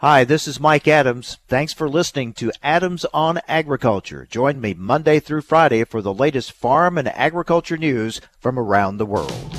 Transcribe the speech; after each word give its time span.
Hi, 0.00 0.24
this 0.24 0.48
is 0.48 0.58
Mike 0.58 0.88
Adams. 0.88 1.36
Thanks 1.46 1.74
for 1.74 1.86
listening 1.86 2.32
to 2.32 2.50
Adams 2.62 3.04
on 3.12 3.38
Agriculture. 3.46 4.26
Join 4.30 4.58
me 4.58 4.72
Monday 4.72 5.20
through 5.20 5.42
Friday 5.42 5.84
for 5.84 6.00
the 6.00 6.14
latest 6.14 6.52
farm 6.52 6.96
and 6.96 7.06
agriculture 7.08 7.76
news 7.76 8.18
from 8.38 8.58
around 8.58 8.96
the 8.96 9.04
world. 9.04 9.54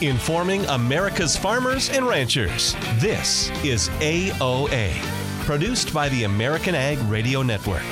Informing 0.00 0.64
America's 0.64 1.36
farmers 1.36 1.90
and 1.90 2.06
ranchers. 2.06 2.74
This 2.94 3.50
is 3.62 3.90
AOA, 4.00 4.94
produced 5.44 5.92
by 5.92 6.08
the 6.08 6.24
American 6.24 6.74
Ag 6.74 6.98
Radio 7.00 7.42
Network. 7.42 7.82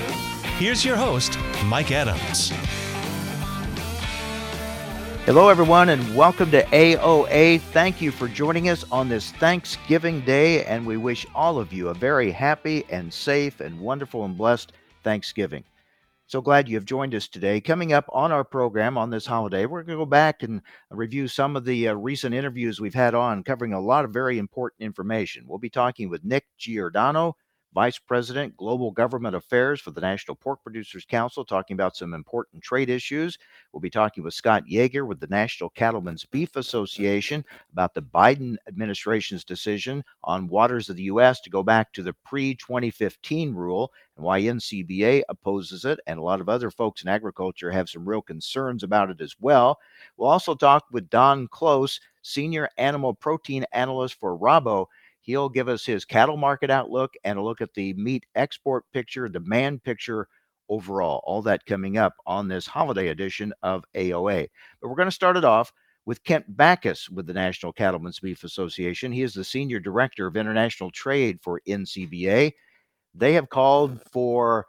Here's 0.57 0.83
your 0.83 0.97
host, 0.97 1.39
Mike 1.67 1.91
Adams. 1.91 2.55
Hello, 5.25 5.49
everyone, 5.49 5.91
and 5.91 6.17
welcome 6.17 6.51
to 6.51 6.65
AOA. 6.65 7.61
Thank 7.61 8.03
you 8.03 8.11
for 8.11 8.27
joining 8.27 8.69
us 8.71 8.85
on 8.91 9.09
this 9.09 9.31
Thanksgiving 9.31 10.21
Day, 10.23 10.65
and 10.65 10.85
we 10.85 10.97
wish 10.97 11.25
all 11.33 11.61
of 11.61 11.73
you 11.73 11.91
a 11.91 11.95
very 11.95 12.33
happy 12.33 12.85
and 12.91 13.15
safe 13.15 13.61
and 13.61 13.79
wonderful 13.79 14.25
and 14.25 14.37
blessed 14.37 14.73
Thanksgiving. 15.05 15.63
So 16.27 16.41
glad 16.41 16.69
you 16.69 16.75
have 16.75 16.85
joined 16.85 17.15
us 17.15 17.29
today. 17.29 17.61
Coming 17.61 17.93
up 17.93 18.05
on 18.09 18.33
our 18.33 18.43
program 18.43 18.99
on 18.99 19.11
this 19.11 19.25
holiday, 19.25 19.65
we're 19.65 19.85
going 19.85 19.97
to 19.97 20.03
go 20.03 20.07
back 20.07 20.43
and 20.43 20.61
review 20.91 21.29
some 21.29 21.55
of 21.55 21.65
the 21.65 21.87
uh, 21.87 21.95
recent 21.95 22.35
interviews 22.35 22.81
we've 22.81 22.93
had 22.93 23.15
on, 23.15 23.45
covering 23.45 23.75
a 23.75 23.81
lot 23.81 24.05
of 24.05 24.13
very 24.13 24.39
important 24.39 24.83
information. 24.83 25.45
We'll 25.47 25.59
be 25.59 25.71
talking 25.71 26.11
with 26.11 26.25
Nick 26.25 26.47
Giordano, 26.59 27.37
Vice 27.75 27.99
President, 27.99 28.55
Global 28.57 28.91
Government 28.91 29.35
Affairs 29.35 29.81
for 29.81 29.93
the 29.93 30.01
National 30.01 30.35
Pork 30.35 30.63
Producers 30.63 31.07
Council, 31.07 31.45
talking 31.45 31.75
about 31.75 31.97
some 31.97 32.13
important 32.13 32.63
trade 32.63 32.91
issues. 32.91 33.39
We'll 33.73 33.81
be 33.81 33.89
talking 33.89 34.23
with 34.23 34.35
Scott 34.35 34.69
Yager 34.69 35.07
with 35.07 35.21
the 35.21 35.27
National 35.29 35.71
Cattlemen's 35.71 36.27
Beef 36.27 36.57
Association 36.57 37.45
about 37.73 37.95
the 37.95 38.03
Biden 38.03 38.57
administration's 38.69 39.43
decision 39.43 40.05
on 40.23 40.49
waters 40.49 40.91
of 40.91 40.97
the 40.97 41.05
U.S. 41.05 41.41
to 41.41 41.51
go 41.51 41.63
back 41.63 41.93
to 41.95 42.03
the 42.03 42.13
pre 42.25 42.55
2015 42.55 43.55
rule 43.55 43.91
and 44.17 44.25
why 44.25 44.43
NCBA 44.43 45.23
opposes 45.31 45.87
it. 45.87 45.99
And 46.07 46.19
a 46.19 46.23
lot 46.23 46.43
of 46.43 46.51
other 46.51 46.71
folks 46.71 47.03
in 47.03 47.09
agriculture 47.09 47.71
have 47.71 47.89
some 47.89 48.07
real 48.07 48.23
concerns 48.23 48.83
about 48.83 49.11
it 49.11 49.21
as 49.23 49.35
well. 49.41 49.79
We'll 50.17 50.29
also 50.29 50.55
talk 50.55 50.85
with 50.93 51.09
Don 51.09 51.49
Close, 51.49 52.01
Senior 52.21 52.69
Animal 52.77 53.15
Protein 53.15 53.65
Analyst 53.73 54.21
for 54.21 54.39
Rabo 54.39 54.87
He'll 55.23 55.49
give 55.49 55.69
us 55.69 55.87
his 55.87 56.05
cattle 56.05 56.37
market 56.37 56.71
outlook 56.71 57.15
and 57.25 57.39
a 57.39 57.43
look 57.43 57.61
at 57.61 57.75
the 57.75 57.95
meat 57.95 58.27
export 58.35 58.85
picture, 58.93 59.29
demand 59.29 59.83
picture 59.85 60.29
overall. 60.69 61.23
All 61.25 61.43
that 61.43 61.65
coming 61.65 61.97
up 61.97 62.15
on 62.27 62.49
this 62.49 62.67
holiday 62.67 63.09
edition 63.09 63.53
of 63.63 63.85
AOA. 63.95 64.49
But 64.81 64.89
we're 64.89 64.97
going 64.97 65.07
to 65.07 65.13
start 65.13 65.37
it 65.37 65.45
off 65.45 65.73
with 66.07 66.25
Kent 66.25 66.57
Bacus 66.57 67.09
with 67.09 67.27
the 67.27 67.33
National 67.33 67.73
Cattlemen's 67.73 68.19
Beef 68.19 68.43
Association. 68.43 69.13
He 69.13 69.23
is 69.23 69.35
the 69.35 69.45
Senior 69.45 69.79
Director 69.79 70.27
of 70.27 70.37
International 70.37 70.91
Trade 70.91 71.39
for 71.41 71.63
NCBA. 71.69 72.53
They 73.15 73.33
have 73.35 73.49
called 73.49 74.01
for 74.11 74.67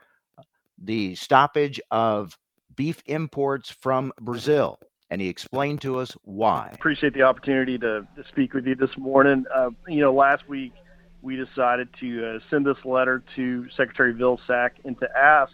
the 0.78 1.16
stoppage 1.16 1.82
of 1.90 2.38
beef 2.76 3.02
imports 3.08 3.72
from 3.72 4.12
Brazil 4.22 4.80
and 5.10 5.22
he 5.22 5.30
explained 5.30 5.82
to 5.82 6.00
us 6.00 6.16
why. 6.24 6.72
Appreciate 6.74 7.14
the 7.14 7.22
opportunity 7.24 7.78
to, 7.78 8.08
to 8.16 8.28
speak 8.30 8.54
with 8.54 8.66
you 8.66 8.76
this 8.76 8.96
morning. 8.98 9.46
Uh, 9.54 9.70
you 9.88 10.02
know, 10.02 10.14
last 10.14 10.48
week 10.48 10.74
we 11.22 11.36
decided 11.36 11.88
to 12.00 12.26
uh, 12.26 12.40
send 12.50 12.66
this 12.66 12.84
letter 12.84 13.24
to 13.36 13.70
Secretary 13.78 14.14
Vilsack 14.14 14.72
and 14.84 15.00
to 15.00 15.08
ask 15.18 15.54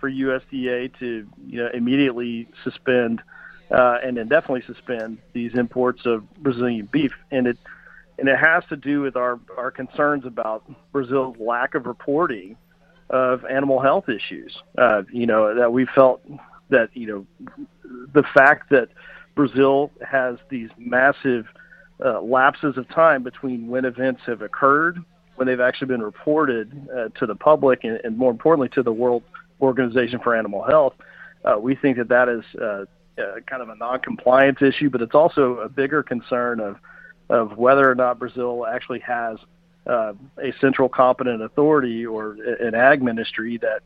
for 0.00 0.10
USDA 0.10 0.98
to, 0.98 1.26
you 1.46 1.62
know, 1.62 1.68
immediately 1.72 2.48
suspend 2.62 3.22
uh, 3.70 3.98
and 4.02 4.18
indefinitely 4.18 4.62
suspend 4.66 5.18
these 5.32 5.54
imports 5.54 6.04
of 6.04 6.32
Brazilian 6.34 6.88
beef, 6.90 7.12
and 7.30 7.46
it 7.46 7.58
and 8.18 8.28
it 8.28 8.38
has 8.38 8.62
to 8.68 8.76
do 8.76 9.00
with 9.00 9.16
our 9.16 9.38
our 9.56 9.70
concerns 9.70 10.24
about 10.24 10.64
Brazil's 10.92 11.36
lack 11.38 11.74
of 11.74 11.86
reporting 11.86 12.56
of 13.10 13.44
animal 13.44 13.80
health 13.80 14.08
issues. 14.08 14.56
Uh, 14.76 15.02
you 15.12 15.26
know 15.26 15.54
that 15.54 15.72
we 15.72 15.86
felt 15.86 16.22
that 16.70 16.90
you 16.94 17.06
know 17.06 17.66
the 18.12 18.24
fact 18.34 18.70
that 18.70 18.88
Brazil 19.34 19.90
has 20.08 20.36
these 20.48 20.70
massive 20.78 21.46
uh, 22.04 22.20
lapses 22.20 22.76
of 22.76 22.88
time 22.88 23.22
between 23.22 23.68
when 23.68 23.84
events 23.84 24.22
have 24.26 24.42
occurred, 24.42 24.98
when 25.36 25.46
they've 25.46 25.60
actually 25.60 25.88
been 25.88 26.02
reported 26.02 26.88
uh, 26.94 27.08
to 27.18 27.26
the 27.26 27.34
public, 27.34 27.84
and, 27.84 28.00
and, 28.04 28.16
more 28.16 28.30
importantly 28.30 28.68
to 28.68 28.82
the 28.82 28.92
World 28.92 29.22
Organization 29.60 30.20
for 30.20 30.34
Animal 30.34 30.64
Health. 30.64 30.94
Uh, 31.44 31.58
we 31.58 31.74
think 31.74 31.96
that 31.98 32.08
that 32.08 32.28
is 32.28 32.44
uh, 32.60 32.84
uh, 33.20 33.40
kind 33.46 33.62
of 33.62 33.68
a 33.68 33.76
non-compliance 33.76 34.62
issue, 34.62 34.90
but 34.90 35.02
it's 35.02 35.14
also 35.14 35.58
a 35.58 35.68
bigger 35.68 36.02
concern 36.02 36.60
of 36.60 36.76
of 37.30 37.56
whether 37.56 37.90
or 37.90 37.94
not 37.94 38.18
Brazil 38.18 38.66
actually 38.66 39.00
has 39.00 39.38
uh, 39.86 40.12
a 40.38 40.52
central 40.60 40.88
competent 40.88 41.42
authority 41.42 42.04
or 42.04 42.36
an 42.60 42.74
ag 42.74 43.02
ministry 43.02 43.58
that 43.58 43.80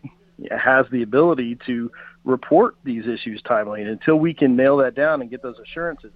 has 0.50 0.86
the 0.90 1.02
ability 1.02 1.58
to 1.66 1.90
report 2.24 2.76
these 2.84 3.06
issues 3.06 3.42
timely. 3.42 3.80
And 3.80 3.90
until 3.90 4.16
we 4.16 4.34
can 4.34 4.56
nail 4.56 4.76
that 4.78 4.94
down 4.94 5.20
and 5.20 5.30
get 5.30 5.42
those 5.42 5.58
assurances, 5.58 6.12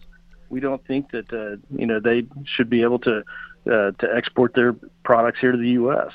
we 0.48 0.60
don't 0.60 0.84
think 0.86 1.10
that 1.12 1.32
uh, 1.32 1.56
you 1.76 1.86
know 1.86 1.98
they 1.98 2.24
should 2.44 2.68
be 2.68 2.82
able 2.82 2.98
to 3.00 3.22
uh, 3.66 3.90
to 3.92 4.08
export 4.14 4.54
their 4.54 4.74
products 5.04 5.40
here 5.40 5.52
to 5.52 5.58
the 5.58 5.70
U.S. 5.70 6.12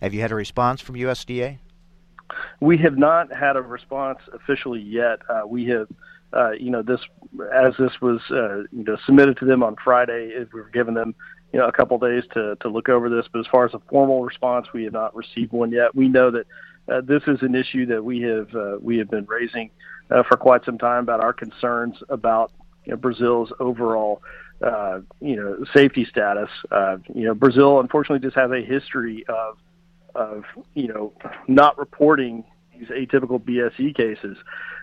Have 0.00 0.14
you 0.14 0.20
had 0.20 0.32
a 0.32 0.36
response 0.36 0.80
from 0.80 0.96
USDA? 0.96 1.58
We 2.60 2.78
have 2.78 2.96
not 2.96 3.32
had 3.32 3.56
a 3.56 3.62
response 3.62 4.18
officially 4.32 4.80
yet. 4.80 5.20
Uh, 5.28 5.42
we 5.46 5.66
have, 5.66 5.88
uh, 6.32 6.52
you 6.52 6.70
know, 6.70 6.82
this 6.82 7.00
as 7.52 7.74
this 7.78 8.00
was, 8.00 8.20
uh, 8.30 8.58
you 8.72 8.84
know, 8.84 8.96
submitted 9.04 9.36
to 9.38 9.44
them 9.44 9.62
on 9.62 9.76
Friday. 9.82 10.32
We 10.52 10.60
were 10.60 10.70
given 10.70 10.94
them 10.94 11.14
you 11.52 11.58
know 11.58 11.66
a 11.66 11.72
couple 11.72 11.98
days 11.98 12.24
to 12.34 12.56
to 12.56 12.68
look 12.68 12.88
over 12.88 13.08
this. 13.08 13.26
But 13.32 13.40
as 13.40 13.46
far 13.46 13.64
as 13.64 13.74
a 13.74 13.80
formal 13.90 14.24
response, 14.24 14.68
we 14.72 14.84
have 14.84 14.92
not 14.92 15.14
received 15.14 15.52
one 15.52 15.70
yet. 15.70 15.94
We 15.94 16.08
know 16.08 16.30
that 16.30 16.46
uh, 16.90 17.00
this 17.02 17.22
is 17.26 17.42
an 17.42 17.54
issue 17.54 17.86
that 17.86 18.04
we 18.04 18.22
have 18.22 18.54
uh, 18.54 18.78
we 18.80 18.98
have 18.98 19.10
been 19.10 19.26
raising 19.26 19.70
uh, 20.10 20.22
for 20.24 20.36
quite 20.36 20.64
some 20.64 20.78
time 20.78 21.02
about 21.02 21.20
our 21.20 21.32
concerns 21.32 21.96
about 22.08 22.52
you 22.84 22.92
know, 22.92 22.96
Brazil's 22.96 23.52
overall 23.60 24.22
uh, 24.62 25.00
you 25.20 25.36
know 25.36 25.64
safety 25.74 26.04
status. 26.04 26.50
Uh, 26.70 26.96
you 27.14 27.26
know 27.26 27.34
Brazil 27.34 27.80
unfortunately 27.80 28.26
just 28.26 28.36
has 28.36 28.50
a 28.50 28.64
history 28.64 29.24
of 29.28 29.58
of 30.14 30.44
you 30.74 30.88
know 30.88 31.12
not 31.48 31.78
reporting 31.78 32.44
these 32.78 32.88
atypical 32.88 33.40
BSE 33.40 33.94
cases. 33.94 34.36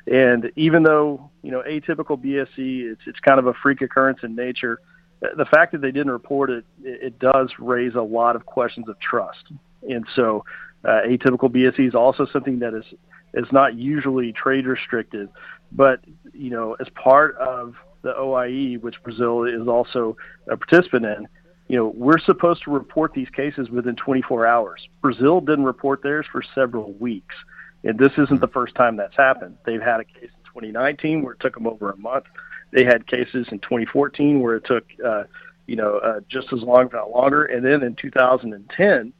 And 0.07 0.51
even 0.55 0.83
though 0.83 1.31
you 1.41 1.51
know 1.51 1.63
atypical 1.67 2.17
BSE, 2.17 2.91
it's 2.91 3.01
it's 3.07 3.19
kind 3.19 3.39
of 3.39 3.47
a 3.47 3.53
freak 3.53 3.81
occurrence 3.81 4.19
in 4.23 4.35
nature 4.35 4.79
the 5.21 5.45
fact 5.45 5.71
that 5.73 5.81
they 5.81 5.91
didn't 5.91 6.11
report 6.11 6.49
it, 6.49 6.65
it 6.83 7.19
does 7.19 7.51
raise 7.59 7.95
a 7.95 8.01
lot 8.01 8.35
of 8.35 8.45
questions 8.45 8.87
of 8.87 8.99
trust. 8.99 9.51
And 9.89 10.05
so, 10.15 10.45
uh, 10.85 11.01
atypical 11.07 11.49
BSE 11.49 11.87
is 11.87 11.95
also 11.95 12.25
something 12.31 12.59
that 12.59 12.73
is 12.73 12.85
is 13.33 13.51
not 13.51 13.75
usually 13.75 14.31
trade 14.33 14.65
restricted, 14.65 15.29
but 15.71 15.99
you 16.33 16.49
know, 16.49 16.75
as 16.79 16.87
part 16.95 17.35
of 17.37 17.75
the 18.01 18.15
OIE, 18.17 18.77
which 18.79 18.95
Brazil 19.03 19.43
is 19.43 19.67
also 19.67 20.15
a 20.49 20.57
participant 20.57 21.05
in, 21.05 21.27
you 21.67 21.77
know, 21.77 21.93
we're 21.95 22.17
supposed 22.17 22.63
to 22.63 22.71
report 22.71 23.13
these 23.13 23.29
cases 23.29 23.69
within 23.69 23.95
24 23.95 24.47
hours. 24.47 24.87
Brazil 25.01 25.41
didn't 25.41 25.65
report 25.65 26.01
theirs 26.01 26.25
for 26.31 26.41
several 26.55 26.93
weeks, 26.93 27.35
and 27.83 27.99
this 27.99 28.11
isn't 28.17 28.41
the 28.41 28.47
first 28.47 28.73
time 28.75 28.95
that's 28.97 29.15
happened. 29.15 29.57
They've 29.65 29.81
had 29.81 29.99
a 29.99 30.05
case 30.05 30.23
in 30.23 30.43
2019 30.45 31.21
where 31.21 31.33
it 31.33 31.39
took 31.39 31.53
them 31.53 31.67
over 31.67 31.91
a 31.91 31.97
month. 31.97 32.25
They 32.71 32.83
had 32.83 33.07
cases 33.07 33.47
in 33.51 33.59
2014 33.59 34.41
where 34.41 34.55
it 34.55 34.65
took, 34.65 34.85
uh, 35.05 35.23
you 35.67 35.75
know, 35.75 35.97
uh, 35.97 36.19
just 36.29 36.53
as 36.53 36.61
long, 36.61 36.87
if 36.87 36.93
not 36.93 37.11
longer. 37.11 37.45
And 37.45 37.65
then 37.65 37.83
in 37.83 37.95
2010, 37.95 39.13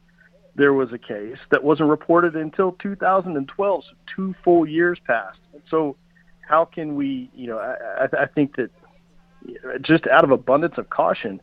there 0.56 0.72
was 0.72 0.92
a 0.92 0.98
case 0.98 1.38
that 1.50 1.62
wasn't 1.62 1.88
reported 1.88 2.36
until 2.36 2.72
2012, 2.72 3.84
so 3.84 3.90
two 4.14 4.34
full 4.44 4.66
years 4.66 4.98
passed. 5.06 5.38
So, 5.70 5.96
how 6.48 6.64
can 6.64 6.96
we, 6.96 7.30
you 7.34 7.46
know, 7.46 7.58
I, 7.58 8.06
I 8.22 8.26
think 8.26 8.56
that 8.56 8.70
just 9.82 10.06
out 10.08 10.24
of 10.24 10.32
abundance 10.32 10.74
of 10.78 10.90
caution, 10.90 11.40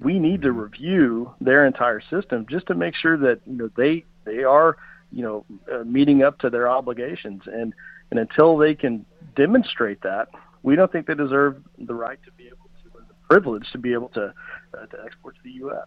we 0.00 0.18
need 0.18 0.42
to 0.42 0.52
review 0.52 1.32
their 1.40 1.66
entire 1.66 2.00
system 2.10 2.46
just 2.48 2.66
to 2.66 2.74
make 2.74 2.94
sure 2.94 3.16
that 3.16 3.40
you 3.46 3.56
know 3.56 3.70
they 3.76 4.04
they 4.24 4.42
are 4.44 4.76
you 5.12 5.22
know 5.22 5.44
uh, 5.72 5.84
meeting 5.84 6.22
up 6.22 6.38
to 6.40 6.50
their 6.50 6.68
obligations 6.68 7.42
and 7.46 7.72
and 8.10 8.18
until 8.18 8.56
they 8.56 8.74
can 8.74 9.06
demonstrate 9.36 10.02
that 10.02 10.28
we 10.64 10.74
don't 10.74 10.90
think 10.90 11.06
they 11.06 11.14
deserve 11.14 11.62
the 11.78 11.94
right 11.94 12.18
to 12.24 12.32
be 12.32 12.46
able 12.46 12.56
to, 12.82 12.98
or 12.98 13.02
the 13.06 13.14
privilege 13.28 13.70
to 13.72 13.78
be 13.78 13.92
able 13.92 14.08
to, 14.08 14.34
uh, 14.76 14.86
to 14.86 14.96
export 15.04 15.36
to 15.36 15.40
the 15.44 15.52
U.S. 15.52 15.86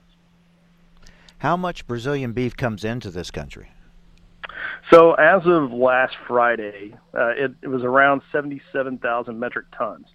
How 1.40 1.58
much 1.58 1.86
Brazilian 1.88 2.32
beef 2.32 2.56
comes 2.56 2.86
into 2.86 3.10
this 3.12 3.32
country? 3.32 3.72
So 4.92 5.14
as 5.16 5.42
of 5.46 5.72
last 5.74 6.16
Friday, 6.28 6.96
uh, 7.14 7.30
it, 7.30 7.52
it, 7.62 7.68
was 7.68 7.84
around 7.84 8.22
77,000 8.32 9.40
metric 9.40 9.66
tons, 9.78 10.06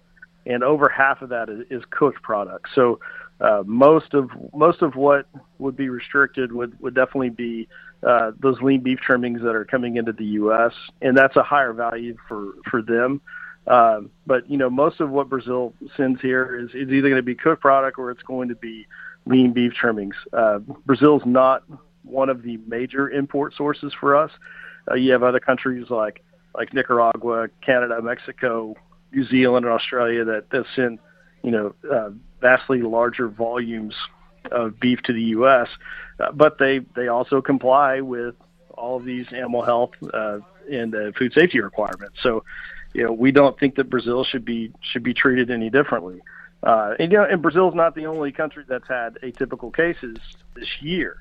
and 0.45 0.63
over 0.63 0.89
half 0.89 1.21
of 1.21 1.29
that 1.29 1.49
is, 1.49 1.65
is 1.69 1.83
cooked 1.91 2.21
products. 2.23 2.71
So 2.73 2.99
uh, 3.41 3.63
most 3.65 4.13
of 4.13 4.29
most 4.53 4.81
of 4.81 4.95
what 4.95 5.27
would 5.59 5.75
be 5.75 5.89
restricted 5.89 6.51
would, 6.53 6.79
would 6.79 6.95
definitely 6.95 7.29
be 7.29 7.67
uh, 8.01 8.31
those 8.39 8.61
lean 8.61 8.81
beef 8.81 8.99
trimmings 8.99 9.41
that 9.41 9.55
are 9.55 9.65
coming 9.65 9.97
into 9.97 10.13
the 10.13 10.25
U.S. 10.25 10.73
and 11.01 11.17
that's 11.17 11.35
a 11.35 11.43
higher 11.43 11.73
value 11.73 12.15
for 12.27 12.53
for 12.69 12.81
them. 12.81 13.21
Um, 13.67 14.09
but 14.25 14.49
you 14.49 14.57
know, 14.57 14.69
most 14.69 14.99
of 14.99 15.09
what 15.09 15.29
Brazil 15.29 15.73
sends 15.95 16.21
here 16.21 16.59
is, 16.59 16.69
is 16.69 16.91
either 16.91 17.09
going 17.09 17.15
to 17.15 17.21
be 17.21 17.35
cooked 17.35 17.61
product 17.61 17.97
or 17.97 18.11
it's 18.11 18.23
going 18.23 18.49
to 18.49 18.55
be 18.55 18.87
lean 19.25 19.53
beef 19.53 19.73
trimmings. 19.73 20.15
Uh, 20.33 20.59
Brazil's 20.85 21.23
not 21.25 21.63
one 22.03 22.29
of 22.29 22.43
the 22.43 22.57
major 22.67 23.09
import 23.09 23.53
sources 23.55 23.93
for 23.97 24.15
us. 24.15 24.31
Uh, 24.89 24.95
you 24.95 25.11
have 25.13 25.23
other 25.23 25.39
countries 25.39 25.89
like 25.89 26.23
like 26.55 26.73
Nicaragua, 26.73 27.47
Canada, 27.61 28.01
Mexico, 28.01 28.75
New 29.11 29.25
Zealand, 29.25 29.65
and 29.65 29.73
Australia 29.73 30.25
that 30.25 30.49
that 30.51 30.65
send 30.75 30.99
you 31.41 31.51
know 31.51 31.73
uh, 31.89 32.09
vastly 32.41 32.81
larger 32.81 33.27
volumes 33.29 33.95
of 34.51 34.79
beef 34.79 35.01
to 35.03 35.13
the 35.13 35.21
U.S. 35.21 35.69
Uh, 36.19 36.31
but 36.31 36.57
they 36.57 36.79
they 36.95 37.07
also 37.07 37.41
comply 37.41 38.01
with 38.01 38.35
all 38.71 38.97
of 38.97 39.05
these 39.05 39.27
animal 39.31 39.63
health 39.63 39.91
uh, 40.13 40.39
and 40.71 40.93
uh, 40.95 41.11
food 41.17 41.33
safety 41.33 41.59
requirements. 41.59 42.17
So, 42.21 42.43
you 42.93 43.03
know, 43.03 43.11
we 43.11 43.31
don't 43.31 43.59
think 43.59 43.75
that 43.75 43.89
Brazil 43.89 44.23
should 44.23 44.45
be 44.45 44.71
should 44.81 45.03
be 45.03 45.13
treated 45.13 45.49
any 45.49 45.69
differently. 45.69 46.21
Uh, 46.61 46.93
and 46.99 47.11
you 47.11 47.17
know, 47.17 47.25
and 47.25 47.41
Brazil's 47.41 47.75
not 47.75 47.95
the 47.95 48.05
only 48.05 48.31
country 48.31 48.63
that's 48.67 48.87
had 48.87 49.17
atypical 49.23 49.75
cases 49.75 50.17
this 50.55 50.67
year. 50.81 51.17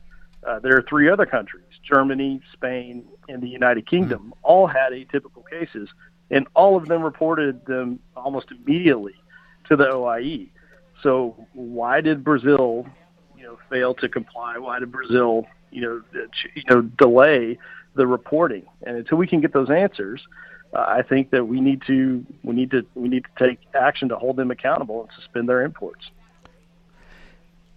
Uh, 0.46 0.58
there 0.58 0.76
are 0.76 0.82
three 0.82 1.08
other 1.08 1.26
countries: 1.26 1.64
Germany, 1.82 2.40
Spain, 2.52 3.04
and 3.28 3.42
the 3.42 3.48
United 3.48 3.86
Kingdom. 3.86 4.20
Mm-hmm. 4.20 4.32
All 4.42 4.66
had 4.66 4.92
atypical 4.92 5.48
cases, 5.48 5.88
and 6.30 6.46
all 6.54 6.76
of 6.76 6.86
them 6.86 7.02
reported 7.02 7.64
them 7.66 7.98
almost 8.16 8.48
immediately 8.50 9.14
to 9.68 9.76
the 9.76 9.90
OIE. 9.90 10.48
So 11.02 11.46
why 11.52 12.00
did 12.00 12.22
Brazil, 12.22 12.86
you 13.36 13.44
know, 13.44 13.58
fail 13.70 13.94
to 13.94 14.08
comply? 14.08 14.58
Why 14.58 14.78
did 14.78 14.92
Brazil, 14.92 15.46
you 15.70 15.82
know, 15.82 16.02
you 16.54 16.62
know, 16.70 16.82
delay 16.82 17.58
the 17.94 18.06
reporting? 18.06 18.66
And 18.82 18.96
until 18.96 19.18
we 19.18 19.26
can 19.26 19.40
get 19.40 19.52
those 19.52 19.70
answers, 19.70 20.22
I 20.74 21.02
think 21.02 21.30
that 21.30 21.46
we 21.46 21.60
need 21.60 21.82
to 21.86 22.24
we 22.42 22.54
need 22.54 22.70
to 22.70 22.86
we 22.94 23.08
need 23.08 23.24
to 23.24 23.46
take 23.46 23.58
action 23.74 24.08
to 24.08 24.16
hold 24.16 24.36
them 24.36 24.50
accountable 24.50 25.02
and 25.02 25.10
suspend 25.14 25.48
their 25.48 25.62
imports. 25.62 26.10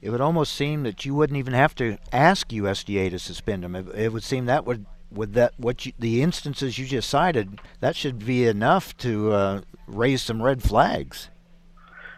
It 0.01 0.11
would 0.11 0.21
almost 0.21 0.53
seem 0.53 0.83
that 0.83 1.05
you 1.05 1.15
wouldn't 1.15 1.37
even 1.37 1.53
have 1.53 1.75
to 1.75 1.97
ask 2.13 2.49
USDA 2.49 3.09
to 3.09 3.19
suspend 3.19 3.63
them. 3.63 3.75
It, 3.75 3.87
it 3.95 4.13
would 4.13 4.23
seem 4.23 4.45
that 4.45 4.65
would 4.65 4.85
with 5.11 5.33
that 5.33 5.53
what 5.57 5.85
you, 5.85 5.93
the 5.99 6.21
instances 6.21 6.77
you 6.77 6.85
just 6.85 7.09
cited 7.09 7.59
that 7.79 7.95
should 7.95 8.25
be 8.25 8.45
enough 8.45 8.95
to 8.97 9.31
uh, 9.31 9.61
raise 9.87 10.21
some 10.21 10.41
red 10.41 10.63
flags. 10.63 11.29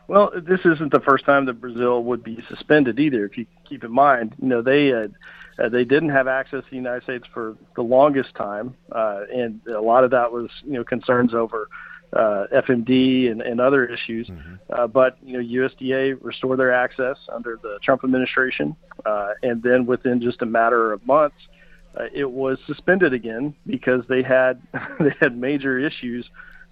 Well, 0.07 0.31
this 0.35 0.61
isn't 0.63 0.91
the 0.91 1.01
first 1.01 1.25
time 1.25 1.45
that 1.45 1.59
Brazil 1.59 2.03
would 2.05 2.23
be 2.23 2.39
suspended 2.49 2.99
either. 2.99 3.25
If 3.25 3.37
you 3.37 3.45
keep 3.67 3.83
in 3.83 3.91
mind, 3.91 4.35
you 4.41 4.47
know 4.47 4.61
they 4.61 4.93
uh, 4.93 5.07
uh, 5.61 5.69
they 5.69 5.83
didn't 5.83 6.09
have 6.09 6.27
access 6.27 6.63
to 6.63 6.69
the 6.69 6.77
United 6.77 7.03
States 7.03 7.25
for 7.33 7.57
the 7.75 7.81
longest 7.81 8.33
time, 8.35 8.75
uh, 8.91 9.21
and 9.33 9.59
a 9.67 9.81
lot 9.81 10.03
of 10.03 10.11
that 10.11 10.31
was 10.31 10.49
you 10.63 10.73
know 10.73 10.83
concerns 10.83 11.33
over 11.33 11.67
uh, 12.13 12.45
FMD 12.53 13.29
and, 13.29 13.41
and 13.41 13.59
other 13.59 13.85
issues. 13.85 14.27
Mm-hmm. 14.27 14.55
Uh, 14.69 14.87
but 14.87 15.17
you 15.21 15.33
know 15.33 15.67
USDA 15.67 16.17
restored 16.21 16.59
their 16.59 16.73
access 16.73 17.17
under 17.33 17.59
the 17.61 17.79
Trump 17.83 18.03
administration, 18.03 18.75
uh, 19.05 19.31
and 19.43 19.61
then 19.61 19.85
within 19.85 20.21
just 20.21 20.41
a 20.41 20.45
matter 20.45 20.93
of 20.93 21.05
months, 21.05 21.37
uh, 21.99 22.05
it 22.13 22.29
was 22.31 22.59
suspended 22.65 23.13
again 23.13 23.53
because 23.65 24.03
they 24.07 24.23
had 24.23 24.61
they 24.99 25.13
had 25.19 25.37
major 25.37 25.77
issues 25.77 26.25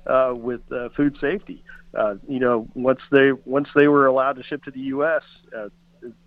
uh, 0.07 0.33
with 0.35 0.61
uh, 0.71 0.89
food 0.95 1.17
safety. 1.19 1.63
Uh, 1.95 2.15
you 2.27 2.39
know, 2.39 2.67
once 2.73 2.99
they 3.11 3.31
once 3.45 3.69
they 3.75 3.87
were 3.87 4.07
allowed 4.07 4.33
to 4.33 4.43
ship 4.43 4.63
to 4.63 4.71
the 4.71 4.81
U.S., 4.81 5.21
uh, 5.57 5.69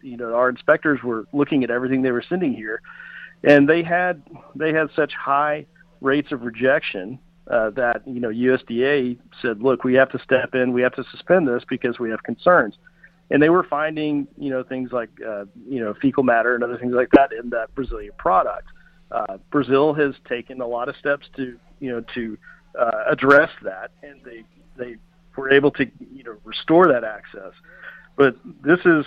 you 0.02 0.16
know, 0.16 0.34
our 0.34 0.48
inspectors 0.48 1.02
were 1.02 1.26
looking 1.32 1.62
at 1.64 1.70
everything 1.70 2.02
they 2.02 2.10
were 2.10 2.24
sending 2.26 2.54
here, 2.54 2.80
and 3.44 3.68
they 3.68 3.82
had 3.82 4.22
they 4.54 4.72
had 4.72 4.88
such 4.96 5.12
high 5.12 5.66
rates 6.00 6.32
of 6.32 6.42
rejection 6.42 7.18
uh, 7.50 7.70
that 7.70 8.02
you 8.06 8.20
know 8.20 8.28
USDA 8.28 9.18
said, 9.42 9.62
look, 9.62 9.84
we 9.84 9.94
have 9.94 10.10
to 10.10 10.18
step 10.20 10.54
in, 10.54 10.72
we 10.72 10.82
have 10.82 10.94
to 10.94 11.04
suspend 11.10 11.46
this 11.48 11.64
because 11.68 11.98
we 11.98 12.10
have 12.10 12.22
concerns. 12.22 12.76
And 13.30 13.42
they 13.42 13.50
were 13.50 13.62
finding, 13.62 14.26
you 14.38 14.48
know, 14.48 14.62
things 14.62 14.90
like, 14.90 15.10
uh, 15.20 15.44
you 15.68 15.80
know, 15.80 15.92
fecal 16.00 16.22
matter 16.22 16.54
and 16.54 16.64
other 16.64 16.78
things 16.78 16.94
like 16.94 17.10
that 17.12 17.30
in 17.30 17.50
that 17.50 17.74
Brazilian 17.74 18.12
product. 18.16 18.68
Uh, 19.10 19.36
Brazil 19.50 19.92
has 19.92 20.14
taken 20.26 20.62
a 20.62 20.66
lot 20.66 20.88
of 20.88 20.96
steps 20.96 21.26
to, 21.36 21.58
you 21.78 21.90
know, 21.90 22.02
to 22.14 22.38
uh, 22.78 23.04
address 23.10 23.50
that, 23.62 23.90
and 24.02 24.20
they 24.24 24.44
they 24.76 24.96
were 25.38 25.50
able 25.50 25.70
to 25.70 25.86
you 26.12 26.24
know 26.24 26.36
restore 26.44 26.88
that 26.88 27.04
access. 27.04 27.52
But 28.16 28.36
this 28.62 28.80
is 28.84 29.06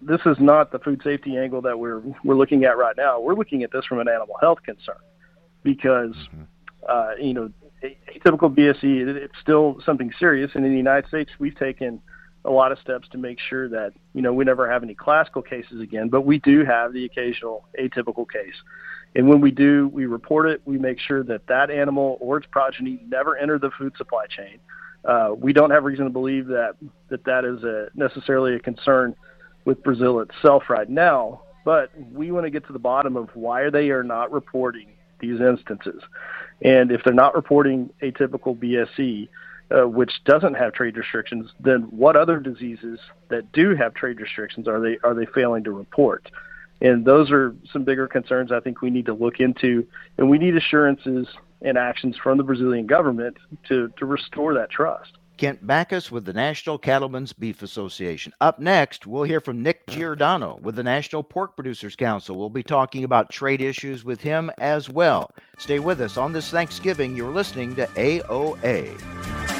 this 0.00 0.20
is 0.24 0.36
not 0.38 0.72
the 0.72 0.78
food 0.78 1.00
safety 1.02 1.36
angle 1.36 1.60
that 1.62 1.78
we're 1.78 2.02
we're 2.22 2.36
looking 2.36 2.64
at 2.64 2.78
right 2.78 2.96
now. 2.96 3.20
We're 3.20 3.34
looking 3.34 3.62
at 3.64 3.72
this 3.72 3.84
from 3.84 3.98
an 3.98 4.08
animal 4.08 4.36
health 4.40 4.62
concern 4.64 4.96
because 5.62 6.14
mm-hmm. 6.14 6.42
uh, 6.88 7.14
you 7.20 7.34
know 7.34 7.50
atypical 7.82 8.54
BSE 8.54 9.06
it's 9.16 9.34
still 9.42 9.80
something 9.84 10.12
serious, 10.18 10.52
and 10.54 10.64
in 10.64 10.70
the 10.70 10.78
United 10.78 11.08
States 11.08 11.30
we've 11.38 11.56
taken 11.56 12.00
a 12.46 12.50
lot 12.50 12.72
of 12.72 12.78
steps 12.78 13.08
to 13.08 13.18
make 13.18 13.38
sure 13.40 13.68
that 13.68 13.92
you 14.12 14.22
know 14.22 14.32
we 14.32 14.44
never 14.44 14.70
have 14.70 14.82
any 14.82 14.94
classical 14.94 15.42
cases 15.42 15.80
again, 15.80 16.08
but 16.08 16.22
we 16.22 16.38
do 16.38 16.64
have 16.64 16.92
the 16.92 17.04
occasional 17.04 17.66
atypical 17.80 18.30
case. 18.30 18.56
And 19.16 19.28
when 19.28 19.40
we 19.40 19.52
do, 19.52 19.88
we 19.92 20.06
report 20.06 20.48
it. 20.48 20.60
We 20.64 20.76
make 20.76 20.98
sure 20.98 21.22
that 21.24 21.46
that 21.46 21.70
animal 21.70 22.18
or 22.20 22.38
its 22.38 22.48
progeny 22.50 23.00
never 23.06 23.36
enter 23.36 23.60
the 23.60 23.70
food 23.78 23.94
supply 23.96 24.26
chain. 24.26 24.58
Uh, 25.04 25.34
we 25.36 25.52
don't 25.52 25.70
have 25.70 25.84
reason 25.84 26.04
to 26.04 26.10
believe 26.10 26.46
that 26.46 26.76
that, 27.08 27.24
that 27.24 27.44
is 27.44 27.62
a, 27.62 27.88
necessarily 27.94 28.54
a 28.54 28.58
concern 28.58 29.14
with 29.64 29.82
Brazil 29.82 30.20
itself 30.20 30.64
right 30.68 30.88
now. 30.88 31.42
But 31.64 31.90
we 32.12 32.30
want 32.30 32.44
to 32.44 32.50
get 32.50 32.66
to 32.66 32.72
the 32.72 32.78
bottom 32.78 33.16
of 33.16 33.30
why 33.34 33.70
they 33.70 33.90
are 33.90 34.02
not 34.02 34.32
reporting 34.32 34.88
these 35.20 35.40
instances. 35.40 36.02
And 36.62 36.90
if 36.90 37.02
they're 37.04 37.14
not 37.14 37.34
reporting 37.34 37.90
atypical 38.02 38.56
BSE, 38.56 39.28
uh, 39.70 39.88
which 39.88 40.12
doesn't 40.24 40.54
have 40.54 40.74
trade 40.74 40.96
restrictions, 40.96 41.50
then 41.58 41.82
what 41.90 42.16
other 42.16 42.38
diseases 42.38 43.00
that 43.28 43.50
do 43.52 43.74
have 43.74 43.94
trade 43.94 44.20
restrictions 44.20 44.68
are 44.68 44.80
they 44.80 44.98
are 45.02 45.14
they 45.14 45.26
failing 45.26 45.64
to 45.64 45.70
report? 45.70 46.30
And 46.80 47.04
those 47.04 47.30
are 47.30 47.54
some 47.72 47.84
bigger 47.84 48.06
concerns 48.06 48.52
I 48.52 48.60
think 48.60 48.82
we 48.82 48.90
need 48.90 49.06
to 49.06 49.14
look 49.14 49.40
into, 49.40 49.86
and 50.18 50.28
we 50.28 50.38
need 50.38 50.56
assurances 50.56 51.26
and 51.64 51.76
actions 51.76 52.16
from 52.22 52.38
the 52.38 52.44
Brazilian 52.44 52.86
government 52.86 53.36
to, 53.68 53.92
to 53.96 54.06
restore 54.06 54.54
that 54.54 54.70
trust. 54.70 55.18
Kent 55.36 55.66
Bacus 55.66 56.12
with 56.12 56.24
the 56.24 56.32
National 56.32 56.78
Cattlemen's 56.78 57.32
Beef 57.32 57.62
Association. 57.62 58.32
Up 58.40 58.60
next, 58.60 59.04
we'll 59.04 59.24
hear 59.24 59.40
from 59.40 59.62
Nick 59.62 59.84
Giordano 59.88 60.60
with 60.62 60.76
the 60.76 60.84
National 60.84 61.24
Pork 61.24 61.56
Producers 61.56 61.96
Council. 61.96 62.38
We'll 62.38 62.50
be 62.50 62.62
talking 62.62 63.02
about 63.02 63.30
trade 63.30 63.60
issues 63.60 64.04
with 64.04 64.20
him 64.20 64.50
as 64.58 64.88
well. 64.88 65.32
Stay 65.58 65.80
with 65.80 66.00
us 66.00 66.16
on 66.16 66.32
this 66.32 66.50
Thanksgiving. 66.50 67.16
You're 67.16 67.32
listening 67.32 67.74
to 67.74 67.86
AOA. 67.88 69.53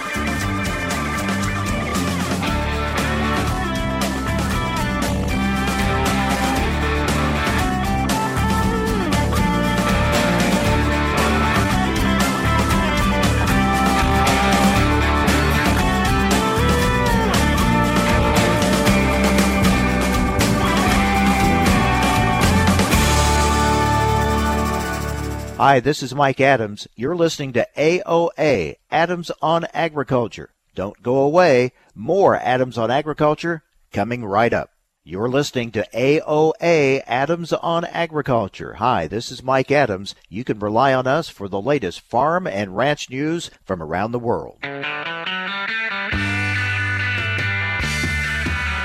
Hi, 25.66 25.80
this 25.80 26.02
is 26.02 26.14
Mike 26.14 26.42
Adams. 26.42 26.86
You're 26.94 27.16
listening 27.16 27.54
to 27.54 27.66
AOA, 27.74 28.74
Adams 28.90 29.30
on 29.40 29.64
Agriculture. 29.72 30.50
Don't 30.74 31.02
go 31.02 31.16
away. 31.20 31.72
More 31.94 32.36
Adams 32.36 32.76
on 32.76 32.90
Agriculture 32.90 33.62
coming 33.90 34.26
right 34.26 34.52
up. 34.52 34.72
You're 35.04 35.30
listening 35.30 35.70
to 35.70 35.88
AOA, 35.94 37.00
Adams 37.06 37.54
on 37.54 37.86
Agriculture. 37.86 38.74
Hi, 38.74 39.06
this 39.06 39.32
is 39.32 39.42
Mike 39.42 39.70
Adams. 39.70 40.14
You 40.28 40.44
can 40.44 40.58
rely 40.58 40.92
on 40.92 41.06
us 41.06 41.30
for 41.30 41.48
the 41.48 41.62
latest 41.62 42.02
farm 42.02 42.46
and 42.46 42.76
ranch 42.76 43.08
news 43.08 43.50
from 43.64 43.82
around 43.82 44.12
the 44.12 44.18
world. 44.18 44.58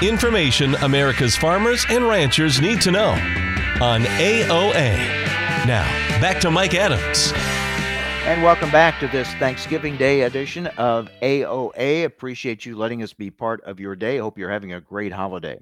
Information 0.01 0.75
America's 0.75 1.35
farmers 1.35 1.85
and 1.89 2.07
ranchers 2.07 2.61
need 2.61 2.79
to 2.83 2.91
know 2.91 3.11
on 3.81 4.03
AOA. 4.03 5.28
Now, 5.67 5.83
back 6.21 6.39
to 6.41 6.49
Mike 6.49 6.73
Adams. 6.73 7.33
And 8.25 8.41
welcome 8.41 8.71
back 8.71 8.97
to 9.01 9.07
this 9.09 9.27
Thanksgiving 9.35 9.97
Day 9.97 10.21
edition 10.21 10.67
of 10.67 11.09
AOA. 11.21 12.05
Appreciate 12.05 12.65
you 12.65 12.77
letting 12.77 13.03
us 13.03 13.11
be 13.11 13.29
part 13.29 13.61
of 13.65 13.79
your 13.79 13.95
day. 13.95 14.17
Hope 14.17 14.37
you're 14.37 14.49
having 14.49 14.73
a 14.73 14.81
great 14.81 15.11
holiday. 15.11 15.59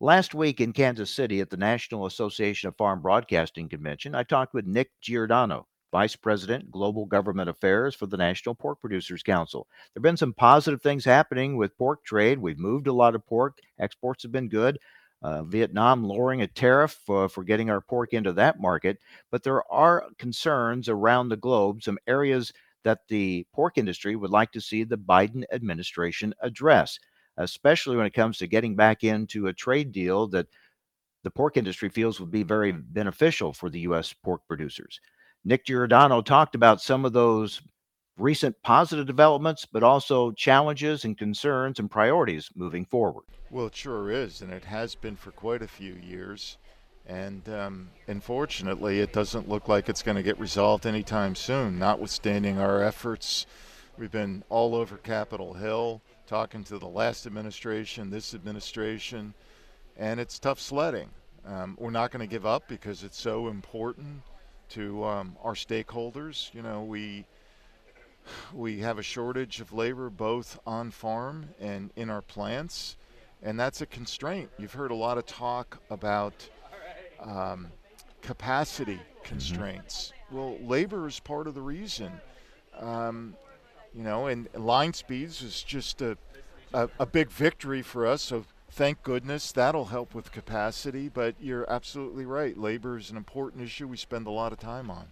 Last 0.00 0.34
week 0.34 0.60
in 0.60 0.72
Kansas 0.72 1.10
City 1.10 1.40
at 1.40 1.48
the 1.48 1.56
National 1.56 2.06
Association 2.06 2.68
of 2.68 2.76
Farm 2.76 3.00
Broadcasting 3.00 3.68
Convention, 3.68 4.16
I 4.16 4.24
talked 4.24 4.52
with 4.52 4.66
Nick 4.66 4.90
Giordano, 5.00 5.68
Vice 5.92 6.16
President, 6.16 6.70
Global 6.70 7.06
Government 7.06 7.48
Affairs 7.48 7.94
for 7.94 8.06
the 8.06 8.16
National 8.16 8.56
Pork 8.56 8.80
Producers 8.80 9.22
Council. 9.22 9.66
There 9.94 10.00
have 10.00 10.02
been 10.02 10.16
some 10.16 10.34
positive 10.34 10.82
things 10.82 11.04
happening 11.04 11.56
with 11.56 11.78
pork 11.78 12.04
trade. 12.04 12.38
We've 12.38 12.58
moved 12.58 12.88
a 12.88 12.92
lot 12.92 13.14
of 13.14 13.24
pork. 13.26 13.58
Exports 13.78 14.24
have 14.24 14.32
been 14.32 14.48
good 14.48 14.78
uh, 15.22 15.42
Vietnam 15.44 16.04
lowering 16.04 16.42
a 16.42 16.46
tariff 16.46 16.92
for, 17.04 17.28
for 17.28 17.44
getting 17.44 17.70
our 17.70 17.80
pork 17.80 18.12
into 18.12 18.32
that 18.32 18.60
market. 18.60 18.98
But 19.30 19.42
there 19.42 19.62
are 19.72 20.06
concerns 20.18 20.88
around 20.88 21.28
the 21.28 21.36
globe, 21.36 21.82
some 21.82 21.98
areas 22.06 22.52
that 22.84 23.00
the 23.08 23.46
pork 23.52 23.76
industry 23.78 24.16
would 24.16 24.30
like 24.30 24.52
to 24.52 24.60
see 24.60 24.84
the 24.84 24.96
Biden 24.98 25.44
administration 25.52 26.34
address. 26.42 26.98
especially 27.36 27.96
when 27.96 28.06
it 28.06 28.14
comes 28.14 28.38
to 28.38 28.46
getting 28.46 28.76
back 28.76 29.04
into 29.04 29.46
a 29.46 29.52
trade 29.52 29.92
deal 29.92 30.26
that 30.28 30.46
the 31.22 31.30
pork 31.30 31.56
industry 31.56 31.88
feels 31.88 32.20
would 32.20 32.30
be 32.30 32.42
very 32.42 32.72
beneficial 32.72 33.52
for 33.52 33.70
the 33.70 33.80
U.S. 33.80 34.12
pork 34.12 34.42
producers. 34.48 35.00
Nick 35.44 35.66
Giordano 35.66 36.22
talked 36.22 36.54
about 36.54 36.80
some 36.82 37.04
of 37.04 37.12
those 37.12 37.60
recent 38.20 38.62
positive 38.62 39.06
developments, 39.06 39.66
but 39.66 39.82
also 39.82 40.30
challenges 40.32 41.04
and 41.04 41.16
concerns 41.16 41.78
and 41.78 41.90
priorities 41.90 42.50
moving 42.54 42.84
forward. 42.84 43.24
Well, 43.50 43.66
it 43.66 43.74
sure 43.74 44.10
is, 44.10 44.42
and 44.42 44.52
it 44.52 44.64
has 44.64 44.94
been 44.94 45.16
for 45.16 45.32
quite 45.32 45.62
a 45.62 45.68
few 45.68 45.94
years. 45.94 46.58
And 47.06 47.48
um, 47.48 47.90
unfortunately, 48.06 49.00
it 49.00 49.12
doesn't 49.12 49.48
look 49.48 49.66
like 49.66 49.88
it's 49.88 50.02
going 50.02 50.16
to 50.16 50.22
get 50.22 50.38
resolved 50.38 50.86
anytime 50.86 51.34
soon, 51.34 51.78
notwithstanding 51.78 52.58
our 52.58 52.82
efforts. 52.82 53.46
We've 53.98 54.10
been 54.10 54.44
all 54.48 54.74
over 54.74 54.96
Capitol 54.96 55.54
Hill 55.54 56.00
talking 56.26 56.62
to 56.64 56.78
the 56.78 56.86
last 56.86 57.26
administration, 57.26 58.10
this 58.10 58.34
administration, 58.34 59.34
and 59.96 60.20
it's 60.20 60.38
tough 60.38 60.60
sledding. 60.60 61.10
Um, 61.44 61.76
we're 61.80 61.90
not 61.90 62.12
going 62.12 62.20
to 62.20 62.30
give 62.30 62.46
up 62.46 62.68
because 62.68 63.02
it's 63.02 63.20
so 63.20 63.48
important 63.48 64.22
to 64.70 65.04
um, 65.04 65.36
our 65.42 65.54
stakeholders. 65.54 66.54
You 66.54 66.62
know, 66.62 66.84
we 66.84 67.24
we 68.52 68.80
have 68.80 68.98
a 68.98 69.02
shortage 69.02 69.60
of 69.60 69.72
labor 69.72 70.10
both 70.10 70.58
on 70.66 70.90
farm 70.90 71.50
and 71.60 71.90
in 71.96 72.10
our 72.10 72.22
plants, 72.22 72.96
and 73.42 73.58
that's 73.58 73.80
a 73.80 73.86
constraint. 73.86 74.50
You've 74.58 74.72
heard 74.72 74.90
a 74.90 74.94
lot 74.96 75.18
of 75.18 75.26
talk 75.26 75.78
about 75.90 76.48
um, 77.20 77.68
capacity 78.22 78.94
mm-hmm. 78.94 79.24
constraints. 79.24 80.12
Mm-hmm. 80.12 80.36
Well, 80.36 80.58
labor 80.62 81.06
is 81.06 81.20
part 81.20 81.46
of 81.46 81.54
the 81.54 81.62
reason. 81.62 82.12
Um, 82.78 83.34
you 83.94 84.04
know, 84.04 84.26
and 84.26 84.48
line 84.54 84.92
speeds 84.92 85.42
is 85.42 85.62
just 85.62 86.00
a, 86.02 86.16
a, 86.72 86.88
a 86.98 87.06
big 87.06 87.30
victory 87.30 87.82
for 87.82 88.06
us. 88.06 88.22
So 88.22 88.44
thank 88.70 89.02
goodness 89.02 89.50
that'll 89.52 89.86
help 89.86 90.14
with 90.14 90.30
capacity. 90.30 91.08
But 91.08 91.34
you're 91.40 91.70
absolutely 91.70 92.24
right. 92.24 92.56
Labor 92.56 92.96
is 92.96 93.10
an 93.10 93.16
important 93.16 93.64
issue 93.64 93.88
we 93.88 93.96
spend 93.96 94.26
a 94.26 94.30
lot 94.30 94.52
of 94.52 94.58
time 94.58 94.90
on 94.90 95.06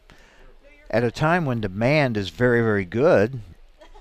at 0.91 1.05
a 1.05 1.11
time 1.11 1.45
when 1.45 1.61
demand 1.61 2.17
is 2.17 2.31
very, 2.31 2.61
very 2.61 2.85
good. 2.85 3.41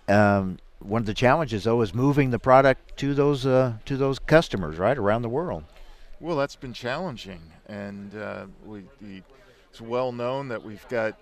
Um, 0.08 0.58
one 0.80 1.02
of 1.02 1.06
the 1.06 1.14
challenges, 1.14 1.66
though, 1.66 1.82
is 1.82 1.94
moving 1.94 2.30
the 2.32 2.40
product 2.40 2.98
to 2.98 3.14
those 3.14 3.46
uh, 3.46 3.74
to 3.86 3.98
those 3.98 4.20
customers 4.20 4.78
right 4.78 4.98
around 4.98 5.22
the 5.24 5.30
world. 5.30 5.64
Well, 6.20 6.38
that's 6.38 6.56
been 6.56 6.74
challenging, 6.74 7.42
and 7.68 8.16
uh, 8.16 8.46
we, 8.66 8.84
the, 9.02 9.22
it's 9.70 9.82
well 9.82 10.12
known 10.12 10.48
that 10.48 10.64
we've 10.64 10.88
got 10.88 11.18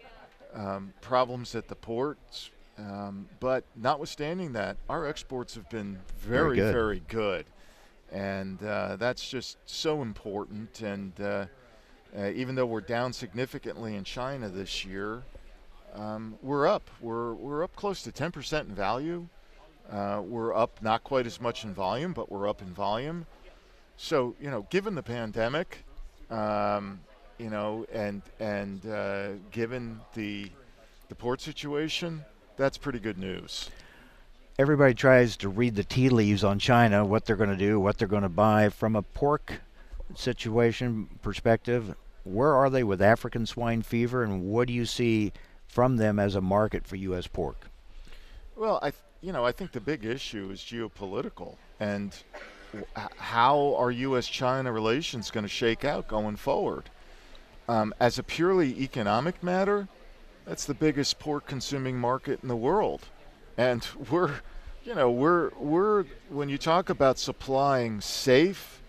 um, 0.54 0.94
problems 1.02 1.56
at 1.56 1.68
the 1.68 1.76
ports. 1.76 2.52
Um, 2.78 3.28
but 3.40 3.64
notwithstanding 3.76 4.54
that, 4.54 4.78
our 4.90 5.08
exports 5.08 5.56
have 5.56 5.70
been 5.70 5.98
very, 6.20 6.58
very 6.58 6.58
good, 6.58 6.74
very 6.74 7.02
good. 7.08 7.46
and 8.12 8.62
uh, 8.64 8.98
that's 8.98 9.28
just 9.28 9.58
so 9.66 10.02
important. 10.02 10.82
And 10.82 11.14
uh, 11.20 11.46
uh, 12.18 12.30
even 12.36 12.56
though 12.56 12.66
we're 12.66 12.82
down 12.82 13.14
significantly 13.14 13.96
in 13.96 14.04
China 14.04 14.50
this 14.50 14.86
year, 14.86 15.24
um, 15.96 16.38
we're 16.42 16.68
up. 16.68 16.90
We're 17.02 17.34
we're 17.34 17.64
up 17.64 17.76
close 17.76 18.02
to 18.04 18.12
10% 18.12 18.62
in 18.62 18.76
value. 18.76 19.28
Uh, 19.92 20.22
we're 20.26 20.54
up 20.54 20.82
not 20.82 21.04
quite 21.04 21.26
as 21.26 21.40
much 21.40 21.64
in 21.64 21.74
volume, 21.74 22.14
but 22.14 22.32
we're 22.32 22.48
up 22.48 22.62
in 22.62 22.74
volume. 22.74 23.26
So 23.98 24.36
you 24.42 24.50
know, 24.50 24.68
given 24.70 24.96
the 24.96 25.04
pandemic, 25.04 25.84
um, 26.30 27.00
you 27.38 27.50
know, 27.50 27.86
and 27.94 28.22
and 28.40 28.86
uh, 28.86 29.28
given 29.52 30.02
the 30.16 30.50
the 31.08 31.16
port 31.16 31.42
situation, 31.42 32.26
that's 32.58 32.78
pretty 32.78 33.00
good 33.00 33.18
news. 33.18 33.70
Everybody 34.58 34.94
tries 34.94 35.36
to 35.38 35.50
read 35.50 35.76
the 35.76 35.84
tea 35.84 36.10
leaves 36.10 36.44
on 36.44 36.60
China, 36.60 37.06
what 37.06 37.26
they're 37.26 37.36
going 37.36 37.50
to 37.50 37.58
do, 37.58 37.80
what 37.80 37.98
they're 37.98 38.08
going 38.08 38.24
to 38.24 38.30
buy. 38.30 38.70
From 38.70 38.96
a 38.96 39.02
pork 39.02 39.62
situation 40.16 41.10
perspective, 41.22 41.96
where 42.24 42.54
are 42.56 42.70
they 42.70 42.84
with 42.84 43.02
African 43.02 43.46
swine 43.46 43.82
fever, 43.82 44.24
and 44.24 44.44
what 44.44 44.68
do 44.68 44.74
you 44.74 44.86
see 44.86 45.32
from 45.76 45.98
them 45.98 46.20
as 46.20 46.36
a 46.36 46.42
market 46.42 46.88
for 46.88 46.96
U.S. 46.96 47.28
pork? 47.28 47.68
Well, 48.56 48.80
I 48.82 48.94
you 49.22 49.34
know 49.34 49.46
I 49.46 49.52
think 49.52 49.74
the 49.74 49.82
big 49.82 50.06
issue 50.06 50.50
is 50.50 50.62
geopolitical 50.62 51.58
and 51.82 52.16
how 53.18 53.76
are 53.78 53.92
U.S.-China 53.92 54.74
relations 54.74 55.32
going 55.32 55.44
to 55.44 55.50
shake 55.50 55.84
out 55.84 56.08
going 56.08 56.38
forward? 56.38 56.90
Um, 57.68 57.94
as 58.00 58.18
a 58.18 58.24
purely 58.24 58.82
economic 58.82 59.44
matter, 59.44 59.88
that's 60.46 60.66
the 60.66 60.74
biggest 60.74 61.20
pork-consuming 61.20 61.98
market 61.98 62.40
in 62.42 62.48
the 62.48 62.56
world, 62.56 63.02
and 63.58 63.86
we're 64.10 64.36
you 64.86 64.96
know 64.96 65.12
we're 65.12 65.50
we're 65.60 66.06
when 66.30 66.48
you 66.48 66.58
talk 66.58 66.90
about 66.90 67.20
supplying 67.20 68.00
safe 68.00 68.82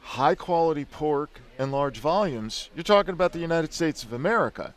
high 0.00 0.34
quality 0.34 0.86
pork 0.86 1.40
in 1.58 1.70
large 1.70 1.98
volumes 1.98 2.70
you're 2.74 2.82
talking 2.82 3.12
about 3.12 3.32
the 3.32 3.38
united 3.38 3.72
states 3.72 4.02
of 4.02 4.12
america 4.12 4.74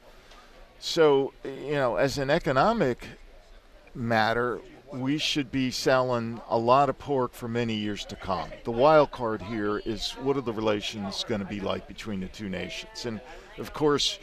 so, 0.86 1.34
you 1.44 1.74
know, 1.74 1.96
as 1.96 2.20
an 2.20 2.30
economic 2.30 3.08
matter, 3.96 4.60
we 4.94 5.18
should 5.18 5.52
be 5.52 5.72
selling 5.72 6.40
a 6.48 6.60
lot 6.60 6.90
of 6.90 7.00
pork 7.00 7.34
for 7.34 7.48
many 7.48 7.74
years 7.74 8.06
to 8.06 8.16
come. 8.16 8.50
The 8.66 8.72
wild 8.72 9.10
card 9.10 9.42
here 9.42 9.80
is 9.80 10.12
what 10.22 10.38
are 10.38 10.42
the 10.42 10.54
relations 10.54 11.26
going 11.28 11.42
to 11.42 11.48
be 11.48 11.60
like 11.60 11.88
between 11.88 12.20
the 12.20 12.28
two 12.28 12.50
nations? 12.50 13.08
And 13.08 13.20
of 13.58 13.74
course, 13.74 14.20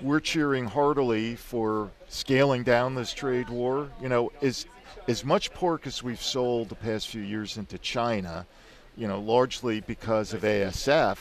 we're 0.00 0.20
cheering 0.20 0.64
heartily 0.64 1.36
for 1.36 1.90
scaling 2.08 2.62
down 2.62 2.94
this 2.94 3.12
trade 3.12 3.50
war. 3.50 3.90
You 4.00 4.08
know, 4.08 4.32
as 4.40 4.64
as 5.06 5.22
much 5.22 5.52
pork 5.52 5.86
as 5.86 6.02
we've 6.02 6.22
sold 6.22 6.70
the 6.70 6.76
past 6.76 7.08
few 7.08 7.20
years 7.20 7.58
into 7.58 7.76
China, 7.76 8.46
you 8.96 9.06
know, 9.06 9.20
largely 9.20 9.82
because 9.82 10.32
of 10.32 10.40
ASF, 10.40 11.18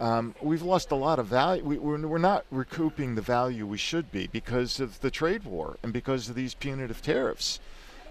um, 0.00 0.34
we've 0.40 0.62
lost 0.62 0.90
a 0.90 0.96
lot 0.96 1.18
of 1.18 1.26
value. 1.26 1.62
We, 1.62 1.78
we're, 1.78 2.06
we're 2.06 2.18
not 2.18 2.46
recouping 2.50 3.14
the 3.14 3.22
value 3.22 3.66
we 3.66 3.76
should 3.76 4.10
be 4.10 4.26
because 4.26 4.80
of 4.80 5.00
the 5.00 5.10
trade 5.10 5.44
war 5.44 5.76
and 5.82 5.92
because 5.92 6.28
of 6.28 6.34
these 6.34 6.54
punitive 6.54 7.02
tariffs. 7.02 7.60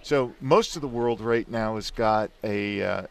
So 0.03 0.33
most 0.39 0.75
of 0.75 0.81
the 0.81 0.87
world 0.87 1.19
right 1.19 1.49
now 1.49 1.75
has 1.75 1.91
got 1.91 2.29
a 2.43 2.81
uh, 2.81 3.03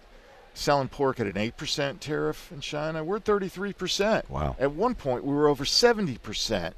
selling 0.54 0.88
pork 0.88 1.18
at 1.18 1.26
an 1.26 1.32
8% 1.32 1.98
tariff 1.98 2.52
in 2.52 2.60
China. 2.60 3.02
We're 3.02 3.18
33%. 3.18 4.30
Wow. 4.30 4.56
At 4.58 4.72
one 4.72 4.94
point, 4.94 5.24
we 5.24 5.34
were 5.34 5.48
over 5.48 5.64
70%. 5.64 6.72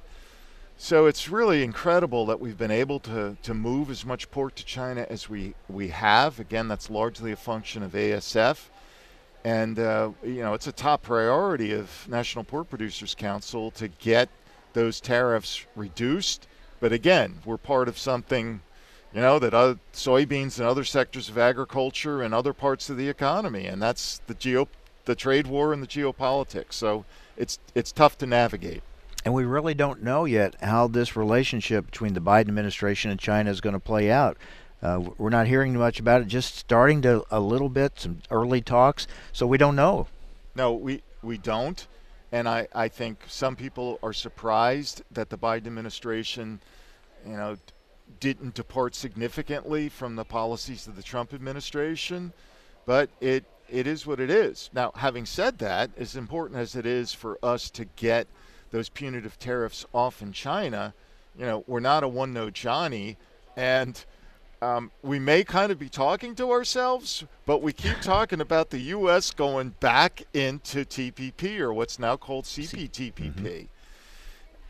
So 0.78 1.04
it's 1.04 1.28
really 1.28 1.62
incredible 1.62 2.24
that 2.26 2.40
we've 2.40 2.56
been 2.56 2.70
able 2.70 3.00
to, 3.00 3.36
to 3.42 3.52
move 3.52 3.90
as 3.90 4.06
much 4.06 4.30
pork 4.30 4.54
to 4.54 4.64
China 4.64 5.06
as 5.10 5.28
we, 5.28 5.54
we 5.68 5.88
have. 5.88 6.40
Again, 6.40 6.68
that's 6.68 6.88
largely 6.88 7.32
a 7.32 7.36
function 7.36 7.82
of 7.82 7.92
ASF. 7.92 8.70
And, 9.44 9.78
uh, 9.78 10.10
you 10.22 10.42
know, 10.42 10.54
it's 10.54 10.66
a 10.66 10.72
top 10.72 11.02
priority 11.02 11.72
of 11.72 12.06
National 12.08 12.44
Pork 12.44 12.68
Producers 12.68 13.14
Council 13.14 13.70
to 13.72 13.88
get 13.88 14.28
those 14.72 15.00
tariffs 15.00 15.66
reduced. 15.74 16.46
But 16.78 16.92
again, 16.92 17.40
we're 17.44 17.56
part 17.56 17.88
of 17.88 17.98
something, 17.98 18.60
you 19.14 19.20
know, 19.20 19.38
that 19.38 19.54
other 19.54 19.78
soybeans 19.92 20.58
and 20.58 20.66
other 20.66 20.84
sectors 20.84 21.28
of 21.28 21.38
agriculture 21.38 22.22
and 22.22 22.34
other 22.34 22.52
parts 22.52 22.90
of 22.90 22.96
the 22.96 23.08
economy, 23.08 23.66
and 23.66 23.80
that's 23.80 24.20
the 24.26 24.34
geo, 24.34 24.68
the 25.04 25.14
trade 25.14 25.46
war 25.46 25.72
and 25.72 25.82
the 25.82 25.86
geopolitics. 25.86 26.74
So 26.74 27.04
it's 27.36 27.58
it's 27.74 27.92
tough 27.92 28.18
to 28.18 28.26
navigate. 28.26 28.82
And 29.24 29.34
we 29.34 29.44
really 29.44 29.74
don't 29.74 30.02
know 30.02 30.24
yet 30.24 30.56
how 30.62 30.86
this 30.86 31.14
relationship 31.14 31.86
between 31.86 32.14
the 32.14 32.20
Biden 32.20 32.48
administration 32.48 33.10
and 33.10 33.20
China 33.20 33.50
is 33.50 33.60
going 33.60 33.74
to 33.74 33.80
play 33.80 34.10
out. 34.10 34.38
Uh, 34.82 35.10
we're 35.18 35.30
not 35.30 35.46
hearing 35.46 35.74
much 35.74 36.00
about 36.00 36.22
it. 36.22 36.28
Just 36.28 36.56
starting 36.56 37.02
to 37.02 37.24
a 37.30 37.40
little 37.40 37.68
bit, 37.68 38.00
some 38.00 38.18
early 38.30 38.60
talks. 38.60 39.06
So 39.32 39.46
we 39.46 39.58
don't 39.58 39.76
know. 39.76 40.06
No, 40.54 40.72
we 40.72 41.02
we 41.22 41.38
don't, 41.38 41.86
and 42.32 42.48
I 42.48 42.66
I 42.74 42.88
think 42.88 43.18
some 43.28 43.56
people 43.56 43.98
are 44.02 44.12
surprised 44.12 45.02
that 45.10 45.30
the 45.30 45.38
Biden 45.38 45.66
administration, 45.66 46.60
you 47.26 47.36
know, 47.36 47.56
didn't 48.18 48.54
depart 48.54 48.94
significantly 48.94 49.88
from 49.88 50.16
the 50.16 50.24
policies 50.24 50.86
of 50.86 50.96
the 50.96 51.02
Trump 51.02 51.32
administration, 51.34 52.32
but 52.86 53.10
it 53.20 53.44
it 53.68 53.86
is 53.86 54.06
what 54.06 54.18
it 54.18 54.30
is. 54.30 54.70
Now, 54.72 54.92
having 54.96 55.26
said 55.26 55.58
that, 55.58 55.90
as 55.96 56.16
important 56.16 56.58
as 56.58 56.74
it 56.74 56.86
is 56.86 57.12
for 57.12 57.38
us 57.42 57.70
to 57.70 57.84
get 57.96 58.26
those 58.70 58.88
punitive 58.88 59.38
tariffs 59.38 59.84
off 59.92 60.22
in 60.22 60.32
China, 60.32 60.94
you 61.38 61.44
know, 61.44 61.64
we're 61.66 61.80
not 61.80 62.02
a 62.02 62.08
one-note 62.08 62.52
Johnny, 62.52 63.16
and 63.56 64.04
um, 64.62 64.90
we 65.02 65.18
may 65.18 65.42
kind 65.42 65.72
of 65.72 65.78
be 65.78 65.88
talking 65.88 66.34
to 66.36 66.50
ourselves, 66.50 67.24
but 67.46 67.62
we 67.62 67.72
keep 67.72 67.98
talking 68.02 68.40
about 68.40 68.70
the 68.70 68.78
U.S. 68.78 69.30
going 69.30 69.70
back 69.80 70.22
into 70.34 70.84
TPP 70.84 71.60
or 71.60 71.72
what's 71.72 71.98
now 71.98 72.16
called 72.16 72.44
CPTPP. 72.44 73.12
Mm-hmm. 73.12 73.64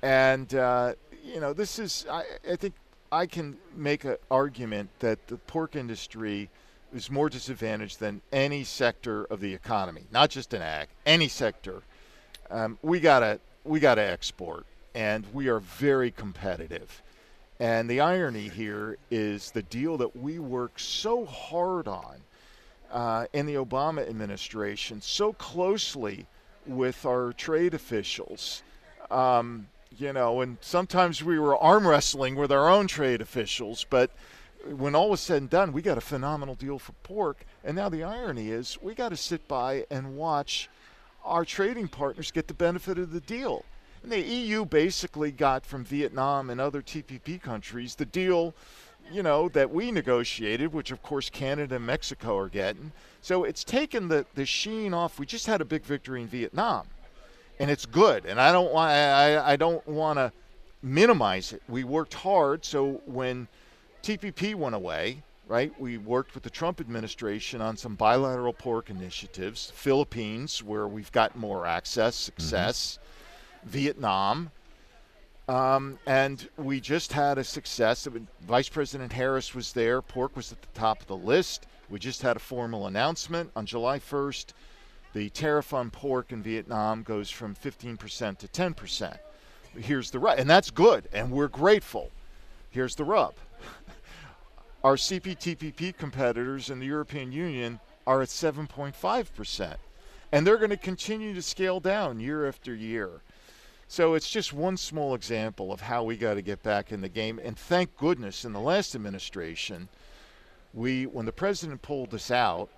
And, 0.02 0.54
uh, 0.54 0.94
you 1.22 1.40
know, 1.40 1.52
this 1.52 1.78
is, 1.78 2.06
I, 2.10 2.24
I 2.50 2.56
think 2.56 2.74
I 3.12 3.26
can 3.26 3.56
make 3.74 4.04
an 4.04 4.16
argument 4.30 4.90
that 5.00 5.26
the 5.26 5.36
pork 5.36 5.74
industry 5.74 6.48
is 6.94 7.10
more 7.10 7.28
disadvantaged 7.28 8.00
than 8.00 8.20
any 8.32 8.64
sector 8.64 9.24
of 9.24 9.40
the 9.40 9.52
economy, 9.52 10.04
not 10.12 10.30
just 10.30 10.54
an 10.54 10.62
ag, 10.62 10.88
any 11.06 11.28
sector. 11.28 11.82
Um, 12.50 12.78
we 12.82 12.98
gotta 12.98 13.38
we 13.64 13.78
gotta 13.78 14.02
export, 14.02 14.66
and 14.94 15.24
we 15.32 15.48
are 15.48 15.60
very 15.60 16.10
competitive. 16.10 17.02
And 17.60 17.90
the 17.90 18.00
irony 18.00 18.48
here 18.48 18.96
is 19.10 19.50
the 19.50 19.62
deal 19.62 19.98
that 19.98 20.16
we 20.16 20.38
work 20.38 20.78
so 20.78 21.26
hard 21.26 21.86
on 21.86 22.16
uh, 22.90 23.26
in 23.34 23.44
the 23.44 23.56
Obama 23.56 24.08
administration 24.08 25.02
so 25.02 25.34
closely 25.34 26.26
with 26.66 27.04
our 27.04 27.34
trade 27.34 27.74
officials. 27.74 28.62
Um, 29.10 29.68
you 29.98 30.14
know, 30.14 30.40
and 30.40 30.56
sometimes 30.62 31.22
we 31.22 31.38
were 31.38 31.54
arm 31.54 31.86
wrestling 31.86 32.34
with 32.34 32.50
our 32.50 32.70
own 32.70 32.86
trade 32.86 33.20
officials, 33.20 33.84
but 33.90 34.10
when 34.64 34.94
all 34.94 35.10
was 35.10 35.20
said 35.20 35.42
and 35.42 35.50
done, 35.50 35.72
we 35.72 35.82
got 35.82 35.98
a 35.98 36.02
phenomenal 36.02 36.54
deal 36.54 36.78
for 36.78 36.92
pork. 37.02 37.44
And 37.62 37.76
now 37.76 37.90
the 37.90 38.04
irony 38.04 38.50
is 38.50 38.78
we 38.80 38.94
got 38.94 39.10
to 39.10 39.18
sit 39.18 39.46
by 39.46 39.84
and 39.90 40.16
watch 40.16 40.70
our 41.26 41.44
trading 41.44 41.88
partners 41.88 42.30
get 42.30 42.48
the 42.48 42.54
benefit 42.54 42.98
of 42.98 43.12
the 43.12 43.20
deal. 43.20 43.66
And 44.02 44.12
the 44.12 44.20
EU 44.20 44.64
basically 44.64 45.30
got 45.30 45.66
from 45.66 45.84
Vietnam 45.84 46.50
and 46.50 46.60
other 46.60 46.80
TPP 46.80 47.40
countries 47.40 47.94
the 47.94 48.06
deal, 48.06 48.54
you 49.12 49.22
know, 49.22 49.48
that 49.50 49.70
we 49.70 49.90
negotiated, 49.90 50.72
which 50.72 50.90
of 50.90 51.02
course 51.02 51.28
Canada 51.28 51.76
and 51.76 51.86
Mexico 51.86 52.36
are 52.38 52.48
getting. 52.48 52.92
So 53.20 53.44
it's 53.44 53.64
taken 53.64 54.08
the, 54.08 54.24
the 54.34 54.46
sheen 54.46 54.94
off. 54.94 55.18
We 55.18 55.26
just 55.26 55.46
had 55.46 55.60
a 55.60 55.64
big 55.64 55.82
victory 55.82 56.22
in 56.22 56.28
Vietnam, 56.28 56.86
and 57.58 57.70
it's 57.70 57.84
good. 57.84 58.24
And 58.24 58.40
I 58.40 58.52
don't 58.52 58.72
want 58.72 58.90
I, 58.90 59.52
I 59.52 59.56
don't 59.56 59.86
want 59.86 60.18
to 60.18 60.32
minimize 60.82 61.52
it. 61.52 61.62
We 61.68 61.84
worked 61.84 62.14
hard, 62.14 62.64
so 62.64 63.02
when 63.04 63.48
TPP 64.02 64.54
went 64.54 64.74
away, 64.74 65.22
right? 65.46 65.78
We 65.78 65.98
worked 65.98 66.34
with 66.34 66.44
the 66.44 66.50
Trump 66.50 66.80
administration 66.80 67.60
on 67.60 67.76
some 67.76 67.96
bilateral 67.96 68.52
pork 68.54 68.88
initiatives. 68.88 69.72
Philippines, 69.74 70.62
where 70.62 70.86
we've 70.88 71.12
got 71.12 71.36
more 71.36 71.66
access, 71.66 72.16
mm-hmm. 72.16 72.24
success. 72.24 72.98
Mm-hmm. 72.98 73.19
Vietnam. 73.64 74.50
Um, 75.48 75.98
and 76.06 76.48
we 76.56 76.80
just 76.80 77.12
had 77.12 77.38
a 77.38 77.44
success. 77.44 78.06
Vice 78.46 78.68
President 78.68 79.12
Harris 79.12 79.54
was 79.54 79.72
there. 79.72 80.00
Pork 80.00 80.36
was 80.36 80.52
at 80.52 80.62
the 80.62 80.68
top 80.78 81.00
of 81.00 81.06
the 81.08 81.16
list. 81.16 81.66
We 81.88 81.98
just 81.98 82.22
had 82.22 82.36
a 82.36 82.40
formal 82.40 82.86
announcement 82.86 83.50
on 83.56 83.66
July 83.66 83.98
1st. 83.98 84.52
The 85.12 85.28
tariff 85.30 85.74
on 85.74 85.90
pork 85.90 86.30
in 86.30 86.42
Vietnam 86.42 87.02
goes 87.02 87.30
from 87.30 87.56
15% 87.56 88.38
to 88.38 88.46
10%. 88.46 89.18
Here's 89.76 90.10
the 90.10 90.20
rub, 90.20 90.38
and 90.38 90.48
that's 90.48 90.70
good, 90.70 91.08
and 91.12 91.30
we're 91.30 91.48
grateful. 91.48 92.10
Here's 92.70 92.94
the 92.94 93.04
rub 93.04 93.34
our 94.84 94.94
CPTPP 94.94 95.96
competitors 95.96 96.70
in 96.70 96.78
the 96.78 96.86
European 96.86 97.32
Union 97.32 97.80
are 98.06 98.22
at 98.22 98.28
7.5%. 98.28 99.76
And 100.32 100.46
they're 100.46 100.58
going 100.58 100.70
to 100.70 100.76
continue 100.76 101.34
to 101.34 101.42
scale 101.42 101.80
down 101.80 102.20
year 102.20 102.46
after 102.46 102.74
year. 102.74 103.20
So 103.90 104.14
it's 104.14 104.30
just 104.30 104.52
one 104.52 104.76
small 104.76 105.16
example 105.16 105.72
of 105.72 105.80
how 105.80 106.04
we 106.04 106.16
got 106.16 106.34
to 106.34 106.42
get 106.42 106.62
back 106.62 106.92
in 106.92 107.00
the 107.00 107.08
game. 107.08 107.40
And 107.42 107.58
thank 107.58 107.96
goodness 107.96 108.44
in 108.44 108.52
the 108.52 108.60
last 108.60 108.94
administration, 108.94 109.88
we 110.72 111.06
when 111.06 111.26
the 111.26 111.32
president 111.32 111.82
pulled 111.82 112.14
us 112.14 112.30
out, 112.30 112.68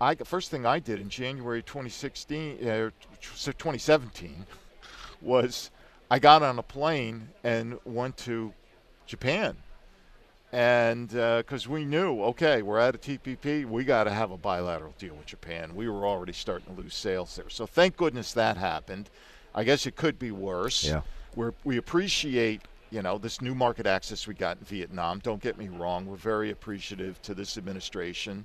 I 0.00 0.14
first 0.14 0.50
thing 0.50 0.64
I 0.64 0.78
did 0.78 1.00
in 1.00 1.10
January 1.10 1.62
2016, 1.62 2.66
uh, 2.66 2.90
2017, 3.20 4.46
was 5.20 5.70
I 6.10 6.18
got 6.18 6.42
on 6.42 6.58
a 6.58 6.62
plane 6.62 7.28
and 7.44 7.78
went 7.84 8.16
to 8.24 8.54
Japan 9.04 9.58
and 10.50 11.08
because 11.08 11.66
uh, 11.66 11.70
we 11.70 11.84
knew, 11.84 12.22
okay, 12.22 12.62
we're 12.62 12.78
at 12.78 12.94
a 12.94 12.98
TPP, 12.98 13.66
we 13.66 13.84
got 13.84 14.04
to 14.04 14.10
have 14.10 14.30
a 14.30 14.38
bilateral 14.38 14.94
deal 14.98 15.14
with 15.14 15.26
Japan. 15.26 15.74
We 15.74 15.90
were 15.90 16.06
already 16.06 16.32
starting 16.32 16.74
to 16.74 16.80
lose 16.80 16.94
sales 16.94 17.36
there, 17.36 17.50
so 17.50 17.66
thank 17.66 17.98
goodness 17.98 18.32
that 18.32 18.56
happened. 18.56 19.10
I 19.54 19.64
guess 19.64 19.86
it 19.86 19.96
could 19.96 20.18
be 20.18 20.30
worse. 20.30 20.84
Yeah, 20.84 21.02
we 21.36 21.50
we 21.64 21.76
appreciate 21.76 22.62
you 22.90 23.02
know 23.02 23.18
this 23.18 23.40
new 23.40 23.54
market 23.54 23.86
access 23.86 24.26
we 24.26 24.34
got 24.34 24.58
in 24.58 24.64
Vietnam. 24.64 25.20
Don't 25.22 25.42
get 25.42 25.58
me 25.58 25.68
wrong, 25.68 26.06
we're 26.06 26.16
very 26.16 26.50
appreciative 26.50 27.20
to 27.22 27.34
this 27.34 27.56
administration 27.58 28.44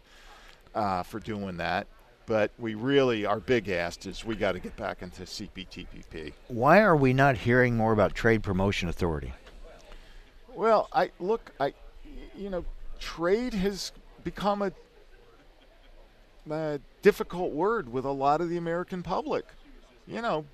uh, 0.76 1.04
for 1.04 1.20
doing 1.20 1.58
that. 1.58 1.88
But 2.26 2.52
we 2.60 2.76
really, 2.76 3.26
our 3.26 3.40
big 3.40 3.70
ask 3.70 4.06
is 4.06 4.24
we 4.24 4.36
got 4.36 4.52
to 4.52 4.60
get 4.60 4.76
back 4.78 5.02
into 5.02 5.24
CPTPP. 5.24 6.34
Why 6.48 6.82
are 6.82 6.96
we 6.96 7.12
not 7.12 7.38
hearing 7.38 7.76
more 7.76 7.92
about 7.92 8.14
Trade 8.14 8.44
Promotion 8.44 8.88
Authority? 8.88 9.34
Well, 10.54 10.90
I 10.94 11.10
look, 11.20 11.52
I 11.60 11.74
you 12.38 12.50
know, 12.50 12.66
trade 13.00 13.54
has 13.56 13.92
become 14.24 14.62
a, 14.62 14.72
a 16.52 16.80
difficult 17.02 17.52
word 17.52 17.92
with 17.92 18.06
a 18.06 18.12
lot 18.12 18.42
of 18.42 18.50
the 18.50 18.58
American 18.58 19.02
public. 19.02 19.46
You 20.06 20.22
know, 20.22 20.46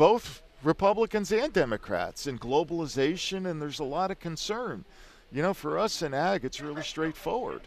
both 0.00 0.42
Republicans 0.62 1.30
and 1.30 1.52
Democrats 1.52 2.26
and 2.26 2.40
globalization, 2.40 3.50
and 3.50 3.60
there's 3.60 3.80
a 3.80 3.84
lot 3.84 4.10
of 4.10 4.18
concern. 4.18 4.82
You 5.30 5.42
know, 5.42 5.52
for 5.52 5.78
us 5.78 6.00
in 6.00 6.14
ag, 6.14 6.42
it's 6.42 6.62
really 6.62 6.82
straightforward. 6.82 7.60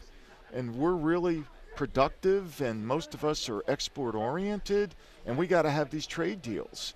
And 0.52 0.76
we're 0.76 0.96
really 0.96 1.44
productive, 1.76 2.60
and 2.60 2.88
most 2.88 3.14
of 3.14 3.24
us 3.24 3.48
are 3.50 3.62
export 3.68 4.16
oriented, 4.16 4.96
and 5.28 5.38
we 5.38 5.46
got 5.46 5.62
to 5.62 5.70
have 5.70 5.92
these 5.92 6.08
trade 6.08 6.42
deals. 6.42 6.96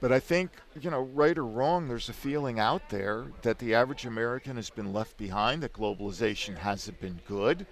But 0.00 0.12
I 0.12 0.20
think, 0.20 0.52
you 0.80 0.92
know, 0.92 1.02
right 1.12 1.36
or 1.36 1.44
wrong, 1.44 1.88
there's 1.88 2.08
a 2.08 2.12
feeling 2.12 2.60
out 2.60 2.88
there 2.88 3.26
that 3.42 3.58
the 3.58 3.74
average 3.74 4.06
American 4.06 4.54
has 4.54 4.70
been 4.70 4.92
left 4.92 5.16
behind, 5.16 5.64
that 5.64 5.72
globalization 5.72 6.56
hasn't 6.56 7.00
been 7.00 7.18
good. 7.26 7.66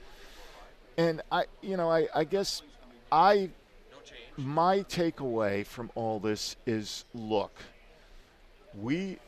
And 0.98 1.22
I, 1.30 1.44
you 1.62 1.76
know, 1.76 1.88
I, 1.88 2.08
I 2.12 2.24
guess 2.24 2.62
I, 3.12 3.50
my 4.36 4.80
takeaway 4.80 5.66
from 5.66 5.90
all 5.94 6.18
this 6.20 6.56
is 6.66 7.04
look, 7.14 7.52
we, 8.80 9.18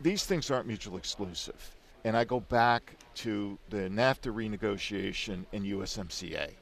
these 0.00 0.24
things 0.24 0.50
aren't 0.50 0.66
mutually 0.66 0.98
exclusive. 0.98 1.74
And 2.04 2.16
I 2.16 2.24
go 2.24 2.40
back 2.40 2.96
to 3.16 3.58
the 3.70 3.88
NAFTA 3.88 4.32
renegotiation 4.32 5.44
and 5.52 5.64
USMCA. 5.64 6.52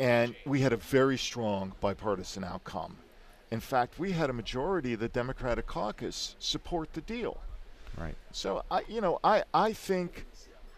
And 0.00 0.34
we 0.46 0.60
had 0.60 0.72
a 0.72 0.76
very 0.76 1.18
strong 1.18 1.72
bipartisan 1.80 2.42
outcome. 2.42 2.96
In 3.50 3.60
fact, 3.60 3.98
we 3.98 4.12
had 4.12 4.30
a 4.30 4.32
majority 4.32 4.94
of 4.94 5.00
the 5.00 5.08
Democratic 5.08 5.66
caucus 5.66 6.34
support 6.38 6.92
the 6.92 7.02
deal. 7.02 7.38
Right. 7.96 8.16
So 8.32 8.64
I, 8.70 8.82
you 8.88 9.00
know, 9.00 9.20
I, 9.22 9.44
I 9.52 9.72
think, 9.72 10.26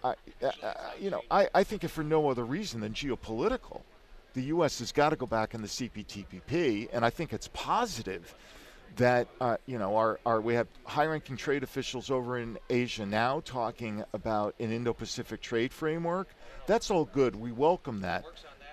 I, 0.05 0.14
uh, 0.42 0.50
uh, 0.62 0.74
you 1.00 1.11
know, 1.11 1.22
I, 1.31 1.48
I 1.55 1.64
think 1.64 1.85
if 1.85 1.92
for 1.92 2.05
no 2.05 2.29
other 2.29 2.44
reason 2.44 2.81
than 2.81 2.92
geopolitical, 2.92 3.83
the 4.37 4.42
U.S. 4.42 4.81
has 4.81 4.92
got 4.92 5.11
to 5.11 5.16
go 5.16 5.25
back 5.25 5.55
in 5.55 5.62
the 5.62 5.66
CPTPP, 5.66 6.90
and 6.92 7.05
I 7.07 7.09
think 7.09 7.33
it's 7.33 7.49
positive 7.55 8.35
that 8.96 9.29
uh, 9.40 9.57
you 9.64 9.79
know 9.79 9.96
our, 9.96 10.20
our 10.27 10.42
we 10.42 10.55
have 10.55 10.68
high-ranking 10.85 11.38
trade 11.38 11.62
officials 11.62 12.11
over 12.11 12.38
in 12.38 12.59
Asia 12.68 13.07
now 13.07 13.40
talking 13.46 14.05
about 14.12 14.55
an 14.61 14.70
Indo-Pacific 14.70 15.40
trade 15.40 15.72
framework. 15.72 16.29
That's 16.66 16.90
all 16.90 17.07
good. 17.07 17.35
We 17.35 17.51
welcome 17.51 18.03
that. 18.03 18.25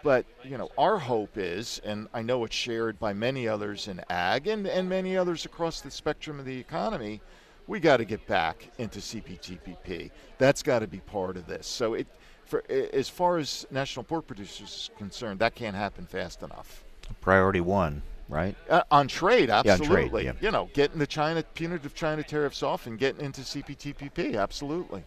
But 0.04 0.26
you 0.44 0.58
know, 0.58 0.70
our 0.78 0.98
hope 0.98 1.38
is, 1.38 1.80
and 1.86 2.10
I 2.14 2.24
know 2.24 2.44
it's 2.44 2.54
shared 2.54 3.00
by 3.00 3.14
many 3.14 3.48
others 3.48 3.88
in 3.88 4.02
ag 4.10 4.48
and, 4.48 4.68
and 4.68 4.90
many 4.90 5.16
others 5.16 5.46
across 5.46 5.80
the 5.80 5.92
spectrum 5.92 6.40
of 6.40 6.46
the 6.46 6.60
economy, 6.60 7.22
we 7.68 7.80
got 7.80 7.98
to 7.98 8.06
get 8.06 8.26
back 8.28 8.70
into 8.78 9.00
CPTPP. 9.00 10.12
That's 10.38 10.64
got 10.64 10.80
to 10.80 10.88
be 10.88 11.00
part 11.00 11.38
of 11.38 11.48
this. 11.48 11.68
So 11.68 11.94
it, 11.94 12.08
for 12.46 12.64
as 12.70 13.10
far 13.10 13.38
as 13.38 13.66
national 13.72 14.04
pork 14.04 14.28
producers 14.28 14.70
is 14.70 14.90
concerned, 14.98 15.40
that 15.40 15.56
can't 15.56 15.76
happen 15.76 16.06
fast 16.06 16.44
enough. 16.44 16.84
Priority 17.22 17.62
one, 17.62 18.02
right? 18.30 18.56
Uh, 18.70 18.84
on 18.92 19.08
trade, 19.08 19.50
absolutely. 19.50 20.26
Yeah, 20.26 20.32
trade, 20.32 20.42
yeah. 20.42 20.48
You 20.48 20.52
know, 20.52 20.70
getting 20.74 21.00
the 21.00 21.08
China 21.08 21.44
punitive 21.54 21.96
China 21.96 22.24
tariffs 22.24 22.64
off 22.64 22.88
and 22.88 23.00
getting 23.00 23.26
into 23.26 23.42
CPTPP, 23.42 24.38
absolutely. 24.38 25.04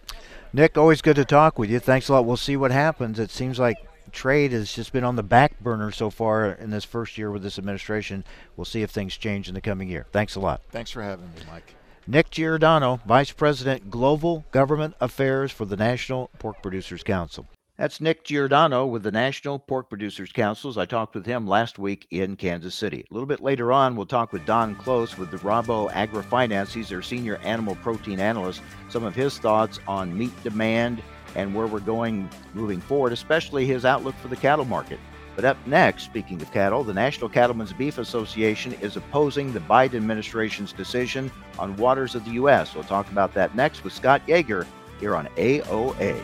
Nick, 0.53 0.77
always 0.79 1.03
good 1.03 1.17
to 1.17 1.25
talk 1.25 1.59
with 1.59 1.71
you. 1.71 1.79
Thanks 1.79 2.09
a 2.09 2.15
lot. 2.15 2.25
We'll 2.25 2.37
see 2.37 2.57
what 2.57 2.71
happens. 2.71 3.19
It 3.19 3.31
seems 3.31 3.59
like 3.59 3.77
trade 4.13 4.53
has 4.53 4.73
just 4.73 4.93
been 4.93 5.05
on 5.05 5.17
the 5.17 5.23
back 5.23 5.61
burner 5.61 5.91
so 5.91 6.11
far 6.11 6.53
in 6.53 6.71
this 6.71 6.85
first 6.85 7.19
year 7.19 7.31
with 7.31 7.43
this 7.43 7.59
administration. 7.59 8.25
We'll 8.57 8.65
see 8.65 8.83
if 8.83 8.91
things 8.91 9.17
change 9.17 9.49
in 9.49 9.55
the 9.55 9.61
coming 9.61 9.89
year. 9.89 10.07
Thanks 10.11 10.35
a 10.37 10.41
lot. 10.41 10.63
Thanks 10.71 10.91
for 10.91 11.03
having 11.03 11.27
me, 11.27 11.43
Mike. 11.51 11.76
Nick 12.09 12.31
Giordano, 12.31 13.01
Vice 13.05 13.33
President, 13.33 13.91
Global 13.91 14.45
Government 14.53 14.95
Affairs 15.01 15.51
for 15.51 15.65
the 15.65 15.77
National 15.77 16.31
Pork 16.39 16.63
Producers 16.63 17.03
Council. 17.03 17.49
That's 17.77 18.01
Nick 18.01 18.23
Giordano 18.23 18.87
with 18.87 19.03
the 19.03 19.11
National 19.11 19.59
Pork 19.59 19.89
Producers 19.89 20.31
Councils. 20.31 20.79
I 20.79 20.85
talked 20.85 21.17
with 21.17 21.27
him 21.27 21.49
last 21.49 21.81
week 21.81 22.07
in 22.13 22.37
Kansas 22.37 22.77
City. 22.77 23.05
A 23.11 23.13
little 23.13 23.27
bit 23.27 23.43
later 23.43 23.73
on, 23.73 23.97
we'll 23.97 24.07
talk 24.07 24.33
with 24.33 24.47
Don 24.47 24.77
Close 24.77 25.19
with 25.19 25.33
the 25.33 25.39
Rabo 25.39 25.91
AgriFinance. 25.91 26.73
He's 26.73 26.89
their 26.89 27.03
senior 27.03 27.39
animal 27.39 27.75
protein 27.75 28.21
analyst. 28.21 28.63
Some 28.89 29.03
of 29.03 29.17
his 29.17 29.39
thoughts 29.39 29.81
on 29.89 30.17
meat 30.17 30.33
demand 30.45 31.03
and 31.35 31.57
where 31.57 31.67
we're 31.67 31.81
going 31.81 32.31
moving 32.55 32.81
forward, 32.81 33.13
especially 33.15 33.67
his 33.67 33.85
outlook 33.85 34.15
for 34.23 34.29
the 34.29 34.37
cattle 34.37 34.65
market. 34.65 35.01
But 35.37 35.45
up 35.45 35.59
next, 35.67 36.05
speaking 36.05 36.41
of 36.41 36.51
cattle, 36.51 36.83
the 36.83 36.95
National 36.95 37.29
Cattlemen's 37.29 37.75
Beef 37.75 37.99
Association 37.99 38.73
is 38.81 38.97
opposing 38.97 39.53
the 39.53 39.61
Biden 39.61 39.97
administration's 39.97 40.73
decision 40.73 41.31
on 41.59 41.77
waters 41.77 42.15
of 42.15 42.25
the 42.25 42.31
U.S. 42.33 42.75
We'll 42.75 42.85
talk 42.85 43.11
about 43.11 43.35
that 43.35 43.55
next 43.55 43.85
with 43.85 43.93
Scott 43.93 44.23
Yager 44.27 44.67
here 44.99 45.15
on 45.15 45.27
AOA. 45.37 46.19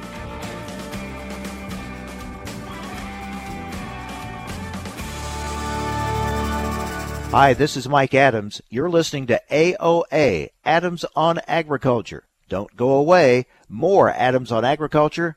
Hi, 7.32 7.52
this 7.52 7.76
is 7.76 7.86
Mike 7.86 8.14
Adams. 8.14 8.62
You're 8.70 8.90
listening 8.90 9.26
to 9.26 9.40
AOA, 9.50 10.48
Adams 10.64 11.04
on 11.14 11.38
Agriculture. 11.46 12.24
Don't 12.48 12.74
go 12.76 12.92
away. 12.92 13.44
More 13.68 14.08
Adams 14.08 14.50
on 14.50 14.64
Agriculture 14.64 15.36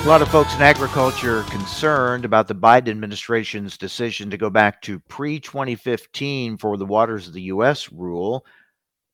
A 0.00 0.08
lot 0.08 0.22
of 0.22 0.30
folks 0.30 0.54
in 0.54 0.62
agriculture 0.62 1.40
are 1.40 1.50
concerned 1.50 2.24
about 2.24 2.48
the 2.48 2.54
Biden 2.54 2.88
administration's 2.88 3.76
decision 3.76 4.30
to 4.30 4.38
go 4.38 4.48
back 4.48 4.80
to 4.80 4.98
pre 4.98 5.38
2015 5.38 6.56
for 6.56 6.78
the 6.78 6.86
Waters 6.86 7.28
of 7.28 7.34
the 7.34 7.42
U.S. 7.42 7.92
rule. 7.92 8.46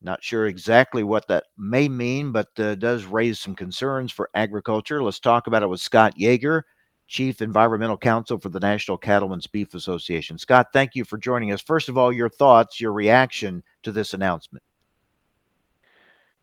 Not 0.00 0.22
sure 0.22 0.46
exactly 0.46 1.02
what 1.02 1.26
that 1.26 1.46
may 1.58 1.88
mean, 1.88 2.30
but 2.30 2.48
uh, 2.60 2.76
does 2.76 3.04
raise 3.04 3.40
some 3.40 3.56
concerns 3.56 4.12
for 4.12 4.30
agriculture. 4.36 5.02
Let's 5.02 5.18
talk 5.18 5.48
about 5.48 5.64
it 5.64 5.68
with 5.68 5.80
Scott 5.80 6.16
Yager, 6.16 6.64
Chief 7.08 7.42
Environmental 7.42 7.98
Counsel 7.98 8.38
for 8.38 8.48
the 8.48 8.60
National 8.60 8.96
Cattlemen's 8.96 9.48
Beef 9.48 9.74
Association. 9.74 10.38
Scott, 10.38 10.68
thank 10.72 10.94
you 10.94 11.04
for 11.04 11.18
joining 11.18 11.50
us. 11.50 11.60
First 11.60 11.88
of 11.88 11.98
all, 11.98 12.12
your 12.12 12.28
thoughts, 12.28 12.80
your 12.80 12.92
reaction 12.92 13.64
to 13.82 13.90
this 13.90 14.14
announcement. 14.14 14.62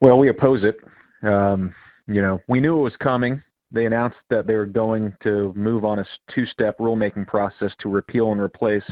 Well, 0.01 0.19
we 0.19 0.27
oppose 0.27 0.65
it. 0.65 0.81
Um, 1.25 1.73
you 2.07 2.21
know, 2.21 2.41
we 2.49 2.59
knew 2.59 2.77
it 2.77 2.83
was 2.83 2.97
coming 2.97 3.41
they 3.73 3.87
announced 3.87 4.17
that 4.29 4.45
they 4.45 4.53
were 4.53 4.67
going 4.67 5.13
to 5.23 5.51
move 5.55 5.83
on 5.83 5.99
a 5.99 6.05
two-step 6.33 6.77
rulemaking 6.77 7.27
process 7.27 7.71
to 7.79 7.89
repeal 7.89 8.31
and 8.31 8.39
replace 8.39 8.83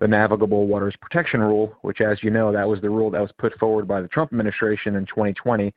the 0.00 0.06
Navigable 0.06 0.66
Waters 0.66 0.94
Protection 1.00 1.40
Rule, 1.40 1.74
which, 1.80 2.00
as 2.00 2.22
you 2.22 2.30
know, 2.30 2.52
that 2.52 2.68
was 2.68 2.80
the 2.80 2.90
rule 2.90 3.10
that 3.10 3.20
was 3.20 3.32
put 3.38 3.58
forward 3.58 3.88
by 3.88 4.02
the 4.02 4.08
Trump 4.08 4.32
administration 4.32 4.96
in 4.96 5.06
2020, 5.06 5.72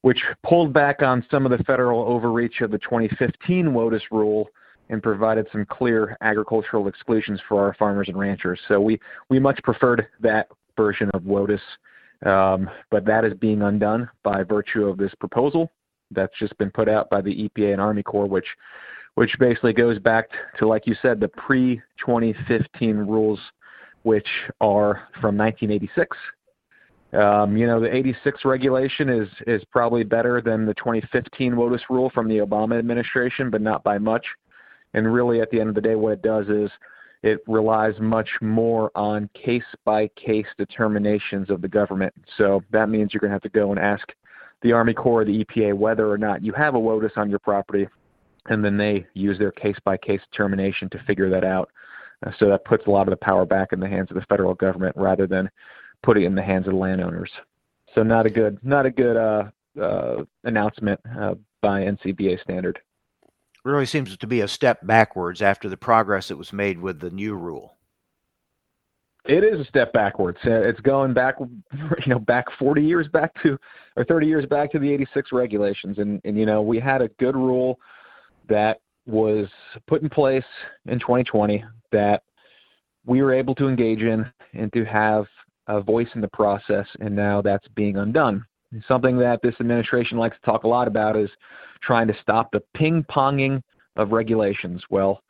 which 0.00 0.22
pulled 0.42 0.72
back 0.72 1.02
on 1.02 1.26
some 1.30 1.44
of 1.44 1.56
the 1.56 1.62
federal 1.64 2.02
overreach 2.02 2.62
of 2.62 2.70
the 2.70 2.78
2015 2.78 3.66
WOTUS 3.66 4.02
rule 4.10 4.48
and 4.88 5.02
provided 5.02 5.46
some 5.52 5.66
clear 5.66 6.16
agricultural 6.22 6.88
exclusions 6.88 7.40
for 7.46 7.62
our 7.62 7.74
farmers 7.74 8.08
and 8.08 8.18
ranchers. 8.18 8.60
So 8.68 8.80
we, 8.80 8.98
we 9.28 9.38
much 9.38 9.60
preferred 9.62 10.06
that 10.20 10.48
version 10.76 11.10
of 11.12 11.22
WOTUS, 11.24 11.60
um, 12.24 12.70
but 12.90 13.04
that 13.04 13.24
is 13.24 13.34
being 13.34 13.60
undone 13.60 14.08
by 14.22 14.42
virtue 14.42 14.86
of 14.86 14.96
this 14.96 15.14
proposal 15.16 15.70
that's 16.10 16.36
just 16.38 16.56
been 16.58 16.70
put 16.70 16.88
out 16.88 17.10
by 17.10 17.20
the 17.20 17.48
EPA 17.48 17.72
and 17.72 17.80
Army 17.80 18.02
Corps, 18.02 18.26
which 18.26 18.46
which 19.14 19.36
basically 19.40 19.72
goes 19.72 19.98
back 19.98 20.30
to, 20.58 20.68
like 20.68 20.86
you 20.86 20.94
said, 21.02 21.18
the 21.18 21.28
pre 21.28 21.82
2015 21.98 22.96
rules, 22.96 23.40
which 24.02 24.28
are 24.60 25.08
from 25.20 25.36
1986. 25.36 26.16
Um, 27.14 27.56
you 27.56 27.66
know, 27.66 27.80
the 27.80 27.92
86 27.92 28.44
regulation 28.44 29.08
is 29.08 29.28
is 29.46 29.62
probably 29.72 30.04
better 30.04 30.40
than 30.40 30.66
the 30.66 30.74
2015 30.74 31.54
WOTUS 31.54 31.80
rule 31.90 32.10
from 32.10 32.28
the 32.28 32.38
Obama 32.38 32.78
administration, 32.78 33.50
but 33.50 33.60
not 33.60 33.82
by 33.82 33.98
much. 33.98 34.24
And 34.94 35.12
really, 35.12 35.40
at 35.40 35.50
the 35.50 35.60
end 35.60 35.68
of 35.68 35.74
the 35.74 35.80
day, 35.80 35.94
what 35.94 36.12
it 36.12 36.22
does 36.22 36.48
is 36.48 36.70
it 37.22 37.40
relies 37.48 37.94
much 37.98 38.28
more 38.40 38.90
on 38.94 39.28
case 39.34 39.64
by 39.84 40.08
case 40.16 40.46
determinations 40.56 41.50
of 41.50 41.60
the 41.60 41.68
government. 41.68 42.14
So 42.36 42.62
that 42.70 42.88
means 42.88 43.12
you're 43.12 43.20
going 43.20 43.30
to 43.30 43.34
have 43.34 43.42
to 43.42 43.48
go 43.48 43.70
and 43.70 43.80
ask 43.80 44.06
the 44.62 44.72
Army 44.72 44.94
Corps 44.94 45.22
or 45.22 45.24
the 45.24 45.44
EPA 45.44 45.74
whether 45.74 46.10
or 46.10 46.18
not 46.18 46.42
you 46.42 46.52
have 46.52 46.74
a 46.74 46.78
WOTUS 46.78 47.16
on 47.16 47.30
your 47.30 47.38
property, 47.38 47.88
and 48.46 48.64
then 48.64 48.76
they 48.76 49.06
use 49.14 49.38
their 49.38 49.52
case 49.52 49.76
by 49.84 49.96
case 49.96 50.20
determination 50.30 50.88
to 50.90 50.98
figure 51.04 51.30
that 51.30 51.44
out. 51.44 51.70
Uh, 52.26 52.32
so 52.38 52.48
that 52.48 52.64
puts 52.64 52.86
a 52.86 52.90
lot 52.90 53.06
of 53.06 53.10
the 53.10 53.16
power 53.16 53.46
back 53.46 53.72
in 53.72 53.80
the 53.80 53.88
hands 53.88 54.10
of 54.10 54.16
the 54.16 54.26
federal 54.28 54.54
government 54.54 54.94
rather 54.96 55.26
than 55.26 55.48
putting 56.02 56.24
it 56.24 56.26
in 56.26 56.34
the 56.34 56.42
hands 56.42 56.66
of 56.66 56.72
the 56.72 56.78
landowners. 56.78 57.30
So 57.94 58.02
not 58.02 58.26
a 58.26 58.30
good 58.30 58.58
not 58.62 58.86
a 58.86 58.90
good 58.90 59.16
uh, 59.16 59.44
uh, 59.80 60.24
announcement 60.44 61.00
uh, 61.18 61.34
by 61.60 61.82
NCBA 61.82 62.40
standard. 62.42 62.80
Really 63.64 63.86
seems 63.86 64.16
to 64.16 64.26
be 64.26 64.40
a 64.40 64.48
step 64.48 64.86
backwards 64.86 65.42
after 65.42 65.68
the 65.68 65.76
progress 65.76 66.28
that 66.28 66.36
was 66.36 66.52
made 66.52 66.78
with 66.78 67.00
the 67.00 67.10
new 67.10 67.34
rule. 67.34 67.77
It 69.28 69.44
is 69.44 69.60
a 69.60 69.64
step 69.66 69.92
backwards. 69.92 70.38
Uh, 70.46 70.62
it's 70.62 70.80
going 70.80 71.12
back, 71.12 71.34
you 71.40 72.06
know, 72.06 72.18
back 72.18 72.46
40 72.58 72.82
years 72.82 73.06
back 73.08 73.30
to, 73.42 73.58
or 73.94 74.04
30 74.04 74.26
years 74.26 74.46
back 74.46 74.72
to 74.72 74.78
the 74.78 74.90
86 74.90 75.32
regulations. 75.32 75.98
And, 75.98 76.20
and 76.24 76.36
you 76.36 76.46
know, 76.46 76.62
we 76.62 76.80
had 76.80 77.02
a 77.02 77.08
good 77.20 77.36
rule 77.36 77.78
that 78.48 78.80
was 79.06 79.46
put 79.86 80.02
in 80.02 80.08
place 80.08 80.44
in 80.86 80.98
2020 80.98 81.62
that 81.92 82.22
we 83.04 83.20
were 83.20 83.34
able 83.34 83.54
to 83.56 83.68
engage 83.68 84.00
in 84.00 84.26
and 84.54 84.72
to 84.72 84.84
have 84.86 85.26
a 85.66 85.82
voice 85.82 86.08
in 86.14 86.22
the 86.22 86.28
process. 86.28 86.86
And 87.00 87.14
now 87.14 87.42
that's 87.42 87.68
being 87.76 87.98
undone. 87.98 88.46
Something 88.86 89.18
that 89.18 89.40
this 89.42 89.54
administration 89.60 90.16
likes 90.16 90.36
to 90.36 90.50
talk 90.50 90.64
a 90.64 90.68
lot 90.68 90.88
about 90.88 91.16
is 91.16 91.30
trying 91.82 92.06
to 92.08 92.16
stop 92.22 92.50
the 92.50 92.62
ping 92.74 93.04
ponging 93.10 93.62
of 93.96 94.12
regulations. 94.12 94.82
Well, 94.88 95.22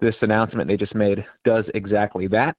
this 0.00 0.14
announcement 0.20 0.68
they 0.68 0.76
just 0.76 0.94
made 0.94 1.24
does 1.42 1.64
exactly 1.74 2.26
that 2.28 2.54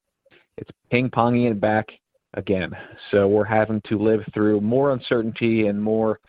it's 0.58 0.72
ping 0.92 1.10
ponging 1.10 1.50
it 1.52 1.60
back 1.60 1.88
again. 2.34 2.72
So 3.12 3.28
we're 3.28 3.46
having 3.46 3.82
to 3.90 3.98
live 3.98 4.22
through 4.34 4.62
more 4.62 4.92
uncertainty 4.92 5.68
and 5.68 5.82
more 5.82 6.20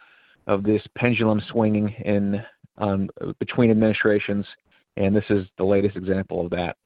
of 0.46 0.62
this 0.62 0.82
pendulum 0.96 1.40
swinging 1.50 1.90
in 2.04 2.42
um, 2.78 3.10
between 3.38 3.70
administrations, 3.70 4.46
and 4.96 5.14
this 5.14 5.24
is 5.28 5.46
the 5.58 5.64
latest 5.64 5.96
example 5.96 6.44
of 6.44 6.50
that. 6.50 6.76